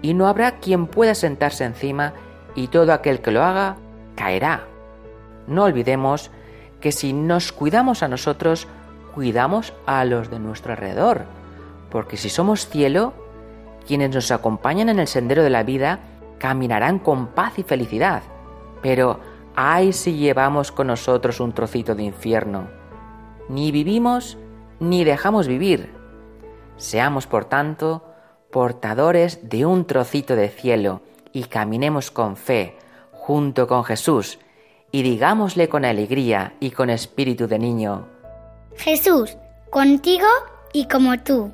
y 0.00 0.14
no 0.14 0.28
habrá 0.28 0.60
quien 0.60 0.86
pueda 0.86 1.16
sentarse 1.16 1.64
encima, 1.64 2.12
y 2.54 2.68
todo 2.68 2.92
aquel 2.92 3.20
que 3.20 3.32
lo 3.32 3.42
haga 3.42 3.78
caerá. 4.14 4.62
No 5.48 5.64
olvidemos 5.64 6.30
que 6.80 6.92
si 6.92 7.12
nos 7.12 7.50
cuidamos 7.50 8.04
a 8.04 8.08
nosotros, 8.08 8.68
cuidamos 9.12 9.72
a 9.86 10.04
los 10.04 10.30
de 10.30 10.38
nuestro 10.38 10.70
alrededor, 10.70 11.22
porque 11.90 12.16
si 12.16 12.28
somos 12.28 12.68
cielo, 12.68 13.12
quienes 13.88 14.14
nos 14.14 14.30
acompañan 14.30 14.88
en 14.88 15.00
el 15.00 15.08
sendero 15.08 15.42
de 15.42 15.50
la 15.50 15.64
vida 15.64 15.98
caminarán 16.42 16.98
con 16.98 17.28
paz 17.28 17.60
y 17.60 17.62
felicidad. 17.62 18.24
Pero 18.82 19.20
ay 19.54 19.92
si 19.92 20.16
llevamos 20.16 20.72
con 20.72 20.88
nosotros 20.88 21.38
un 21.38 21.52
trocito 21.52 21.94
de 21.94 22.02
infierno. 22.02 22.66
Ni 23.48 23.70
vivimos 23.70 24.36
ni 24.80 25.04
dejamos 25.04 25.46
vivir. 25.46 25.94
Seamos, 26.76 27.28
por 27.28 27.44
tanto, 27.44 28.02
portadores 28.50 29.48
de 29.48 29.64
un 29.66 29.84
trocito 29.84 30.34
de 30.34 30.48
cielo 30.48 31.02
y 31.32 31.44
caminemos 31.44 32.10
con 32.10 32.34
fe 32.34 32.76
junto 33.12 33.68
con 33.68 33.84
Jesús 33.84 34.40
y 34.90 35.02
digámosle 35.02 35.68
con 35.68 35.84
alegría 35.84 36.54
y 36.58 36.72
con 36.72 36.90
espíritu 36.90 37.46
de 37.46 37.60
niño, 37.60 38.08
Jesús, 38.76 39.36
contigo 39.70 40.26
y 40.72 40.88
como 40.88 41.16
tú. 41.20 41.52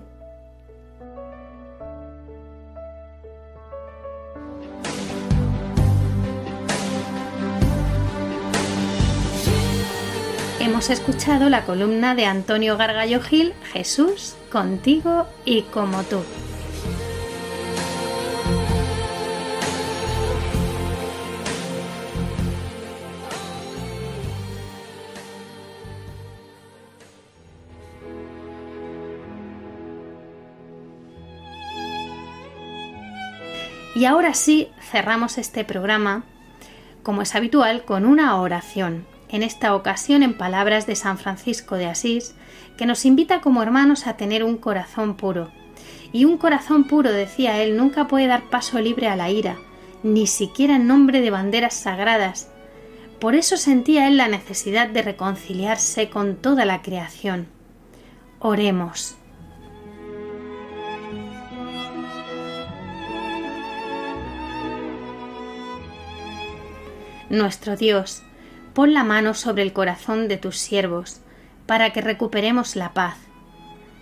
Hemos 10.79 10.91
escuchado 10.91 11.49
la 11.49 11.65
columna 11.65 12.15
de 12.15 12.25
Antonio 12.25 12.77
Gargallo 12.77 13.21
Gil, 13.21 13.53
Jesús, 13.73 14.37
contigo 14.53 15.27
y 15.45 15.63
como 15.63 16.05
tú. 16.05 16.23
Y 33.97 34.05
ahora 34.05 34.33
sí, 34.33 34.71
cerramos 34.81 35.39
este 35.39 35.65
programa, 35.65 36.23
como 37.03 37.23
es 37.23 37.35
habitual, 37.35 37.85
con 37.85 38.07
una 38.07 38.41
oración, 38.41 39.18
en 39.29 39.43
esta 39.43 39.75
ocasión 39.75 40.23
en 40.23 40.37
palabras 40.37 40.87
de 40.87 40.97
San 40.97 41.19
Francisco 41.19 41.77
de 41.77 41.87
Asís, 41.87 42.35
que 42.77 42.87
nos 42.87 43.05
invita 43.05 43.41
como 43.41 43.63
hermanos 43.63 44.07
a 44.07 44.17
tener 44.17 44.45
un 44.45 44.57
corazón 44.57 45.17
puro. 45.17 45.51
Y 46.13 46.25
un 46.25 46.39
corazón 46.39 46.85
puro, 46.85 47.13
decía 47.13 47.63
él, 47.63 47.77
nunca 47.77 48.09
puede 48.09 48.27
dar 48.27 48.45
paso 48.51 48.81
libre 48.81 49.09
a 49.09 49.17
la 49.17 49.31
ira, 49.31 49.57
ni 50.03 50.27
siquiera 50.27 50.77
en 50.77 50.87
nombre 50.87 51.21
de 51.21 51.31
banderas 51.31 51.75
sagradas. 51.75 52.51
Por 53.21 53.35
eso 53.35 53.57
sentía 53.57 54.07
él 54.07 54.17
la 54.17 54.29
necesidad 54.29 54.89
de 54.89 55.03
reconciliarse 55.03 56.09
con 56.09 56.37
toda 56.37 56.65
la 56.65 56.83
creación. 56.83 57.49
Oremos. 58.39 59.17
Nuestro 67.29 67.77
Dios, 67.77 68.23
pon 68.79 68.95
la 68.95 69.03
mano 69.03 69.35
sobre 69.35 69.65
el 69.65 69.73
corazón 69.73 70.29
de 70.29 70.37
tus 70.37 70.57
siervos, 70.57 71.21
para 71.67 71.93
que 71.93 72.01
recuperemos 72.01 72.77
la 72.77 72.95
paz. 72.95 73.17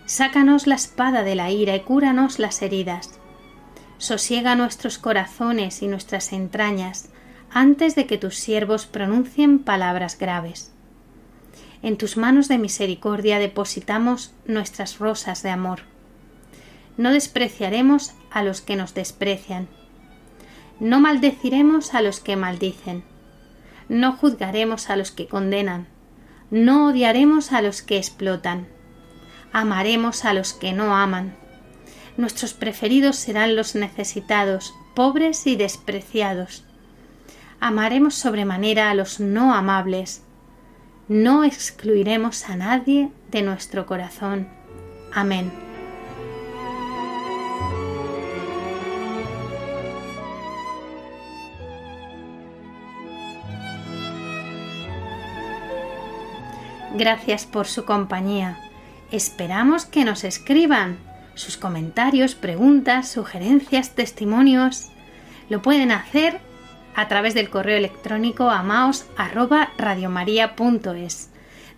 Sácanos 0.05 0.67
la 0.67 0.75
espada 0.75 1.23
de 1.23 1.35
la 1.35 1.51
ira 1.51 1.75
y 1.75 1.81
cúranos 1.81 2.39
las 2.39 2.61
heridas. 2.61 3.19
Sosiega 3.97 4.55
nuestros 4.55 4.99
corazones 4.99 5.81
y 5.81 5.89
nuestras 5.89 6.35
entrañas 6.35 7.09
antes 7.51 7.95
de 7.95 8.05
que 8.05 8.19
tus 8.19 8.35
siervos 8.35 8.85
pronuncien 8.85 9.61
palabras 9.61 10.19
graves. 10.19 10.73
En 11.81 11.97
tus 11.97 12.19
manos 12.19 12.47
de 12.47 12.59
misericordia 12.59 13.39
depositamos 13.39 14.35
nuestras 14.45 14.99
rosas 14.99 15.43
de 15.43 15.49
amor. 15.49 15.85
No 16.99 17.13
despreciaremos 17.13 18.13
a 18.31 18.43
los 18.43 18.61
que 18.61 18.77
nos 18.77 18.93
desprecian. 18.93 19.69
No 20.81 21.01
maldeciremos 21.01 21.95
a 21.95 22.03
los 22.03 22.21
que 22.21 22.37
maldicen 22.37 23.16
no 23.89 24.13
juzgaremos 24.13 24.91
a 24.91 24.97
los 24.97 25.11
que 25.11 25.29
condenan, 25.29 25.87
no 26.51 26.89
odiaremos 26.89 27.53
a 27.53 27.63
los 27.63 27.83
que 27.83 27.97
explotan, 27.97 28.67
amaremos 29.53 30.25
a 30.25 30.33
los 30.35 30.53
que 30.53 30.73
no 30.73 30.97
aman. 30.97 31.37
Nuestros 32.17 32.55
preferidos 32.55 33.17
serán 33.17 33.57
los 33.57 33.75
necesitados, 33.75 34.75
pobres 34.95 35.47
y 35.47 35.57
despreciados. 35.57 36.65
Amaremos 37.61 38.15
sobremanera 38.15 38.91
a 38.91 38.95
los 38.95 39.21
no 39.21 39.55
amables. 39.55 40.23
No 41.09 41.45
excluiremos 41.45 42.49
a 42.49 42.57
nadie 42.57 43.11
de 43.31 43.43
nuestro 43.43 43.87
corazón. 43.87 44.49
Amén. 45.13 45.66
Gracias 56.99 57.45
por 57.45 57.67
su 57.67 57.85
compañía. 57.85 58.59
Esperamos 59.11 59.85
que 59.85 60.05
nos 60.05 60.25
escriban 60.25 60.97
sus 61.35 61.59
comentarios, 61.59 62.35
preguntas, 62.35 63.09
sugerencias, 63.09 63.95
testimonios. 63.95 64.91
Lo 65.51 65.61
pueden 65.61 65.93
hacer 65.93 66.41
a 66.95 67.07
través 67.09 67.35
del 67.35 67.51
correo 67.51 67.77
electrónico 67.77 68.49
amaos@radiomaria.es. 68.49 71.29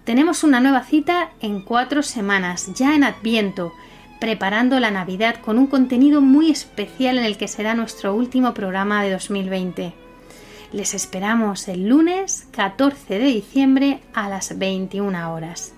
Tenemos 0.05 0.45
una 0.45 0.61
nueva 0.61 0.85
cita 0.85 1.31
en 1.41 1.63
cuatro 1.63 2.05
semanas, 2.05 2.71
ya 2.77 2.95
en 2.95 3.03
Adviento, 3.03 3.73
preparando 4.21 4.79
la 4.79 4.93
Navidad 4.93 5.41
con 5.41 5.59
un 5.59 5.67
contenido 5.67 6.21
muy 6.21 6.53
especial 6.53 7.19
en 7.19 7.25
el 7.25 7.37
que 7.37 7.49
será 7.49 7.75
nuestro 7.75 8.15
último 8.15 8.55
programa 8.55 9.03
de 9.03 9.11
2020. 9.11 9.95
Les 10.73 10.93
esperamos 10.93 11.67
el 11.69 11.89
lunes 11.89 12.47
14 12.51 13.19
de 13.19 13.25
diciembre 13.25 14.01
a 14.13 14.29
las 14.29 14.59
21 14.59 15.33
horas. 15.33 15.73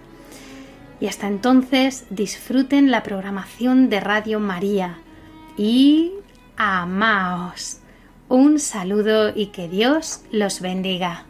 Y 1.01 1.07
hasta 1.07 1.28
entonces 1.28 2.07
disfruten 2.11 2.91
la 2.91 3.05
programación 3.05 3.88
de 3.88 4.01
Radio 4.01 4.41
María 4.41 4.99
y 5.57 6.12
amaos. 6.57 7.78
Un 8.28 8.59
saludo 8.59 9.32
y 9.34 9.47
que 9.47 9.68
Dios 9.68 10.22
los 10.32 10.61
bendiga. 10.61 11.29